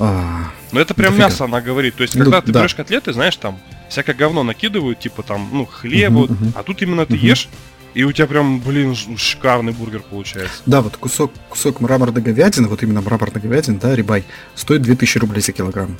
[0.00, 1.28] а, ну это прям дофига.
[1.28, 1.94] мясо она говорит.
[1.96, 2.60] То есть, когда ну, ты да.
[2.60, 7.16] берешь котлеты, знаешь, там всякое говно накидывают, типа там, ну, хлеб, а тут именно ты
[7.16, 7.48] ешь,
[7.94, 10.62] и у тебя прям, блин, шикарный бургер получается.
[10.66, 14.24] Да, вот кусок, кусок мраморной говядины, вот именно мраморной говядины, да, рибай,
[14.54, 15.96] стоит 2000 рублей за килограмм.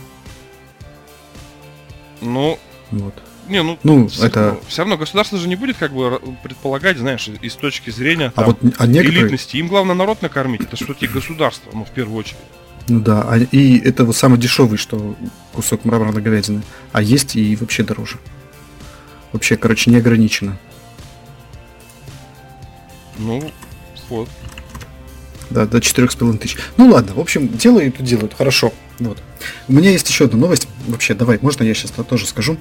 [2.21, 2.59] Ну,
[2.91, 3.15] вот.
[3.49, 4.53] Не, ну, ну все, это...
[4.53, 8.43] Ну, все равно государство же не будет как бы предполагать, знаешь, из точки зрения а
[8.43, 9.23] там, вот, а некоторые...
[9.23, 9.57] элитности.
[9.57, 12.37] Им главное народ накормить, это что-то государство, ну, в первую очередь.
[12.89, 15.15] Ну да, а, и это вот самый дешевый, что
[15.53, 16.63] кусок мраморной говядины.
[16.93, 18.19] А есть и вообще дороже.
[19.33, 20.59] Вообще, короче, не ограничено.
[23.19, 23.53] Ну,
[24.09, 24.29] вот.
[25.51, 26.57] Да, до 4,5 тысяч.
[26.77, 28.73] Ну ладно, в общем, делают и делают, хорошо.
[28.99, 29.19] Вот.
[29.69, 30.69] У меня есть еще одна новость.
[30.89, 32.57] Вообще, давай, можно я сейчас тоже скажу?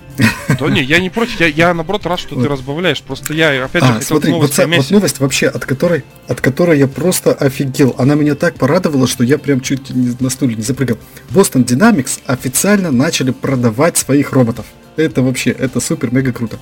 [0.60, 2.44] Да не, я не против, я, я наоборот рад, что вот.
[2.44, 3.02] ты разбавляешь.
[3.02, 6.42] Просто я опять же а, хотел смотри, новость вот, вот новость вообще, от которой, от
[6.42, 7.96] которой я просто офигел.
[7.98, 10.98] Она меня так порадовала, что я прям чуть не, на стуле не запрыгал.
[11.32, 14.66] Boston Dynamics официально начали продавать своих роботов.
[14.96, 16.60] Это вообще, это супер-мега круто.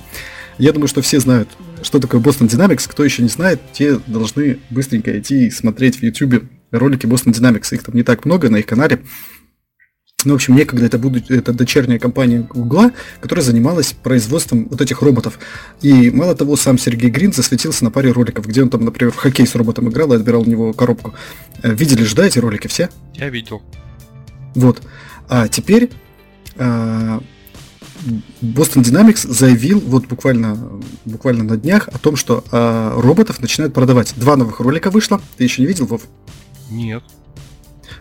[0.58, 1.50] Я думаю, что все знают,
[1.82, 2.88] что такое Boston Dynamics.
[2.88, 7.74] Кто еще не знает, те должны быстренько идти и смотреть в YouTube ролики Boston Dynamics.
[7.74, 9.02] Их там не так много на их канале.
[10.24, 15.00] Ну, в общем, некогда это, будет, это дочерняя компания Гугла, которая занималась производством вот этих
[15.02, 15.38] роботов.
[15.82, 19.16] И мало того, сам Сергей Грин засветился на паре роликов, где он там, например, в
[19.16, 21.14] хоккей с роботом играл и отбирал у него коробку.
[21.62, 22.88] Э, видели же, да, эти ролики все?
[23.14, 23.62] Я видел.
[24.56, 24.82] Вот.
[25.28, 25.90] А теперь
[26.56, 27.20] э,
[28.40, 34.14] Boston Dynamics заявил вот буквально, буквально на днях о том, что э, роботов начинают продавать.
[34.16, 35.20] Два новых ролика вышло.
[35.36, 36.02] Ты еще не видел, Вов?
[36.70, 37.02] Нет.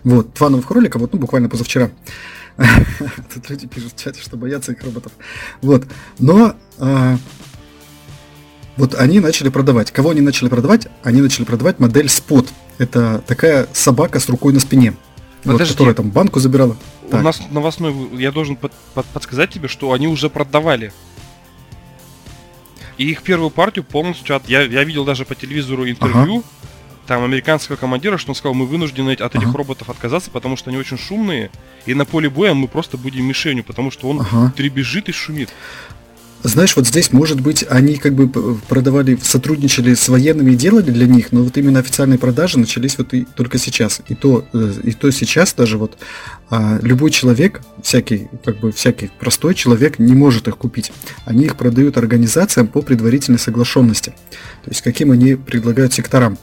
[0.04, 1.90] Вот, два новых ролика, вот, ну, буквально позавчера.
[3.34, 5.12] Тут люди пишут в чате, что боятся их роботов.
[5.62, 5.86] Вот.
[6.20, 7.18] Но а,
[8.78, 9.92] вот они начали продавать.
[9.92, 10.88] Кого они начали продавать?
[11.04, 12.48] Они начали продавать модель Spot.
[12.78, 14.96] Это такая собака с рукой на спине.
[15.44, 16.76] Вот, которая там банку забирала.
[17.08, 17.24] У так.
[17.24, 20.92] нас новостной, я должен под, под, подсказать тебе, что они уже продавали.
[22.98, 24.48] И их первую партию полностью от...
[24.48, 26.68] Я, я видел даже по телевизору интервью ага.
[27.08, 29.58] там американского командира, что он сказал, мы вынуждены от этих ага.
[29.58, 31.52] роботов отказаться, потому что они очень шумные,
[31.86, 34.54] и на поле боя мы просто будем мишенью, потому что он ага.
[34.56, 35.50] требежит и шумит.
[36.48, 38.30] Знаешь, вот здесь, может быть, они как бы
[38.70, 43.16] продавали, сотрудничали с военными и делали для них, но вот именно официальные продажи начались вот
[43.16, 44.02] и только сейчас.
[44.10, 45.98] И то, э, и то сейчас даже вот
[46.52, 50.92] а, любой человек, всякий, как бы всякий простой человек не может их купить.
[51.26, 54.12] Они их продают организациям по предварительной соглашенности.
[54.64, 56.38] То есть каким они предлагают секторам.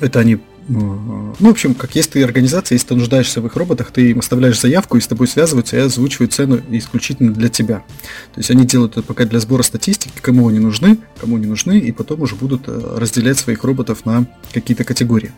[0.00, 0.38] Это они
[0.68, 4.20] ну, в общем, как есть ты организация, если ты нуждаешься в их роботах, ты им
[4.20, 7.84] оставляешь заявку, и с тобой связываются и озвучивают цену исключительно для тебя.
[8.32, 11.78] То есть они делают это пока для сбора статистики, кому они нужны, кому не нужны,
[11.78, 15.32] и потом уже будут э, разделять своих роботов на какие-то категории.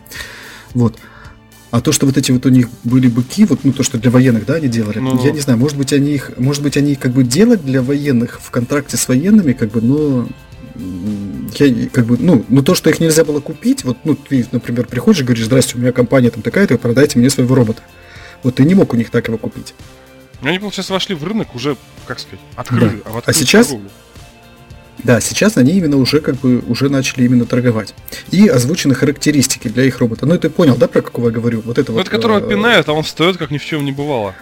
[0.73, 0.97] Вот.
[1.69, 4.09] А то, что вот эти вот у них были быки, вот ну то, что для
[4.09, 6.95] военных, да, они делали, ну, я не знаю, может быть они их, может быть они
[6.95, 10.27] как бы делать для военных в контракте с военными, как бы, но
[11.55, 14.87] я как бы, ну, ну то, что их нельзя было купить, вот, ну, ты, например,
[14.87, 17.81] приходишь и говоришь, здрасте, у меня компания там такая-то, продайте мне своего робота.
[18.43, 19.73] Вот ты не мог у них так его купить.
[20.41, 23.01] Ну, они, получается, вошли в рынок уже, как сказать, открыли.
[23.03, 23.11] Да.
[23.11, 23.89] А, а сейчас, торговлю.
[25.03, 27.95] да, сейчас они именно уже как бы уже начали именно торговать.
[28.29, 30.27] И озвучены характеристики для их робота.
[30.27, 31.61] Ну, ты понял, да, про какого я говорю?
[31.61, 32.01] Вот это ну, вот.
[32.01, 34.35] Это которого э- пинают, а он встает, как ни в чем не бывало.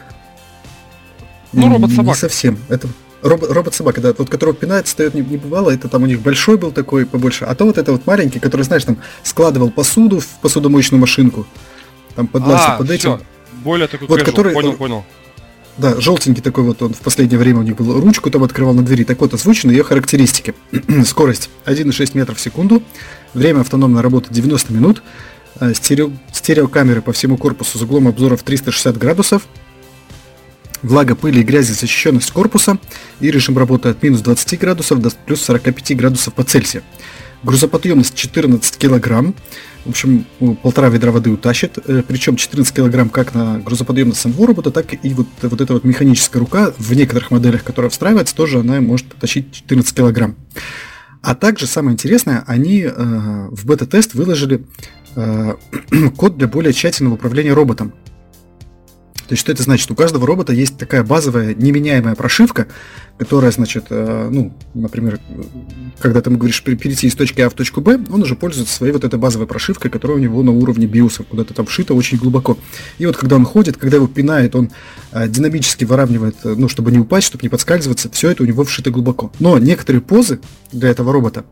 [1.54, 2.18] Ну, робот-собака.
[2.18, 2.60] Не совсем.
[2.68, 2.90] Это,
[3.26, 6.58] робот, робот-собака, да, вот которого пинает, стоит не, не бывало, это там у них большой
[6.58, 10.28] был такой побольше, а то вот это вот маленький, который, знаешь, там складывал посуду в
[10.42, 11.46] посудомоечную машинку,
[12.16, 13.18] там подлазил а, под этим.
[13.18, 13.26] Все.
[13.64, 15.04] Более такой вот, который, понял, понял.
[15.78, 18.00] Да, желтенький такой вот он в последнее время у них был.
[18.00, 19.04] Ручку там открывал на двери.
[19.04, 20.54] Так вот, озвучены ее характеристики.
[21.06, 22.82] Скорость 1,6 метров в секунду.
[23.34, 25.04] Время автономной работы 90 минут.
[25.60, 29.42] Э, стерео, стереокамеры по всему корпусу с углом обзора в 360 градусов
[30.86, 32.78] влага, пыли и грязи, защищенность корпуса
[33.20, 36.84] и режим работы от минус 20 градусов до плюс 45 градусов по Цельсию.
[37.44, 39.36] Грузоподъемность 14 килограмм,
[39.86, 40.26] в общем,
[40.64, 45.14] полтора ведра воды утащит, э, причем 14 килограмм как на грузоподъемность самого робота, так и
[45.14, 49.52] вот, вот эта вот механическая рука в некоторых моделях, которая встраивается, тоже она может потащить
[49.52, 50.36] 14 килограмм.
[51.22, 54.66] А также самое интересное, они э, в бета-тест выложили
[55.16, 55.56] э,
[56.18, 57.94] код для более тщательного управления роботом.
[59.28, 59.90] То есть что это значит?
[59.90, 62.68] У каждого робота есть такая базовая неменяемая прошивка,
[63.18, 65.20] которая, значит, э, ну, например,
[66.00, 68.94] когда ты ему говоришь перейти из точки А в точку Б, он уже пользуется своей
[68.94, 72.58] вот этой базовой прошивкой, которая у него на уровне биоса, куда-то там вшита очень глубоко.
[72.98, 74.70] И вот когда он ходит, когда его пинает, он
[75.12, 78.64] э, динамически выравнивает, э, ну, чтобы не упасть, чтобы не подскальзываться, все это у него
[78.64, 79.32] вшито глубоко.
[79.40, 80.40] Но некоторые позы
[80.72, 81.46] для этого робота,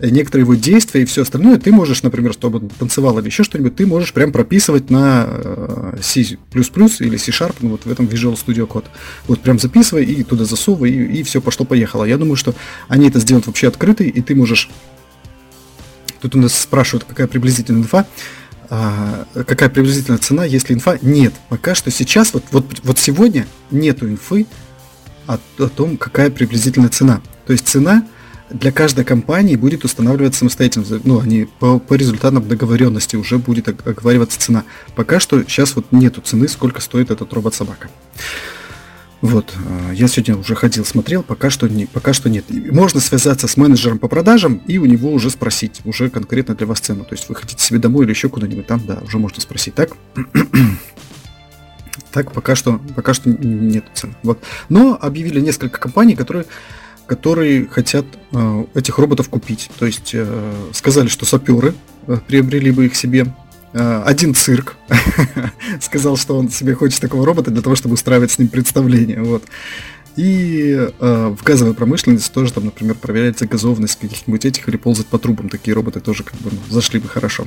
[0.00, 3.76] некоторые его действия и все остальное, ты можешь, например, чтобы он танцевал или еще что-нибудь,
[3.76, 8.86] ты можешь прям прописывать на C++ или C-Sharp, ну вот в этом Visual Studio Code.
[9.26, 12.04] Вот прям записывай и туда засовывай, и, и все пошло-поехало.
[12.04, 12.54] Я думаю, что
[12.88, 14.70] они это сделают вообще открытый, и ты можешь...
[16.20, 18.06] Тут у нас спрашивают, какая приблизительная инфа.
[18.68, 20.98] А, какая приблизительная цена, если инфа?
[21.02, 21.32] Нет.
[21.48, 24.46] Пока что сейчас, вот, вот, вот сегодня нету инфы
[25.26, 27.20] о, о том, какая приблизительная цена.
[27.46, 28.06] То есть цена
[28.50, 31.00] для каждой компании будет устанавливаться самостоятельно.
[31.04, 34.64] Ну, они по, по результатам договоренности уже будет оговариваться цена.
[34.94, 37.88] Пока что сейчас вот нету цены, сколько стоит этот робот-собака.
[39.22, 42.44] Вот, э, я сегодня уже ходил, смотрел, пока что, не, пока что нет.
[42.50, 46.80] Можно связаться с менеджером по продажам и у него уже спросить, уже конкретно для вас
[46.80, 47.04] цену.
[47.04, 49.96] То есть вы хотите себе домой или еще куда-нибудь там, да, уже можно спросить, так?
[52.12, 54.14] так, пока что, пока что нет цены.
[54.22, 54.38] Вот.
[54.68, 56.44] Но объявили несколько компаний, которые
[57.06, 59.70] которые хотят э, этих роботов купить.
[59.78, 61.74] То есть э, сказали, что саперы
[62.06, 63.26] э, приобрели бы их себе.
[63.72, 64.76] Э, один цирк
[65.80, 69.22] сказал, что он себе хочет такого робота для того, чтобы устраивать с ним представление.
[69.22, 69.44] Вот.
[70.16, 75.18] И э, в газовой промышленности тоже там, например, проверяется газованность каких-нибудь этих или ползать по
[75.18, 75.48] трубам.
[75.48, 77.46] Такие роботы тоже как бы ну, зашли бы хорошо.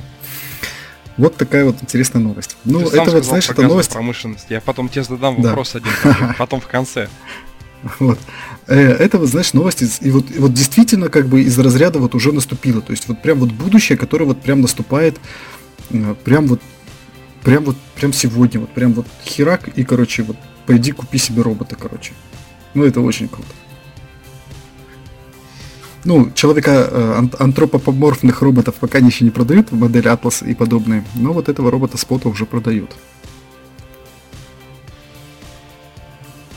[1.16, 2.56] Вот такая вот интересная новость.
[2.64, 3.92] Ну, Ты это вот, знаешь, это новость.
[3.92, 4.46] Промышленность.
[4.48, 5.80] Я потом тебе задам вопрос да.
[5.80, 7.08] один, потом в конце.
[7.98, 8.18] Вот.
[8.66, 12.14] Э, это вот, знаешь, новости, и вот, и вот действительно как бы из разряда вот
[12.14, 12.80] уже наступило.
[12.80, 15.18] То есть вот прям вот будущее, которое вот прям наступает,
[15.90, 16.60] э, прям вот
[17.42, 21.76] прям вот, прям сегодня, вот прям вот херак, и, короче, вот пойди купи себе робота,
[21.76, 22.12] короче.
[22.74, 23.48] Ну, это очень круто.
[26.04, 31.32] Ну, человека э, антропоморфных роботов пока еще не продают в модели Atlas и подобные, но
[31.32, 32.90] вот этого робота спота уже продают.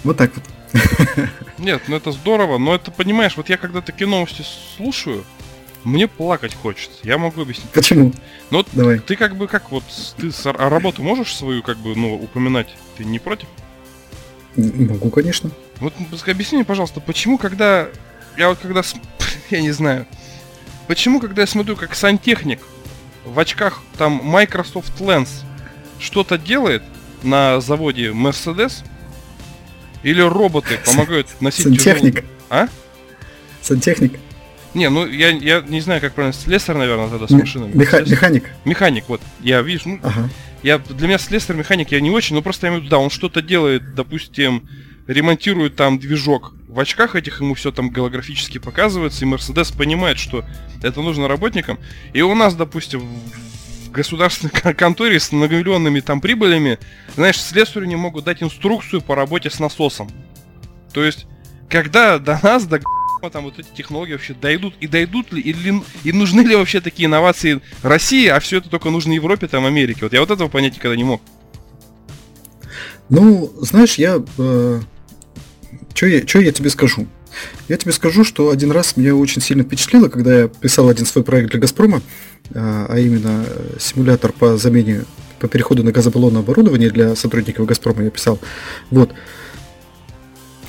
[0.04, 0.44] Вот так вот.
[1.58, 4.44] Нет, ну это здорово, но это, понимаешь, вот я когда такие новости
[4.76, 5.24] слушаю,
[5.84, 6.98] мне плакать хочется.
[7.04, 7.70] Я могу объяснить.
[7.70, 8.14] Почему?
[8.52, 9.00] Ну Давай.
[9.00, 9.84] ты как бы как вот
[10.18, 12.74] ты а работу можешь свою как бы ну упоминать?
[12.98, 13.48] Ты не против?
[14.56, 15.52] Могу, конечно.
[15.80, 15.94] Вот
[16.28, 17.90] объясни мне, пожалуйста, почему когда
[18.38, 18.82] я вот когда
[19.50, 20.08] я не знаю,
[20.88, 22.60] почему когда я смотрю как сантехник
[23.26, 25.30] в очках там Microsoft Lens
[26.00, 26.84] что-то делает
[27.24, 28.84] на заводе Mercedes,
[30.04, 32.24] или роботы помогают носить Сантехник.
[32.50, 32.68] А?
[33.62, 34.20] Сантехник.
[34.74, 37.72] Не, ну я, я не знаю, как правильно, слесарь, наверное, тогда с машинами.
[37.74, 38.50] Меха- механик.
[38.66, 39.22] Механик, вот.
[39.42, 40.30] Я вижу, ну, ага.
[40.64, 42.98] я, для меня слесарь, механик я не очень, но просто я имею в виду, да,
[42.98, 44.68] он что-то делает, допустим,
[45.08, 46.54] ремонтирует там движок.
[46.68, 50.44] В очках этих ему все там голографически показывается, и Мерседес понимает, что
[50.82, 51.78] это нужно работникам.
[52.14, 53.08] И у нас, допустим,
[53.94, 56.80] государственной конторе с многомиллионными там прибылями,
[57.16, 60.10] знаешь, слесарю не могут дать инструкцию по работе с насосом.
[60.92, 61.26] То есть,
[61.70, 62.80] когда до нас, до
[63.32, 67.06] там вот эти технологии вообще дойдут, и дойдут ли, или, и нужны ли вообще такие
[67.06, 70.00] инновации России, а все это только нужно Европе, там, Америке.
[70.02, 71.22] Вот я вот этого понять никогда не мог.
[73.10, 74.22] Ну, знаешь, я...
[74.38, 74.82] Э,
[75.94, 77.08] что я, я тебе скажу?
[77.68, 81.24] Я тебе скажу, что один раз меня очень сильно впечатлило, когда я писал один свой
[81.24, 82.02] проект для «Газпрома»,
[82.54, 85.06] а, а именно э, симулятор по замене,
[85.40, 88.40] по переходу на газобаллонное оборудование для сотрудников «Газпрома» я писал.
[88.90, 89.14] Вот.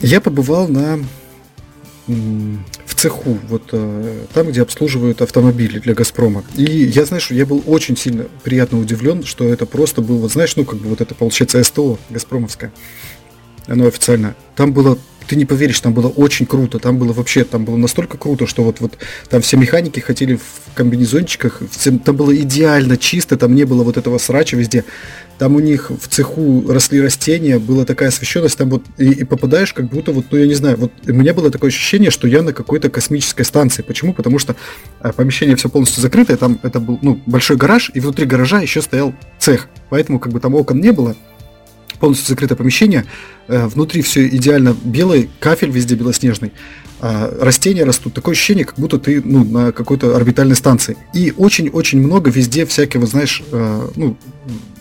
[0.00, 0.98] Я побывал на
[2.06, 6.44] в цеху, вот э, там, где обслуживают автомобили для Газпрома.
[6.54, 10.54] И я, знаешь, я был очень сильно приятно удивлен, что это просто был, вот знаешь,
[10.56, 12.72] ну как бы вот это получается СТО Газпромовское.
[13.66, 14.34] Оно официально.
[14.54, 18.18] Там было ты не поверишь, там было очень круто, там было вообще, там было настолько
[18.18, 18.98] круто, что вот, вот
[19.28, 21.62] там все механики хотели в комбинезончиках,
[22.04, 24.84] там было идеально чисто, там не было вот этого срача везде,
[25.38, 29.72] там у них в цеху росли растения, была такая освещенность, там вот и, и попадаешь
[29.72, 32.42] как будто вот, ну я не знаю, вот у меня было такое ощущение, что я
[32.42, 33.82] на какой-то космической станции.
[33.82, 34.14] Почему?
[34.14, 34.54] Потому что
[35.00, 38.80] а, помещение все полностью закрытое, там это был ну, большой гараж, и внутри гаража еще
[38.80, 41.16] стоял цех, поэтому как бы там окон не было,
[41.98, 43.04] полностью закрытое помещение,
[43.48, 46.52] э, внутри все идеально белый, кафель везде белоснежный,
[47.00, 50.96] а растения растут, такое ощущение, как будто ты ну, на какой-то орбитальной станции.
[51.12, 54.16] И очень-очень много везде всякого, знаешь, э, ну,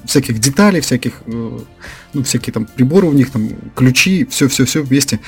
[0.05, 1.59] всяких деталей, всяких, э,
[2.13, 5.19] ну, всякие там приборы у них, там, ключи, все-все-все вместе.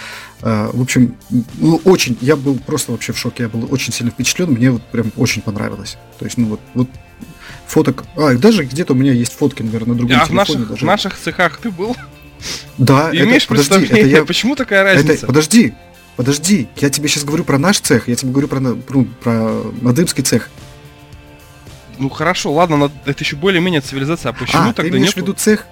[0.41, 1.15] В общем,
[1.57, 4.83] ну, очень, я был просто вообще в шоке, я был очень сильно впечатлен, мне вот
[4.91, 5.97] прям очень понравилось.
[6.19, 6.89] То есть, ну вот, вот
[7.67, 8.03] фоток.
[8.15, 10.41] А, даже где-то у меня есть фотки, наверное, на другом а телефоне.
[10.41, 10.81] А в наших, даже.
[10.81, 11.95] в наших цехах ты был?
[12.77, 14.25] Да, Ты это, имеешь подожди, это я...
[14.25, 15.13] почему такая разница?
[15.13, 15.73] Это, подожди,
[16.15, 20.23] подожди, я тебе сейчас говорю про наш цех, я тебе говорю про, ну, про Надымский
[20.23, 20.49] цех.
[21.97, 25.19] Ну хорошо, ладно, это еще более-менее цивилизация, а почему а, тогда ты имеешь нету?
[25.19, 25.65] в виду цех,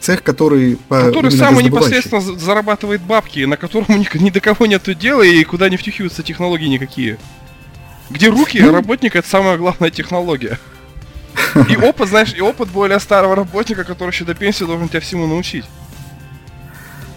[0.00, 4.94] цех, который по Который самый непосредственно зарабатывает бабки, на котором ни, ни до кого нету
[4.94, 7.18] дела и куда не втюхиваются технологии никакие.
[8.10, 10.58] Где руки ну, работника это самая главная технология.
[11.68, 15.26] И опыт, знаешь, и опыт более старого работника, который еще до пенсии должен тебя всему
[15.26, 15.64] научить.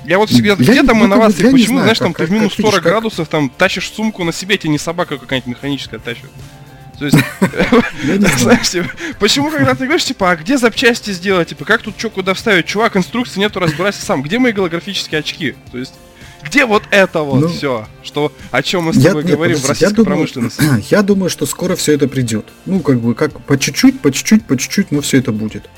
[0.06, 1.52] Я вот всегда, где там инновации?
[1.52, 4.80] Почему, знаешь, там ты в минус 40 градусов там тащишь сумку на себе, тебе не
[4.80, 6.30] собака какая-нибудь механическая тащит.
[6.98, 7.18] То есть,
[8.40, 12.12] знаешь, типа, почему, когда ты говоришь, типа, а где запчасти сделать, типа, как тут что
[12.12, 12.68] куда вставить?
[12.68, 14.22] Чувак, инструкции нету, разбирайся сам.
[14.22, 15.56] Где мои голографические очки?
[15.72, 15.96] То есть,
[16.44, 19.66] где вот это вот ну, все, что, о чем мы с тобой я, говорим нет,
[19.66, 20.62] в российской я промышленности?
[20.62, 22.46] Думаю, я думаю, что скоро все это придет.
[22.66, 25.70] Ну, как бы, как по чуть-чуть, по чуть-чуть, по чуть-чуть, но все это будет.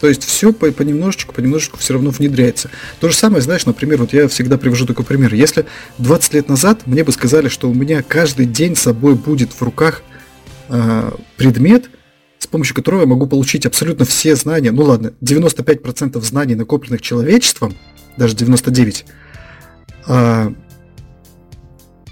[0.00, 2.70] То есть все по, понемножечку, понемножечку все равно внедряется.
[3.00, 5.34] То же самое, знаешь, например, вот я всегда привожу такой пример.
[5.34, 5.66] Если
[5.98, 9.62] 20 лет назад мне бы сказали, что у меня каждый день с собой будет в
[9.62, 10.02] руках
[10.68, 11.88] э, предмет,
[12.38, 17.74] с помощью которого я могу получить абсолютно все знания, ну ладно, 95% знаний, накопленных человечеством,
[18.18, 19.04] даже 99%,
[20.06, 20.52] а,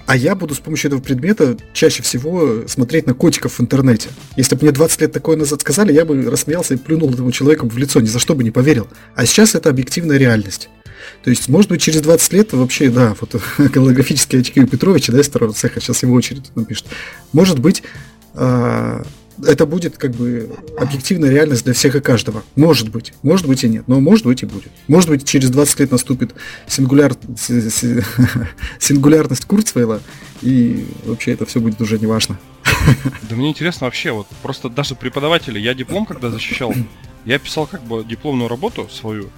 [0.06, 4.08] а я буду с помощью этого предмета чаще всего смотреть на котиков в интернете.
[4.36, 7.68] Если бы мне 20 лет такое назад сказали, я бы рассмеялся и плюнул этому человеку
[7.68, 8.88] в лицо, ни за что бы не поверил.
[9.14, 10.68] А сейчас это объективная реальность.
[11.24, 15.20] То есть, может быть, через 20 лет вообще, да, вот голографические очки у Петровича, да,
[15.20, 16.86] из второго цеха, сейчас его очередь напишет.
[17.32, 17.82] Может быть,
[18.34, 19.04] а,
[19.46, 22.42] это будет как бы объективная реальность для всех и каждого.
[22.56, 23.12] Может быть.
[23.22, 23.84] Может быть и нет.
[23.86, 24.70] Но может быть и будет.
[24.88, 26.34] Может быть через 20 лет наступит
[26.66, 27.14] сингуляр...
[28.78, 30.00] сингулярность Курцвейла,
[30.42, 32.38] и вообще это все будет уже не важно.
[33.28, 36.74] Да мне интересно вообще, вот просто даже преподаватели, я диплом когда защищал
[37.24, 39.30] Я писал как бы дипломную работу свою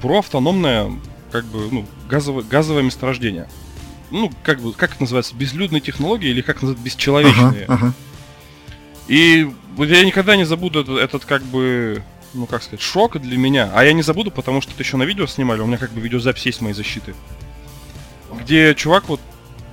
[0.00, 0.92] про автономное
[1.32, 3.48] как бы ну, газовое, газовое месторождение.
[4.10, 7.64] Ну, как бы, как это называется, безлюдные технологии или как называется, бесчеловечные.
[7.64, 7.92] Ага, ага.
[9.08, 12.02] И я никогда не забуду этот, этот как бы
[12.34, 13.70] ну как сказать, шок для меня.
[13.74, 16.00] А я не забуду, потому что это еще на видео снимали, у меня как бы
[16.00, 17.14] видеозапись есть моей защиты.
[18.40, 19.20] Где чувак вот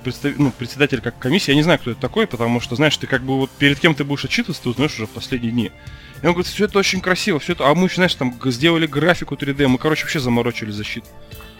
[0.02, 0.34] представ...
[0.38, 3.22] ну, председатель как комиссии, я не знаю, кто это такой, потому что, знаешь, ты как
[3.22, 5.72] бы вот перед кем ты будешь отчитываться, ты узнаешь уже в последние дни.
[6.22, 9.34] И он говорит, все это очень красиво, все это, а мы, знаешь, там сделали графику
[9.34, 11.06] 3D, мы, короче, вообще заморочили защиту.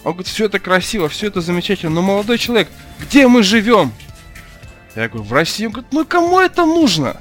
[0.05, 2.69] Он говорит, все это красиво, все это замечательно, но молодой человек,
[3.01, 3.93] где мы живем?
[4.95, 5.67] Я говорю, в России.
[5.67, 7.21] Он говорит, ну кому это нужно?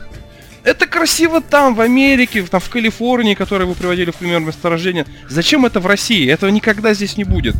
[0.63, 5.05] Это красиво там, в Америке, там, в Калифорнии, которые вы приводили в пример месторождения.
[5.27, 6.29] Зачем это в России?
[6.29, 7.55] Этого никогда здесь не будет.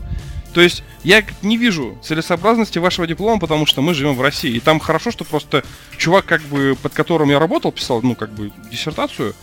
[0.53, 4.51] То есть я не вижу целесообразности вашего диплома, потому что мы живем в России.
[4.55, 5.63] И там хорошо, что просто
[5.97, 9.33] чувак, как бы, под которым я работал, писал, ну, как бы, диссертацию,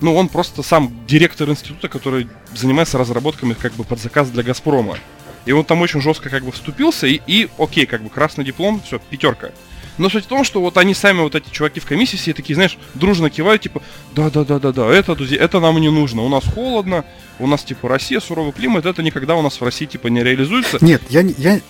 [0.00, 4.96] ну, он просто сам директор института, который занимается разработками, как бы, под заказ для Газпрома.
[5.44, 8.80] И он там очень жестко, как бы, вступился, и, и окей, как бы, красный диплом,
[8.86, 9.50] все, пятерка.
[9.98, 12.54] Но суть в том, что вот они сами, вот эти чуваки в комиссии, все такие,
[12.54, 13.82] знаешь, дружно кивают, типа,
[14.14, 17.04] да-да-да-да-да, это, это нам не нужно, у нас холодно,
[17.38, 20.78] у нас, типа, Россия, суровый климат, это никогда у нас в России, типа, не реализуется.
[20.80, 21.60] Нет, я, я,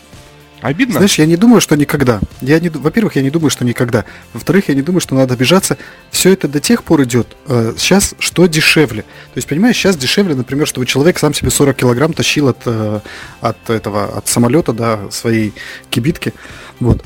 [0.64, 0.94] Обидно?
[0.94, 2.20] Знаешь, я не думаю, что никогда.
[2.40, 4.06] Я не, во-первых, я не думаю, что никогда.
[4.32, 5.76] Во-вторых, я не думаю, что надо обижаться.
[6.10, 7.36] Все это до тех пор идет.
[7.46, 9.02] Э, сейчас что дешевле?
[9.02, 13.00] То есть, понимаешь, сейчас дешевле, например, чтобы человек сам себе 40 килограмм тащил от, э,
[13.42, 15.52] от этого, от самолета, да, своей
[15.90, 16.32] кибитки.
[16.80, 17.04] Вот.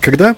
[0.00, 0.34] Когда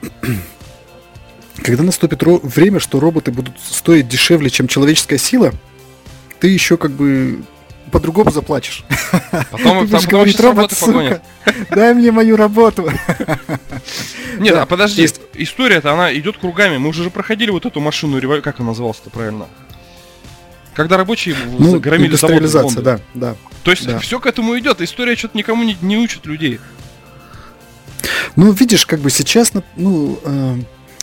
[1.62, 5.52] когда наступит время, что роботы будут стоить дешевле, чем человеческая сила,
[6.40, 7.42] ты еще как бы
[7.90, 8.84] по-другому заплачешь.
[9.50, 11.22] Потом, там говорить, робот, сука,
[11.70, 12.90] дай мне мою работу.
[14.38, 16.76] Нет, а подожди, история-то, она идет кругами.
[16.76, 19.46] Мы уже же проходили вот эту машину, как она называлась-то правильно?
[20.74, 22.82] Когда рабочие ну, громили заводы.
[22.82, 23.36] да, да.
[23.64, 23.98] То есть да.
[23.98, 24.80] все к этому идет.
[24.80, 26.60] История что-то никому не, не учит людей.
[28.36, 30.56] Ну, видишь, как бы сейчас, ну, э,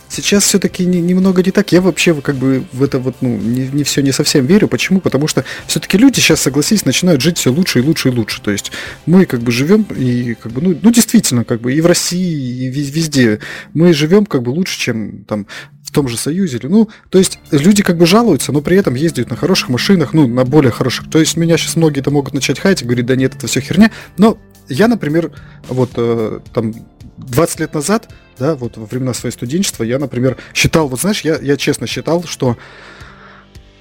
[0.08, 1.72] сейчас все-таки не, немного не так.
[1.72, 4.68] Я вообще как бы в это вот, ну, не, не все не совсем верю.
[4.68, 5.00] Почему?
[5.00, 8.40] Потому что все-таки люди сейчас, согласись, начинают жить все лучше и лучше и лучше.
[8.42, 8.72] То есть
[9.06, 12.64] мы как бы живем и как бы, ну, ну действительно, как бы и в России,
[12.64, 13.40] и везде
[13.74, 15.46] мы живем как бы лучше, чем там
[15.82, 16.60] в том же Союзе.
[16.62, 20.26] Ну, то есть люди как бы жалуются, но при этом ездят на хороших машинах, ну,
[20.26, 21.08] на более хороших.
[21.10, 23.90] То есть меня сейчас многие-то могут начать и говорить, да нет, это все херня.
[24.18, 25.30] Но я, например,
[25.68, 26.74] вот э, там
[27.16, 31.36] 20 лет назад, да, вот во времена своего студенчества, я, например, считал, вот знаешь, я,
[31.38, 32.56] я честно считал, что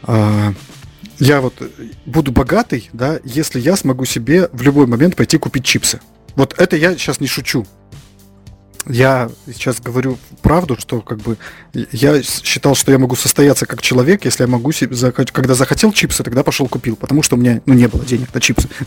[0.08, 0.54] э,
[1.20, 1.54] я вот
[2.06, 6.00] буду богатый, да, если я смогу себе в любой момент пойти купить чипсы.
[6.36, 7.66] Вот это я сейчас не шучу
[8.88, 11.38] я сейчас говорю правду, что как бы
[11.74, 16.24] я считал, что я могу состояться как человек, если я могу себе, когда захотел чипсы,
[16.24, 18.70] тогда пошел купил, потому что у меня ну, не было денег на чипсы.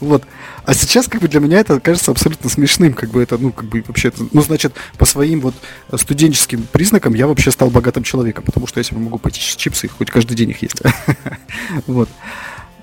[0.00, 0.24] Вот.
[0.64, 3.66] А сейчас как бы для меня это кажется абсолютно смешным, как бы это, ну, как
[3.66, 5.54] бы вообще, ну, значит, по своим вот
[5.94, 10.10] студенческим признакам я вообще стал богатым человеком, потому что я себе могу пойти чипсы, хоть
[10.10, 10.82] каждый день их есть.
[11.86, 12.08] Вот.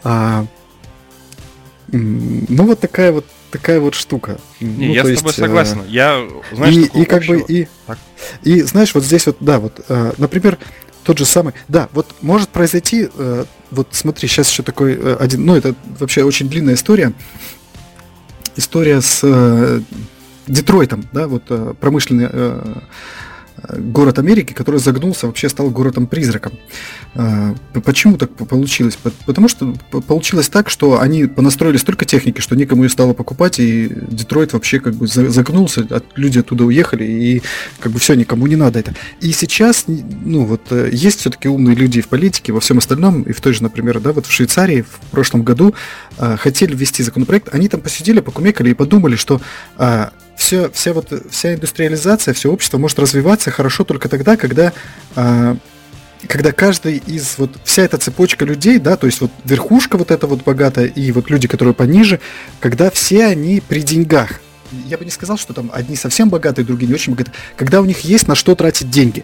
[0.03, 0.45] А,
[1.91, 4.39] ну, вот такая вот такая вот штука.
[4.59, 5.81] Не, ну, я с есть, тобой согласен.
[5.81, 7.67] Э, я, знаешь, и, и как бы и,
[8.41, 10.57] и знаешь, вот здесь вот, да, вот, э, например,
[11.03, 15.45] тот же самый, да, вот может произойти, э, вот смотри, сейчас еще такой э, один,
[15.45, 17.13] ну это вообще очень длинная история,
[18.55, 19.81] история с э,
[20.47, 22.75] Детройтом, да, вот э, промышленный э,
[23.69, 26.53] город Америки, который загнулся, вообще стал городом-призраком.
[27.15, 28.97] А, почему так получилось?
[29.25, 29.75] Потому что
[30.07, 34.79] получилось так, что они понастроили столько техники, что никому ее стало покупать, и Детройт вообще
[34.79, 37.41] как бы загнулся, люди оттуда уехали, и
[37.79, 38.93] как бы все, никому не надо это.
[39.21, 43.31] И сейчас, ну вот, э, есть все-таки умные люди в политике, во всем остальном, и
[43.31, 45.73] в той же, например, да, вот в Швейцарии в прошлом году
[46.17, 49.41] а, хотели ввести законопроект, они там посидели, покумекали и подумали, что
[49.77, 50.11] а,
[50.43, 54.73] все, вся, вот, вся индустриализация, все общество может развиваться хорошо только тогда, когда,
[55.15, 55.55] э,
[56.27, 60.27] когда каждый из, вот вся эта цепочка людей, да, то есть вот верхушка вот эта
[60.27, 62.19] вот богатая и вот люди, которые пониже,
[62.59, 64.41] когда все они при деньгах.
[64.85, 67.33] Я бы не сказал, что там одни совсем богатые, другие не очень богатые.
[67.55, 69.23] Когда у них есть на что тратить деньги.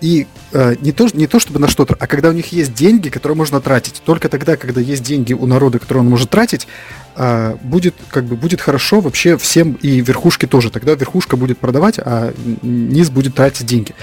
[0.00, 3.08] И э, не, то, не то чтобы на что-то, а когда у них есть деньги,
[3.08, 4.00] которые можно тратить.
[4.04, 6.68] Только тогда, когда есть деньги у народа, которые он может тратить,
[7.16, 10.70] э, будет, как бы, будет хорошо вообще всем и верхушке тоже.
[10.70, 13.94] Тогда верхушка будет продавать, а низ будет тратить деньги.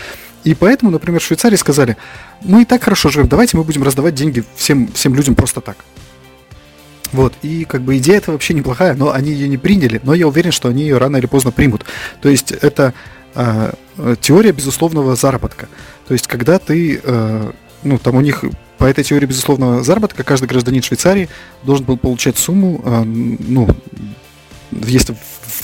[0.44, 1.98] И поэтому, например, в Швейцарии сказали,
[2.42, 5.78] мы и так хорошо живем, давайте мы будем раздавать деньги всем, всем людям просто так.
[7.12, 10.28] Вот, и как бы идея это вообще неплохая, но они ее не приняли, но я
[10.28, 11.86] уверен, что они ее рано или поздно примут.
[12.22, 12.94] То есть это
[14.22, 15.68] теория безусловного заработка.
[16.08, 17.52] То есть, когда ты, э,
[17.84, 18.44] ну, там у них
[18.78, 21.30] по этой теории, безусловно, заработка каждый гражданин Швейцарии
[21.64, 23.68] должен был получать сумму, а, ну,
[24.72, 25.14] если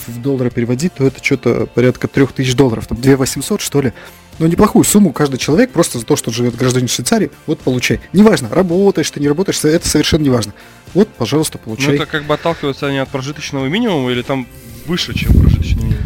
[0.07, 3.93] в, доллары переводить, то это что-то порядка 3000 долларов, там 2800 что ли.
[4.39, 7.99] Ну, неплохую сумму каждый человек просто за то, что живет гражданин Швейцарии, вот получай.
[8.14, 10.53] Неважно, работаешь ты, не работаешь, это совершенно неважно.
[10.93, 11.89] Вот, пожалуйста, получай.
[11.89, 14.48] Ну, это как бы отталкивается они от прожиточного минимума или там
[14.85, 16.03] выше, чем прожиточный минимум?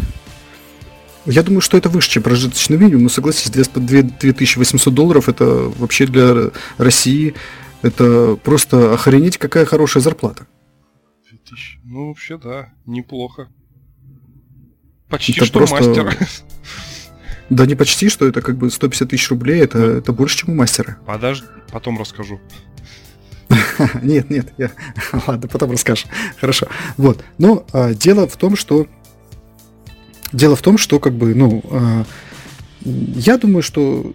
[1.26, 6.52] Я думаю, что это выше, чем прожиточный минимум, но согласись, 2800 долларов это вообще для
[6.77, 7.34] России
[7.81, 10.47] это просто охренеть, какая хорошая зарплата.
[11.30, 11.80] 2000.
[11.84, 13.49] Ну, вообще, да, неплохо.
[15.10, 15.76] Почти это что просто...
[15.76, 16.18] мастер.
[17.49, 20.49] Да не почти, что это как бы 150 тысяч рублей, это, ну, это больше, чем
[20.49, 20.97] у мастера.
[21.06, 22.39] Подожди, потом расскажу.
[24.02, 24.72] нет, нет, я...
[25.27, 26.07] ладно, потом расскажешь.
[26.39, 26.68] Хорошо.
[26.97, 27.23] Вот.
[27.38, 28.88] Но а, дело в том, что
[30.31, 32.06] дело в том, что как бы, ну, а,
[32.84, 34.14] я думаю, что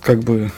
[0.00, 0.50] как бы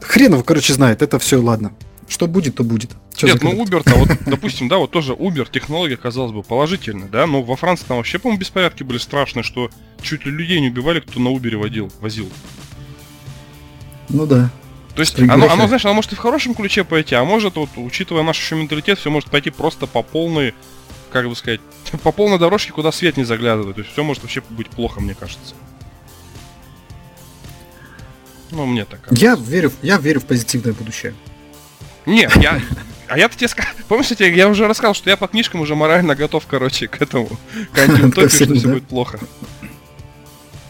[0.00, 1.02] хренов, короче, знает.
[1.02, 1.72] Это все, ладно.
[2.08, 2.90] Что будет, то будет.
[3.16, 7.26] Что Нет, ну Uber-то, вот, допустим, да, вот тоже Uber, технология, казалось бы, положительная, да,
[7.26, 9.70] но во Франции там вообще, по-моему, беспорядки были страшные, что
[10.02, 12.28] чуть ли людей не убивали, кто на Uber водил, возил.
[14.08, 14.50] Ну да.
[14.94, 17.70] То есть оно, оно, знаешь, оно может и в хорошем ключе пойти, а может, вот,
[17.76, 20.54] учитывая наш еще менталитет, все может пойти просто по полной,
[21.12, 21.60] как бы сказать,
[22.02, 23.76] по полной дорожке, куда свет не заглядывает.
[23.76, 25.54] То есть все может вообще быть плохо, мне кажется.
[28.50, 29.24] Ну, мне так кажется.
[29.24, 31.14] Я верю, я верю в позитивное будущее.
[32.06, 32.60] Нет, я...
[33.08, 33.72] А я-то тебе сказал...
[33.88, 37.28] Помнишь, я, я уже рассказал, что я по книжкам уже морально готов, короче, к этому.
[37.72, 39.20] К антиутопии, что все будет плохо.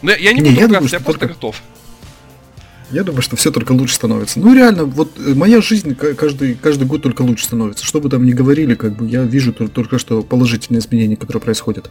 [0.01, 1.61] Но я, я не, буду ругаться, я просто готов.
[2.93, 4.39] Я думаю, что все только лучше становится.
[4.39, 7.83] Ну реально, вот э, моя жизнь каждый, каждый год только лучше становится.
[7.83, 11.41] Что бы там ни говорили, как бы я вижу только, только что положительные изменения, которые
[11.41, 11.89] происходят.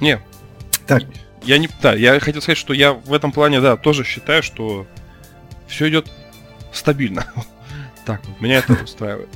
[0.00, 0.18] Не.
[0.86, 1.02] Так.
[1.42, 1.68] Я не.
[1.82, 4.86] Да, я хотел сказать, что я в этом плане, да, тоже считаю, что
[5.68, 6.10] все идет
[6.72, 7.26] стабильно.
[8.06, 9.28] Так, меня это устраивает.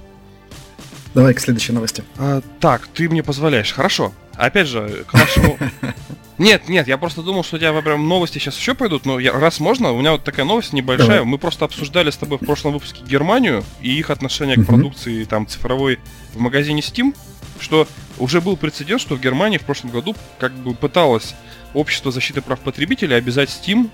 [1.12, 2.04] Давай к следующей новости.
[2.18, 3.72] А, так, ты мне позволяешь.
[3.72, 4.12] Хорошо.
[4.36, 5.58] Опять же, к нашему...
[6.40, 9.32] Нет, нет, я просто думал, что у тебя прям новости сейчас еще пойдут, но я,
[9.32, 11.06] раз можно, у меня вот такая новость небольшая.
[11.06, 11.24] Давай.
[11.24, 15.46] Мы просто обсуждали с тобой в прошлом выпуске Германию и их отношение к продукции там
[15.46, 15.98] цифровой
[16.32, 17.14] в магазине Steam,
[17.60, 17.86] что
[18.18, 21.34] уже был прецедент, что в Германии в прошлом году как бы пыталось
[21.74, 23.90] общество защиты прав потребителей обязать Steam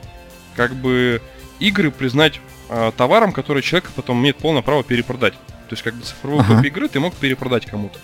[0.54, 1.20] как бы
[1.58, 5.32] игры признать э, товаром, который человек потом имеет полное право перепродать.
[5.32, 6.54] То есть как бы цифровую ага.
[6.54, 7.98] копию игры ты мог перепродать кому-то.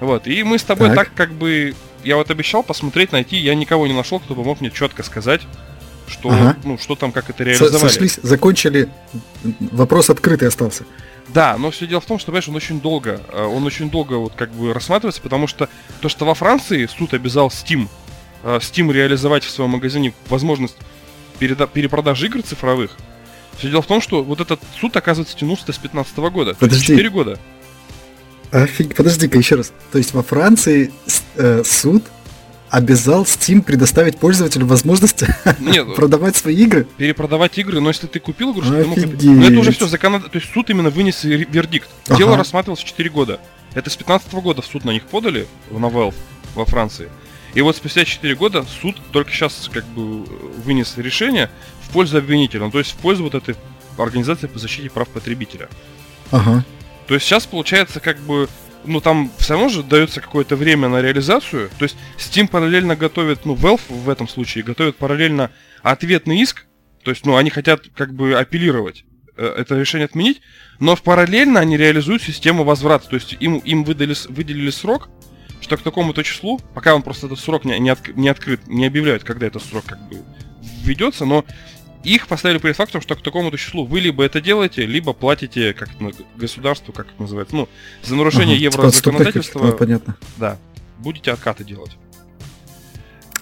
[0.00, 0.96] Вот, и мы с тобой так.
[0.96, 1.76] так как бы...
[2.04, 5.42] Я вот обещал посмотреть, найти, я никого не нашел, кто бы мог мне четко сказать,
[6.06, 6.56] что, ага.
[6.64, 7.78] ну, что там, как это реализовали.
[7.78, 8.88] Сошлись, закончили,
[9.60, 10.84] вопрос открытый остался.
[11.28, 14.14] Да, но все дело в том, что, понимаешь, он очень долго, э, он очень долго
[14.14, 15.68] вот как бы рассматривается, потому что
[16.00, 17.88] то, что во Франции суд обязал Steam,
[18.44, 20.76] э, Steam реализовать в своем магазине возможность
[21.38, 22.92] переда- перепродажи игр цифровых,
[23.58, 26.54] все дело в том, что вот этот суд, оказывается, тянулся до с 15 года.
[26.54, 26.86] Подожди.
[26.86, 27.38] 4 года.
[28.50, 28.94] Офиг...
[28.94, 29.72] Подожди-ка еще раз.
[29.92, 30.92] То есть во Франции
[31.36, 32.04] э, суд
[32.70, 35.24] обязал Steam предоставить пользователю возможность
[35.58, 36.86] Нет, продавать свои игры?
[36.96, 38.98] Перепродавать игры, но если ты купил игру, что ты мог...
[38.98, 40.30] Ну это уже все законодательно.
[40.30, 41.88] То есть суд именно вынес вердикт.
[42.08, 42.18] Ага.
[42.18, 43.40] Дело рассматривалось 4 года.
[43.74, 46.14] Это с 15 -го года в суд на них подали, в Новелл
[46.54, 47.08] во Франции.
[47.54, 50.24] И вот спустя 4 года суд только сейчас как бы
[50.64, 51.50] вынес решение
[51.82, 53.56] в пользу обвинителя, ну, то есть в пользу вот этой
[53.96, 55.68] организации по защите прав потребителя.
[56.30, 56.64] Ага.
[57.08, 58.48] То есть сейчас получается как бы,
[58.84, 61.70] ну там все равно же дается какое-то время на реализацию.
[61.78, 65.50] То есть Steam параллельно готовит, ну Valve в этом случае готовит параллельно
[65.82, 66.66] ответный иск.
[67.02, 69.04] То есть, ну они хотят как бы апеллировать
[69.36, 70.42] э, это решение отменить,
[70.80, 73.08] но параллельно они реализуют систему возврата.
[73.08, 75.08] То есть им, им выдали, выделили срок,
[75.62, 78.86] что к такому-то числу, пока он просто этот срок не, не, от, не открыт, не
[78.86, 80.22] объявляют, когда этот срок как бы
[80.82, 81.46] введется, но
[82.04, 85.90] их поставили перед фактом, что к такому-то числу вы либо это делаете, либо платите как
[86.36, 87.68] государству, как это называется, ну,
[88.02, 89.60] за нарушение ага, еврозаконодательства.
[89.60, 90.16] Ну, понятно.
[90.36, 90.58] Да,
[90.98, 91.96] будете откаты делать.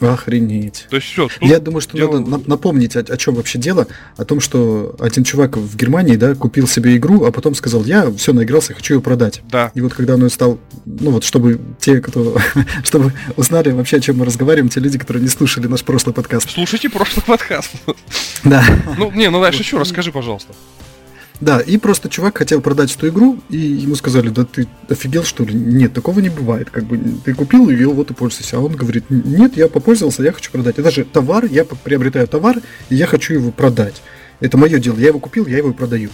[0.01, 0.87] Охренеть.
[0.91, 1.29] То есть все.
[1.41, 2.19] Я думаю, что дело...
[2.19, 3.87] надо напомнить, о, о чем вообще дело.
[4.17, 8.11] О том, что один чувак в Германии, да, купил себе игру, а потом сказал, я
[8.13, 9.43] все наигрался, хочу ее продать.
[9.51, 9.71] Да.
[9.75, 12.39] И вот когда он ее стал, ну вот, чтобы те, кто,
[12.85, 16.51] чтобы узнали вообще, о чем мы разговариваем, те люди, которые не слушали наш прошлый подкаст.
[16.51, 17.71] Слушайте прошлый подкаст.
[18.45, 18.65] Да.
[18.99, 20.53] Ну, не, ну дальше еще расскажи, пожалуйста.
[21.41, 25.45] Да, и просто чувак хотел продать эту игру, и ему сказали, да ты офигел, что
[25.45, 25.53] ли?
[25.53, 26.71] Нет, такого не бывает.
[26.71, 28.57] Как бы ты купил ее, вот и пользуйся.
[28.57, 30.79] А он говорит, нет, я попользовался, я хочу продать.
[30.79, 34.03] Это же товар, я приобретаю товар, и я хочу его продать.
[34.41, 34.99] Это мое дело.
[34.99, 36.11] Я его купил, я его и продаю.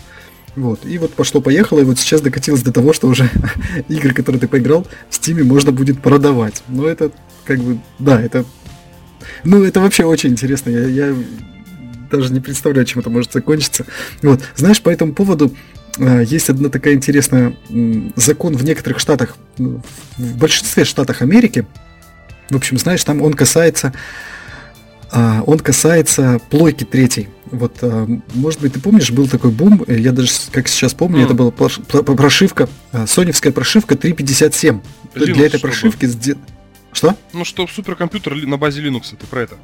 [0.56, 0.84] Вот.
[0.84, 3.30] И вот пошло-поехало, и вот сейчас докатилось до того, что уже
[3.88, 6.62] игры, которые ты поиграл, в Стиме можно будет продавать.
[6.68, 7.12] Но это,
[7.44, 8.44] как бы, да, это...
[9.44, 10.70] Ну, это вообще очень интересно.
[10.70, 11.16] Я, я
[12.12, 13.86] даже не представляю, чем это может закончиться.
[14.22, 15.54] Вот, знаешь, по этому поводу
[15.98, 17.56] э, есть одна такая интересная
[18.16, 21.66] закон в некоторых штатах, в большинстве штатах Америки.
[22.50, 23.92] В общем, знаешь, там он касается
[25.14, 27.28] а, он касается плойки третьей.
[27.50, 31.20] Вот, а, может быть, ты помнишь, был такой бум, э, я даже, как сейчас помню,
[31.20, 31.24] mm.
[31.24, 34.80] это была прошивка, а, соневская прошивка 357.
[35.14, 36.06] Linux, Для этой прошивки...
[36.06, 36.36] Сде...
[36.92, 37.14] Что?
[37.34, 39.56] Ну, что суперкомпьютер на базе Linux, ты про это?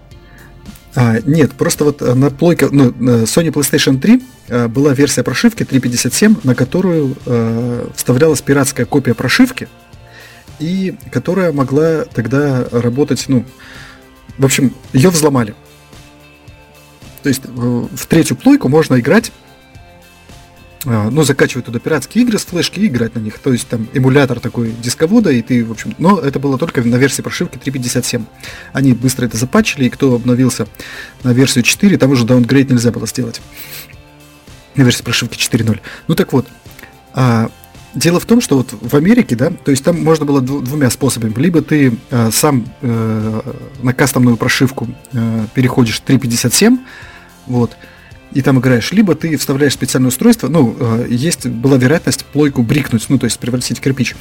[1.01, 6.39] А, нет, просто вот на плойке, ну, Sony PlayStation 3 а, была версия прошивки 357,
[6.43, 9.69] на которую а, вставлялась пиратская копия прошивки,
[10.59, 13.45] и которая могла тогда работать, ну,
[14.39, 15.55] в общем, ее взломали.
[17.23, 19.31] То есть в третью плойку можно играть,
[20.84, 23.38] ну, закачивать туда пиратские игры с флешки и играть на них.
[23.38, 26.96] То есть там эмулятор такой дисковода, и ты, в общем, но это было только на
[26.96, 28.24] версии прошивки 3.57.
[28.72, 30.66] Они быстро это запатчили, и кто обновился
[31.24, 33.40] на версию 4, там уже даунгрейд нельзя было сделать.
[34.76, 35.80] На версии прошивки 4.0.
[36.06, 36.46] Ну так вот,
[37.12, 37.50] а,
[37.94, 41.32] Дело в том, что вот в Америке, да, то есть там можно было двумя способами.
[41.34, 43.40] Либо ты э, сам э,
[43.82, 46.78] на кастомную прошивку э, переходишь 3.57,
[47.46, 47.76] вот,
[48.32, 53.06] и там играешь, либо ты вставляешь специальное устройство, ну, э, есть, была вероятность плойку брикнуть,
[53.09, 54.14] ну, то есть превратить в кирпич.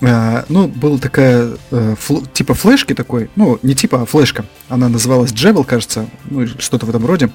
[0.00, 4.88] Э, ну, была такая, э, фл, типа флешки такой, ну, не типа, а флешка, она
[4.88, 7.30] называлась Jebel, кажется, ну, что-то в этом роде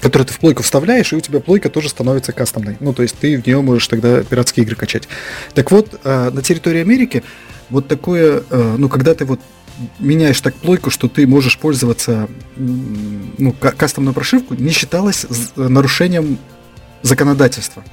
[0.00, 2.76] который ты в плойку вставляешь, и у тебя плойка тоже становится кастомной.
[2.80, 5.08] Ну, то есть ты в нее можешь тогда пиратские игры качать.
[5.54, 7.22] Так вот, э, на территории Америки
[7.68, 9.40] вот такое, э, ну, когда ты вот
[9.98, 15.26] меняешь так плойку, что ты можешь пользоваться ну, кастомную прошивку, не считалось
[15.56, 16.38] нарушением
[17.02, 17.84] законодательства.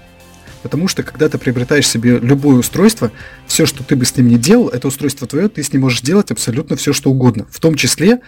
[0.63, 3.11] Потому что когда ты приобретаешь себе любое устройство,
[3.45, 6.01] все, что ты бы с ним не делал, это устройство твое, ты с ним можешь
[6.01, 7.45] делать абсолютно все, что угодно.
[7.49, 8.19] В том числе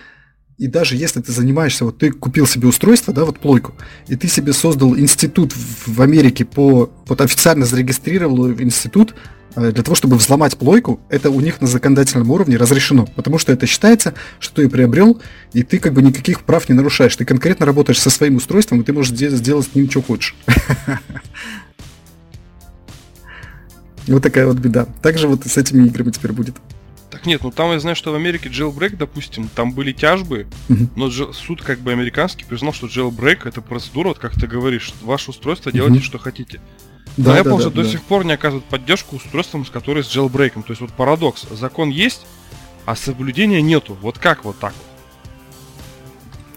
[0.59, 3.73] и даже если ты занимаешься, вот ты купил себе устройство, да, вот плойку,
[4.07, 9.15] и ты себе создал институт в Америке по, вот официально зарегистрировал институт
[9.55, 13.53] э, для того, чтобы взломать плойку, это у них на законодательном уровне разрешено, потому что
[13.53, 15.21] это считается, что ты приобрел,
[15.53, 17.15] и ты как бы никаких прав не нарушаешь.
[17.15, 20.35] Ты конкретно работаешь со своим устройством, и ты можешь сделать с ним что хочешь.
[24.07, 24.87] Вот такая вот беда.
[25.03, 26.55] Также вот с этими играми теперь будет.
[27.19, 30.87] Так нет, ну там я знаю, что в Америке jailbreak, допустим, там были тяжбы, uh-huh.
[30.95, 35.31] но суд как бы американский признал, что jailbreak это процедура, вот как ты говоришь, ваше
[35.31, 36.03] устройство делайте, uh-huh.
[36.03, 36.61] что хотите.
[37.17, 37.89] Да, но Apple да, же да, до да.
[37.89, 40.53] сих пор не оказывает поддержку устройствам, с которыми с jailbreak.
[40.63, 41.45] То есть вот парадокс.
[41.51, 42.25] Закон есть,
[42.85, 43.97] а соблюдения нету.
[43.99, 44.73] Вот как вот так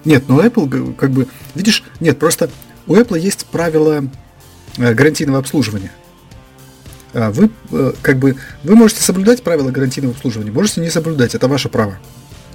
[0.04, 1.26] Нет, ну Apple как бы...
[1.56, 2.50] Видишь, нет, просто
[2.86, 4.04] у Apple есть правила
[4.76, 5.90] э, гарантийного обслуживания.
[7.14, 11.48] А, вы э, как бы вы можете соблюдать правила гарантийного обслуживания, можете не соблюдать, это
[11.48, 11.98] ваше право.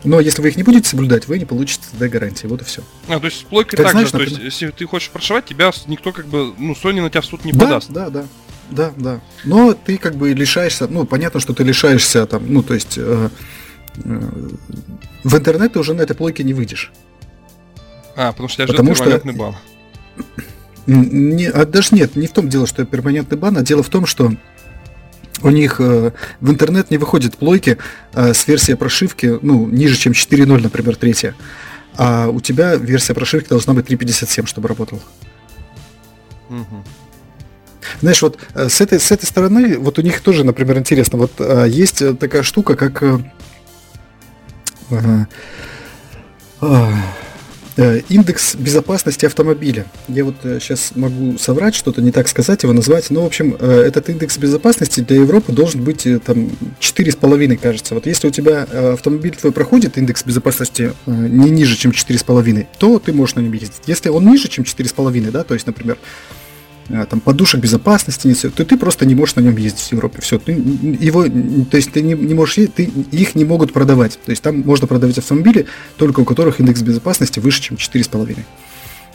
[0.04, 2.48] Но если вы их не будете соблюдать, вы не получите тогда гарантии.
[2.48, 2.82] Вот и все.
[3.08, 4.40] А, то есть с плойкой так знаешь, же, например...
[4.40, 7.26] то есть если ты хочешь прошивать, тебя никто как бы, ну, Sony на тебя в
[7.26, 7.90] суд не да, подаст.
[7.90, 8.26] Да, да,
[8.70, 9.22] да, да.
[9.44, 13.30] Но ты как бы лишаешься, ну, понятно, что ты лишаешься там, ну, то есть э,
[14.04, 14.22] э,
[15.24, 16.92] в интернет ты уже на этой плойке не выйдешь.
[18.16, 19.42] А, потому что я ждет перманентный что...
[19.42, 19.56] бан.
[20.88, 24.06] Не, а даже нет, не в том дело, что перманентный бан, а дело в том,
[24.06, 24.32] что
[25.44, 27.78] у них э, в интернет не выходят плойки
[28.14, 31.36] э, с версией прошивки, ну, ниже, чем 4.0, например, третья.
[31.96, 35.02] А у тебя версия прошивки должна быть 3.57, чтобы работал.
[36.50, 36.84] Угу.
[38.02, 41.34] Знаешь, вот э, с этой, с этой стороны, вот у них тоже, например, интересно, вот
[41.40, 43.04] э, есть такая штука, как...
[43.04, 43.20] Э,
[44.90, 45.26] э,
[46.62, 46.92] Э,
[48.10, 49.86] индекс безопасности автомобиля.
[50.08, 53.10] Я вот сейчас э, могу соврать, что-то не так сказать, его назвать.
[53.10, 56.50] Но, в общем, э, этот индекс безопасности для Европы должен быть там
[56.80, 57.94] 4,5, кажется.
[57.94, 63.14] Вот если у тебя автомобиль твой проходит индекс безопасности не ниже, чем 4,5, то ты
[63.14, 63.82] можешь на нем ездить.
[63.86, 66.47] Если он ниже, чем 4,5, да, то есть, например, Э,
[67.10, 70.22] там подушек безопасности, то ты просто не можешь на нем ездить в Европе.
[70.22, 71.24] Все, ты его,
[71.66, 74.20] то есть ты не, не можешь ты, их не могут продавать.
[74.26, 75.66] То есть там можно продавать автомобили,
[75.98, 78.38] только у которых индекс безопасности выше, чем 4,5.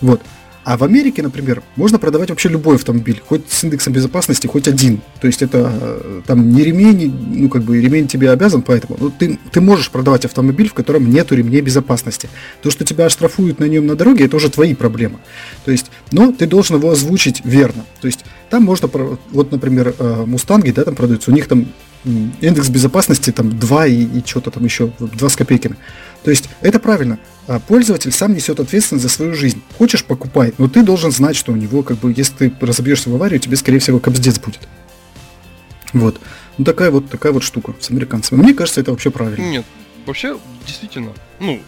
[0.01, 0.21] Вот.
[0.65, 5.01] А в Америке, например, можно продавать вообще любой автомобиль, хоть с индексом безопасности, хоть один.
[5.21, 9.11] То есть это э, там не ремень, ну как бы ремень тебе обязан, поэтому ну,
[9.11, 12.29] ты, ты можешь продавать автомобиль, в котором нету ремней безопасности.
[12.63, 15.19] То, что тебя оштрафуют на нем на дороге, это уже твои проблемы.
[15.65, 17.85] То есть, но ты должен его озвучить верно.
[18.01, 18.89] То есть там можно,
[19.31, 21.67] вот, например, э, мустанги, да, там продаются, у них там
[22.05, 25.77] индекс безопасности там 2 и, и что-то там еще, 2 с копейками.
[26.25, 27.19] То есть это правильно.
[27.49, 29.61] А пользователь сам несет ответственность за свою жизнь.
[29.77, 33.15] Хочешь, покупай, но ты должен знать, что у него, как бы, если ты разобьешься в
[33.15, 34.61] аварию, тебе, скорее всего, кобздец будет.
[35.93, 36.21] Вот.
[36.59, 38.41] Ну такая вот такая вот штука с американцами.
[38.41, 39.43] Мне кажется, это вообще правильно.
[39.43, 39.65] Нет,
[40.07, 41.61] вообще, действительно, ну,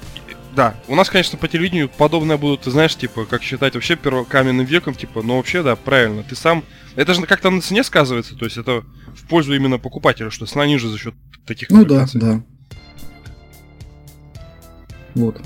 [0.55, 4.64] Да, у нас, конечно, по телевидению подобное будут, ты знаешь, типа, как считать вообще первокаменным
[4.64, 6.62] веком, типа, но вообще, да, правильно, ты сам...
[6.94, 8.85] Это же как-то на цене сказывается, то есть это
[9.16, 11.14] в пользу именно покупателя, что цена ниже за счет
[11.44, 12.43] таких Ну да, да.
[15.14, 15.40] Вот.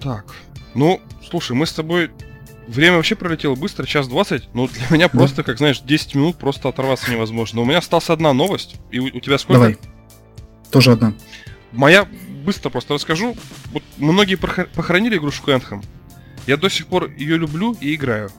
[0.00, 0.34] Так,
[0.74, 2.10] ну, слушай, мы с тобой...
[2.68, 5.18] Время вообще пролетело быстро, час двадцать, но для меня да.
[5.18, 7.60] просто, как знаешь, 10 минут просто оторваться невозможно.
[7.60, 9.60] У меня осталась одна новость, и у, у тебя сколько?
[9.60, 9.78] Давай.
[10.70, 11.12] Тоже одна.
[11.72, 12.06] Моя
[12.44, 13.36] быстро просто расскажу.
[13.72, 15.84] Вот многие похоронили игрушку Anthem.
[16.46, 18.30] Я до сих пор ее люблю и играю.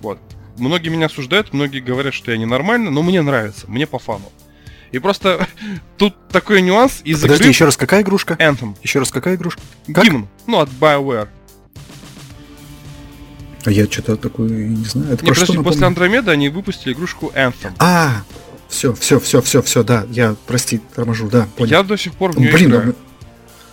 [0.00, 0.20] Вот.
[0.58, 4.30] Многие меня осуждают, многие говорят, что я ненормально, но мне нравится, мне по фану.
[4.92, 5.48] И просто
[5.96, 7.50] тут такой нюанс из Подожди, игры...
[7.50, 8.34] еще раз, какая игрушка?
[8.34, 8.76] Anthem.
[8.82, 9.60] Еще раз, какая игрушка?
[9.92, 10.04] Как?
[10.04, 10.28] Гимн.
[10.46, 11.28] Ну, от BioWare.
[13.64, 15.12] А я что-то такое не знаю.
[15.12, 17.72] Это не, подожди, после Андромеда они выпустили игрушку Anthem.
[17.78, 18.22] А,
[18.68, 21.70] все, все, все, все, все, да, я, прости, торможу, да, понял.
[21.70, 22.86] Я до сих пор в нее Блин, играю.
[22.86, 22.94] Ну,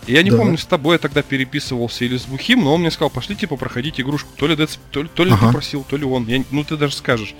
[0.05, 0.37] я не да.
[0.37, 3.57] помню, с тобой я тогда переписывался или с Бухим, но он мне сказал, пошли, типа,
[3.57, 4.29] проходить игрушку.
[4.35, 5.47] То ли, Dead, то, ли, то ли ага.
[5.47, 6.27] ты просил, то ли он.
[6.27, 7.35] Я, ну, ты даже скажешь.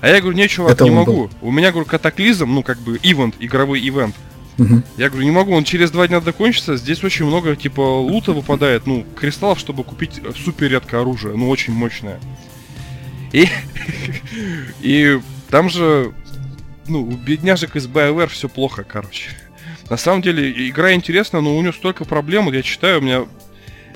[0.00, 1.12] А я говорю, не, чувак, Это не могу.
[1.12, 1.30] Был.
[1.42, 4.14] У меня, говорю, катаклизм, ну, как бы, ивент, игровой ивент.
[4.58, 4.82] Угу.
[4.96, 6.76] Я говорю, не могу, он через два дня закончится.
[6.76, 11.72] Здесь очень много, типа, лута выпадает, ну, кристаллов, чтобы купить супер редкое оружие, ну, очень
[11.72, 12.20] мощное.
[13.32, 13.48] И,
[14.80, 15.20] и
[15.50, 16.12] там же,
[16.88, 19.30] ну, у бедняжек из BioWare все плохо, короче.
[19.88, 23.26] На самом деле, игра интересная, но у нее столько проблем, я читаю, у меня...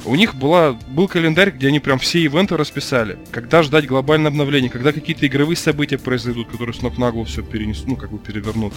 [0.04, 3.18] У них была, был календарь, где они прям все ивенты расписали.
[3.30, 7.42] Когда ждать глобальное обновление, когда какие-то игровые события произойдут, которые с ног на голову все
[7.42, 8.74] перенесут, ну, как бы перевернут.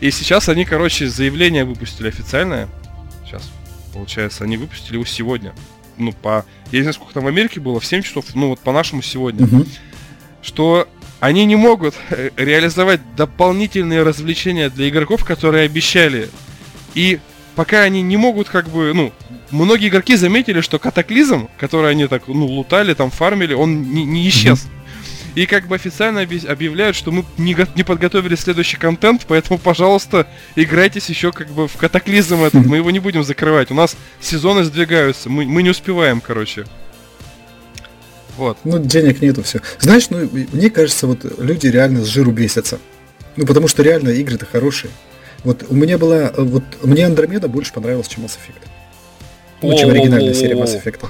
[0.00, 2.68] И сейчас они, короче, заявление выпустили официальное.
[3.24, 3.50] Сейчас,
[3.92, 5.52] получается, они выпустили его сегодня.
[5.98, 6.44] Ну, по...
[6.70, 9.46] Я не знаю, сколько там в Америке было, в 7 часов, ну, вот по-нашему сегодня.
[9.46, 9.66] Угу.
[10.42, 10.88] Что
[11.20, 16.28] они не могут э, реализовать дополнительные развлечения для игроков, которые обещали.
[16.94, 17.20] И
[17.54, 19.12] пока они не могут, как бы, ну,
[19.50, 24.28] многие игроки заметили, что катаклизм, который они так, ну, лутали, там, фармили, он не, не
[24.28, 24.66] исчез.
[25.34, 30.26] И как бы официально объявляют, что мы не, не подготовили следующий контент, поэтому, пожалуйста,
[30.56, 32.66] играйтесь еще как бы в катаклизм этот.
[32.66, 33.70] Мы его не будем закрывать.
[33.70, 35.30] У нас сезоны сдвигаются.
[35.30, 36.66] Мы, мы не успеваем, короче.
[38.36, 38.58] Вот.
[38.64, 39.60] Ну, денег нету, все.
[39.78, 42.78] Знаешь, ну, мне кажется, вот люди реально с жиру бесятся.
[43.36, 44.90] Ну, потому что реально игры-то хорошие.
[45.44, 48.68] Вот у меня была, вот мне Андромеда больше понравилась, чем Mass Effect.
[49.60, 51.00] Ну, чем оригинальная серия Mass Effect.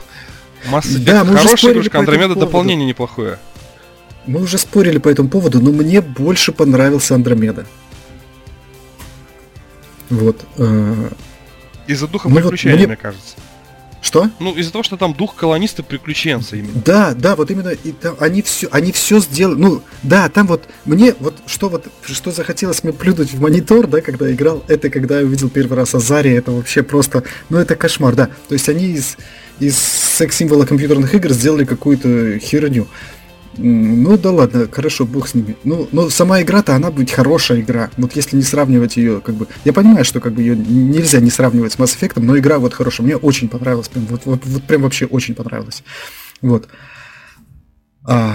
[0.71, 3.39] Mass Effect да, мы хорошая игрушка, Андромеда дополнение неплохое.
[4.27, 7.67] Мы уже спорили по этому поводу, но мне больше понравился Андромеда.
[10.11, 10.45] Вот.
[10.59, 11.11] Э,
[11.87, 12.87] Из-за духа приключения, вот мне...
[12.87, 13.35] мне кажется.
[14.03, 14.29] Что?
[14.41, 16.83] Ну, из-за того, что там дух колониста приключенца именно.
[16.85, 19.59] Да, да, вот именно и там, они все, они все сделали.
[19.59, 24.01] Ну, да, там вот мне вот что вот что захотелось мне плюнуть в монитор, да,
[24.01, 28.17] когда играл, это когда я увидел первый раз Азария, это вообще просто, ну это кошмар,
[28.17, 28.29] да.
[28.49, 29.17] То есть они из
[29.61, 32.89] из секс-символа компьютерных игр сделали какую-то херню.
[33.57, 35.57] Ну да ладно, хорошо, бог с ними.
[35.65, 37.91] Ну, но сама игра-то, она будет хорошая игра.
[37.99, 39.47] Вот если не сравнивать ее, как бы.
[39.65, 42.73] Я понимаю, что как бы ее нельзя не сравнивать с Mass Effect, но игра вот
[42.73, 43.07] хорошая.
[43.07, 43.89] Мне очень понравилась.
[43.89, 45.83] Прям, вот, вот, вот прям вообще очень понравилась.
[46.41, 46.69] Вот.
[48.05, 48.35] А,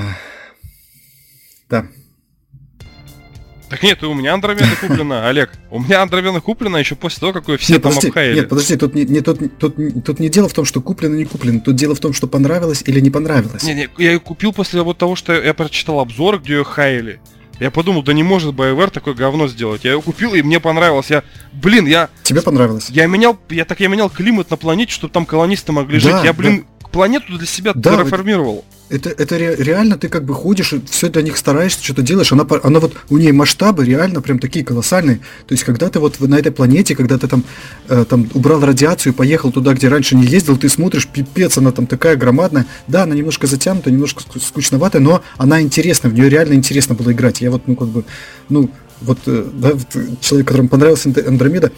[3.69, 5.52] Так нет, у меня Андромеда куплена, Олег.
[5.69, 8.35] У меня Андромеда куплена еще после того, как ее все нет, там подожди, обхаяли.
[8.35, 9.76] Нет, подожди, тут не, не, тут, тут,
[10.06, 11.60] тут не дело в том, что куплено не куплено.
[11.60, 13.64] Тут дело в том, что понравилось или не понравилось.
[13.64, 17.19] Не, не, я ее купил после вот того, что я прочитал обзор, где ее хаяли.
[17.60, 19.84] Я подумал, да не может BioWare такое говно сделать.
[19.84, 21.10] Я ее купил, и мне понравилось.
[21.10, 21.23] Я,
[21.53, 22.10] блин, я...
[22.23, 22.89] Тебе понравилось?
[22.89, 26.23] Я менял, я так я менял климат на планете, чтобы там колонисты могли да, жить.
[26.23, 26.88] Я, блин, да.
[26.89, 28.64] планету для себя да, терраформировал.
[28.68, 32.01] Это это, это ре, реально ты как бы ходишь, и все для них стараешься, что-то
[32.01, 32.31] делаешь.
[32.31, 35.18] Она, она вот, у нее масштабы реально прям такие колоссальные.
[35.47, 37.43] То есть, когда ты вот на этой планете, когда ты там,
[37.89, 41.88] э, там убрал радиацию, поехал туда, где раньше не ездил, ты смотришь, пипец, она там
[41.88, 42.65] такая громадная.
[42.88, 47.41] Да, она немножко затянута, немножко скучноватая, но она интересна, в нее реально интересно было играть.
[47.41, 48.05] Я вот, ну, как бы,
[48.49, 48.69] ну,
[49.01, 51.72] вот, э, да, вот человек, которому понравился Андромеда,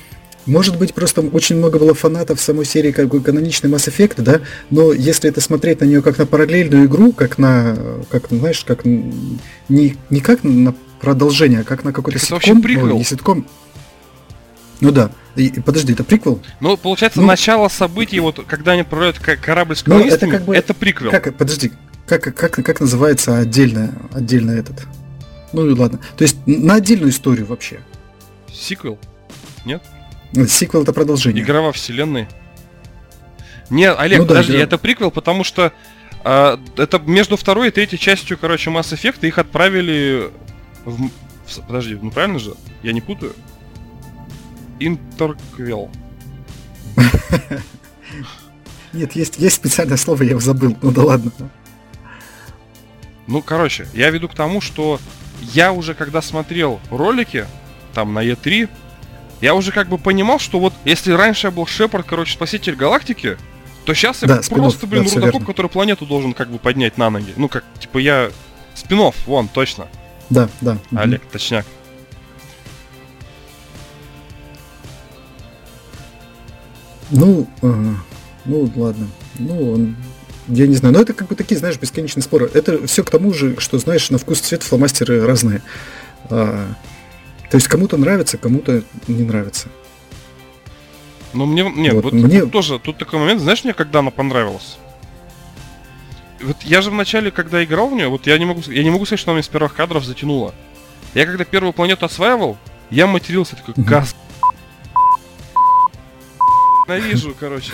[0.50, 4.42] может быть, просто очень много было фанатов самой серии как бы каноничный Mass Effect, да,
[4.70, 7.78] но если это смотреть на нее как на параллельную игру, как на,
[8.10, 12.38] как, знаешь, как не, не как на продолжение, а как на какой-то ситком.
[12.38, 12.88] Это вообще приквел.
[12.88, 13.48] Ну, не ситком.
[14.82, 15.12] Ну да.
[15.36, 16.42] И, подожди, это приквел?
[16.60, 20.56] Ну, получается, ну, начало событий, вот когда они отправляют корабль с ну, это, как бы,
[20.56, 21.12] это приквел.
[21.12, 21.72] Как, подожди,
[22.06, 24.88] как, как, как называется отдельно, отдельно этот?
[25.54, 26.00] Ну и ладно.
[26.18, 27.80] То есть на отдельную историю вообще.
[28.52, 28.98] Сиквел?
[29.66, 29.82] Нет?
[30.48, 31.44] Сиквел это продолжение.
[31.44, 32.28] Игра во вселенной.
[33.70, 35.72] Не, Олег, ну, подожди, да, это приквел, потому что
[36.24, 40.32] а, это между второй и третьей частью, короче, Mass Effect их отправили
[40.86, 41.08] в...
[41.08, 41.12] в...
[41.68, 42.56] Подожди, ну правильно же?
[42.82, 43.34] Я не путаю?
[44.80, 45.90] Интерквел.
[48.94, 51.32] Нет, есть, есть специальное слово, я его забыл, ну да ладно.
[53.28, 55.00] Ну, короче, я веду к тому, что
[55.54, 57.46] я уже когда смотрел ролики,
[57.94, 58.68] там на E3,
[59.42, 63.38] я уже как бы понимал, что вот если раньше я был Шепард, короче, спаситель галактики,
[63.86, 66.98] то сейчас я Да, просто, спин-офф, блин, да, рудокоп, который планету должен как бы поднять
[66.98, 67.34] на ноги.
[67.36, 68.32] Ну, как, типа, я...
[68.76, 69.88] Спинов, вон, точно.
[70.30, 70.78] Да, да.
[70.96, 71.66] Олег, точняк.
[77.12, 77.96] Ну, ага.
[78.46, 79.08] ну ладно.
[79.40, 79.96] Ну, он-
[80.48, 80.94] я не знаю.
[80.94, 82.50] Но это как бы такие, знаешь, бесконечные споры.
[82.54, 85.62] Это все к тому же, что, знаешь, на вкус цвет фломастеры разные.
[86.30, 86.68] А,
[87.50, 89.70] то есть кому-то нравится, кому-то не нравится.
[91.34, 94.12] Но мне, нет, Вот вот, мне- тут тоже, тут такой момент, знаешь, мне когда она
[94.12, 94.78] понравилась?
[96.42, 99.06] Вот я же вначале, когда играл в нее, вот я не могу, я не могу
[99.06, 100.54] сказать, что она меня с первых кадров затянула.
[101.14, 102.58] Я когда первую планету осваивал,
[102.90, 104.16] я матерился такой, газ.
[106.88, 107.74] Ненавижу, короче.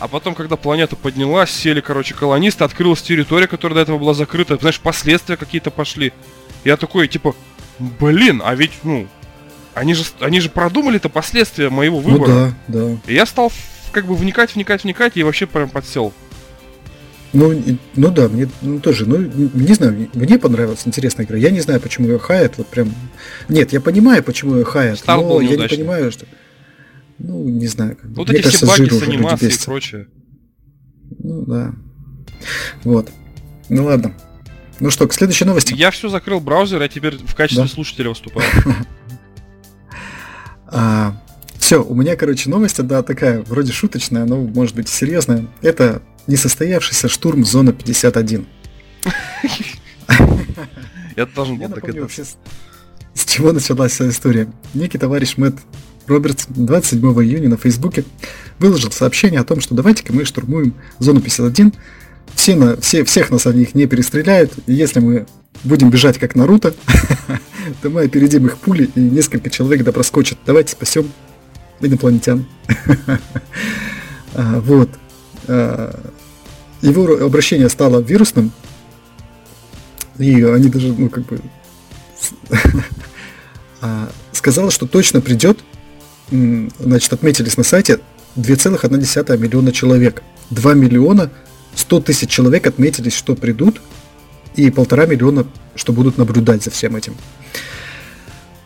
[0.00, 4.56] А потом, когда планета поднялась, сели, короче, колонисты, открылась территория, которая до этого была закрыта,
[4.56, 6.12] знаешь, последствия какие-то пошли.
[6.64, 7.34] Я такой, типа,
[7.78, 9.06] блин, а ведь, ну,
[9.74, 12.54] они же, они же продумали-то последствия моего Ну выбора.
[12.66, 12.98] да, да.
[13.06, 13.52] И я стал
[13.92, 16.12] как бы вникать, вникать, вникать, и вообще прям подсел.
[17.32, 17.54] Ну,
[17.94, 21.36] ну да, мне ну, тоже, ну, не знаю, мне понравилась интересная игра.
[21.36, 22.94] Я не знаю, почему ее хаят, вот прям...
[23.48, 26.26] Нет, я понимаю, почему ее хаят, Старт но я не понимаю, что...
[27.18, 28.16] Ну, не знаю, как бы.
[28.16, 30.06] Вот Мне эти кажется, все баги с анимацией и прочее.
[31.18, 31.74] Ну да.
[32.84, 33.10] Вот.
[33.68, 34.14] Ну ладно.
[34.80, 35.74] Ну что, к следующей новости.
[35.74, 37.68] Я все закрыл браузер, я теперь в качестве Да.
[37.68, 38.46] слушателя выступаю.
[41.58, 45.46] все, у меня, короче, новость одна такая, вроде шуточная, но может быть серьезная.
[45.62, 48.46] Это несостоявшийся штурм зоны 51.
[51.16, 52.36] Я должен был вообще, с,
[53.14, 54.48] с чего началась вся история.
[54.74, 55.58] Некий товарищ Мэтт
[56.06, 58.04] Робертс 27 июня на Фейсбуке
[58.58, 61.72] выложил сообщение о том, что давайте-ка мы штурмуем зону 51.
[62.38, 65.26] Все на, все, всех нас они их не перестреляют, и если мы
[65.64, 66.72] будем бежать как Наруто,
[67.82, 70.38] то мы опередим их пули, и несколько человек да проскочат.
[70.46, 71.10] Давайте спасем
[71.80, 72.46] инопланетян.
[74.34, 74.88] А, Вот.
[75.48, 76.12] А,
[76.80, 78.52] Его обращение стало вирусным,
[80.18, 81.40] и они даже, ну, как бы,
[83.80, 85.58] а, сказала, что точно придет,
[86.30, 87.98] значит, отметились на сайте
[88.36, 90.22] 2,1 миллиона человек.
[90.50, 91.32] 2 миллиона
[91.78, 93.80] 100 тысяч человек отметились, что придут,
[94.56, 95.46] и полтора миллиона,
[95.76, 97.14] что будут наблюдать за всем этим.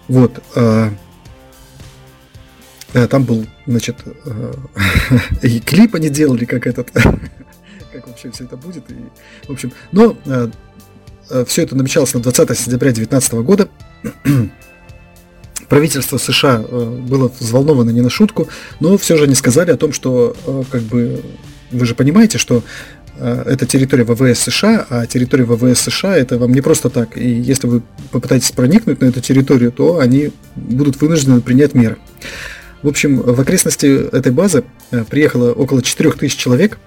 [0.09, 0.43] Вот.
[0.55, 0.91] а,
[2.95, 4.55] э, Там был, значит, э,
[5.43, 6.91] и клип они делали, как этот,
[7.93, 8.91] как вообще все это будет.
[8.91, 8.95] И,
[9.47, 10.17] в общем, но
[11.47, 13.69] все это намечалось на 20 сентября 2019 года.
[15.69, 18.49] Правительство США э, было взволновано не на шутку,
[18.81, 21.23] но все же они сказали о том, что э, как бы
[21.71, 22.63] вы же понимаете, что э,
[23.19, 27.17] это территория ВВС США, а территория ВВС США это вам не просто так.
[27.17, 31.99] И если вы попытаетесь проникнуть на эту территорию, то они будут вынуждены принять меры.
[32.83, 36.79] В общем, в окрестности этой базы э, приехало около 4000 человек.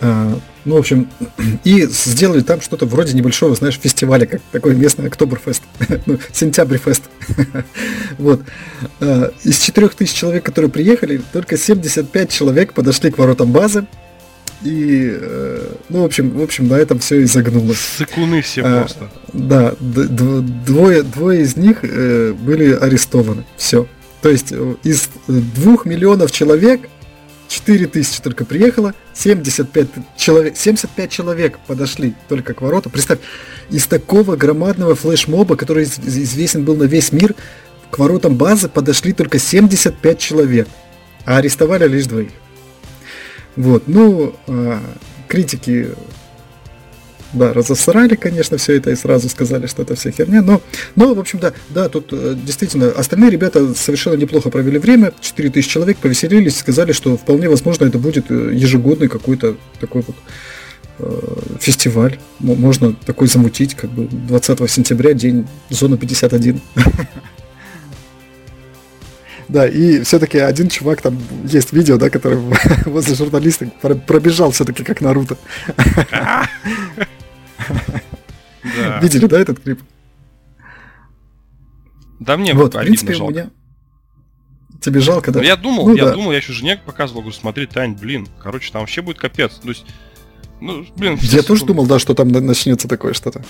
[0.00, 0.34] Э,
[0.64, 1.08] Ну, в общем,
[1.64, 5.62] и сделали там что-то вроде небольшого, знаешь, фестиваля, как такой местный Октоберфест,
[6.06, 7.02] ну, Сентябрьфест.
[8.18, 8.42] Вот.
[9.00, 13.86] Э, Из 4000 человек, которые приехали, только 75 человек подошли к воротам базы.
[14.64, 17.78] И, э, ну, в общем, в общем, на этом все и загнулось.
[17.78, 19.10] Сыкуны все А, просто.
[19.32, 23.44] Да, двое, двое из них э, были арестованы.
[23.56, 23.86] Все.
[24.20, 26.88] То есть э, из двух миллионов человек
[27.48, 32.92] 4 тысячи только приехало, 75 человек, 75 человек подошли только к воротам.
[32.92, 33.18] Представь,
[33.68, 37.34] из такого громадного флешмоба, который из- из- известен был на весь мир,
[37.90, 40.68] к воротам базы подошли только 75 человек,
[41.26, 42.30] а арестовали лишь двоих.
[43.56, 44.80] Вот, ну, а,
[45.28, 45.88] критики
[47.32, 50.60] да, разосрали, конечно, все это и сразу сказали, что это вся херня, но,
[50.96, 55.68] но в общем, да, да, тут э, действительно остальные ребята совершенно неплохо провели время, 4000
[55.68, 60.16] человек повеселились, сказали, что вполне возможно это будет э, ежегодный какой-то такой вот
[60.98, 66.60] э, фестиваль, можно такой замутить, как бы 20 сентября, день зона 51.
[69.52, 72.38] Да, и все-таки один чувак, там есть видео, да, который
[72.86, 75.36] возле журналиста про- пробежал все-таки как Наруто.
[79.02, 79.80] Видели, да, этот клип?
[82.18, 83.32] Да мне вот, в принципе, жалко.
[83.32, 83.50] меня...
[84.80, 85.40] Тебе жалко, да?
[85.40, 86.12] Ну, я думал, Ну я да.
[86.14, 89.56] думал, я еще жене показывал, говорю, смотри, Тань, блин, короче, там вообще будет капец.
[89.62, 89.84] То есть,
[90.62, 93.44] ну, блин, Я тоже думал, да, что там на- начнется такое что-то.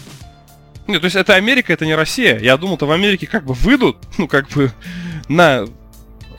[0.89, 2.39] Нет, то есть это Америка, это не Россия.
[2.41, 4.73] Я думал-то в Америке как бы выйдут, ну, как бы,
[5.29, 5.67] на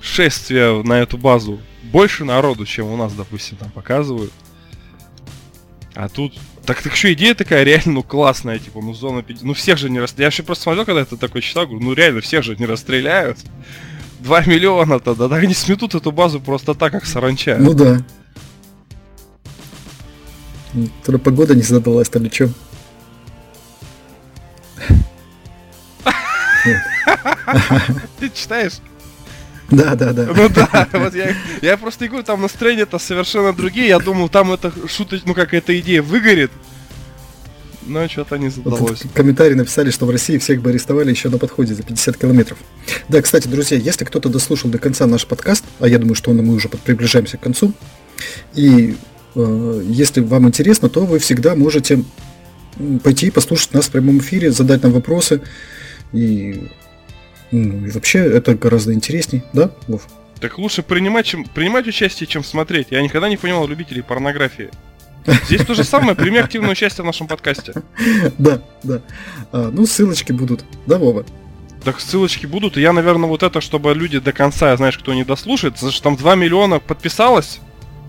[0.03, 4.33] шествие на эту базу больше народу, чем у нас, допустим, там показывают.
[5.95, 6.33] А тут...
[6.65, 9.43] Так, так что идея такая реально, ну, классная, типа, ну, зона 5...
[9.43, 10.19] Ну, всех же не расстреляют.
[10.19, 13.37] Я вообще просто смотрел, когда это такой читал, говорю, ну, реально, всех же не расстреляют.
[14.19, 17.57] 2 миллиона-то, да, так не сметут эту базу просто так, как саранча.
[17.59, 18.01] Ну да.
[21.05, 22.49] То погода не задалась, то ли что.
[28.19, 28.79] Ты читаешь?
[29.75, 30.27] Да, да, да.
[30.35, 33.87] Ну да, вот я, я просто говорю, там настроения-то совершенно другие.
[33.87, 36.51] Я думал, там это шуточ, ну как эта идея выгорит.
[37.85, 39.03] Но что-то не задалось.
[39.03, 42.57] Вот комментарии написали, что в России всех бы арестовали еще на подходе за 50 километров.
[43.09, 46.53] Да, кстати, друзья, если кто-то дослушал до конца наш подкаст, а я думаю, что мы
[46.53, 47.73] уже приближаемся к концу,
[48.53, 48.95] и
[49.35, 52.03] э, если вам интересно, то вы всегда можете
[53.03, 55.41] пойти послушать нас в прямом эфире, задать нам вопросы.
[56.11, 56.69] И,
[57.53, 60.07] ну, и вообще это гораздо интересней, да, Вов?
[60.39, 62.87] Так лучше принимать, чем, принимать участие, чем смотреть.
[62.89, 64.69] Я никогда не понимал любителей порнографии.
[65.45, 67.73] Здесь то же самое, прими активное участие в нашем подкасте.
[68.37, 69.01] Да, да.
[69.51, 71.25] А, ну, ссылочки будут, да, Вова?
[71.83, 75.23] Так ссылочки будут, и я, наверное, вот это, чтобы люди до конца, знаешь, кто не
[75.23, 77.59] дослушает, потому что там 2 миллиона подписалось,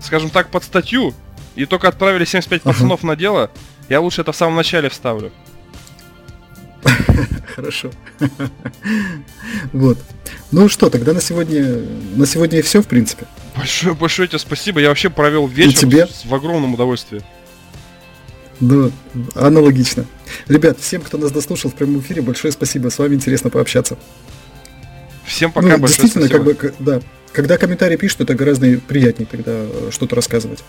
[0.01, 1.13] скажем так, под статью,
[1.55, 2.73] и только отправили 75 ага.
[2.73, 3.51] пацанов на дело,
[3.89, 5.31] я лучше это в самом начале вставлю.
[7.55, 7.91] Хорошо.
[9.73, 9.97] Вот.
[10.51, 11.81] Ну что, тогда на сегодня,
[12.15, 13.25] на сегодня и все, в принципе.
[13.55, 14.79] Большое, большое тебе спасибо.
[14.79, 16.07] Я вообще провел вечер тебе?
[16.07, 17.21] С, в огромном удовольствии.
[18.59, 18.89] Да,
[19.35, 20.05] аналогично.
[20.47, 22.89] Ребят, всем, кто нас дослушал в прямом эфире, большое спасибо.
[22.89, 23.97] С вами интересно пообщаться.
[25.25, 26.53] Всем пока, ну, большое действительно, спасибо.
[26.53, 27.01] как бы, да.
[27.31, 30.63] Когда комментарии пишут, это гораздо приятнее тогда э, что-то рассказывать.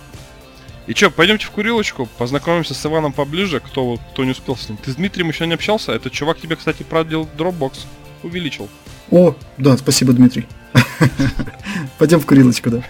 [0.86, 4.78] И чё, пойдемте в курилочку, познакомимся с Иваном поближе, кто, кто не успел с ним.
[4.78, 5.92] Ты с Дмитрием еще не общался?
[5.92, 7.86] Этот чувак тебе, кстати, продлил Dropbox.
[8.22, 8.68] Увеличил.
[9.10, 10.46] О, да, спасибо, Дмитрий.
[11.98, 12.82] Пойдем в курилочку, да.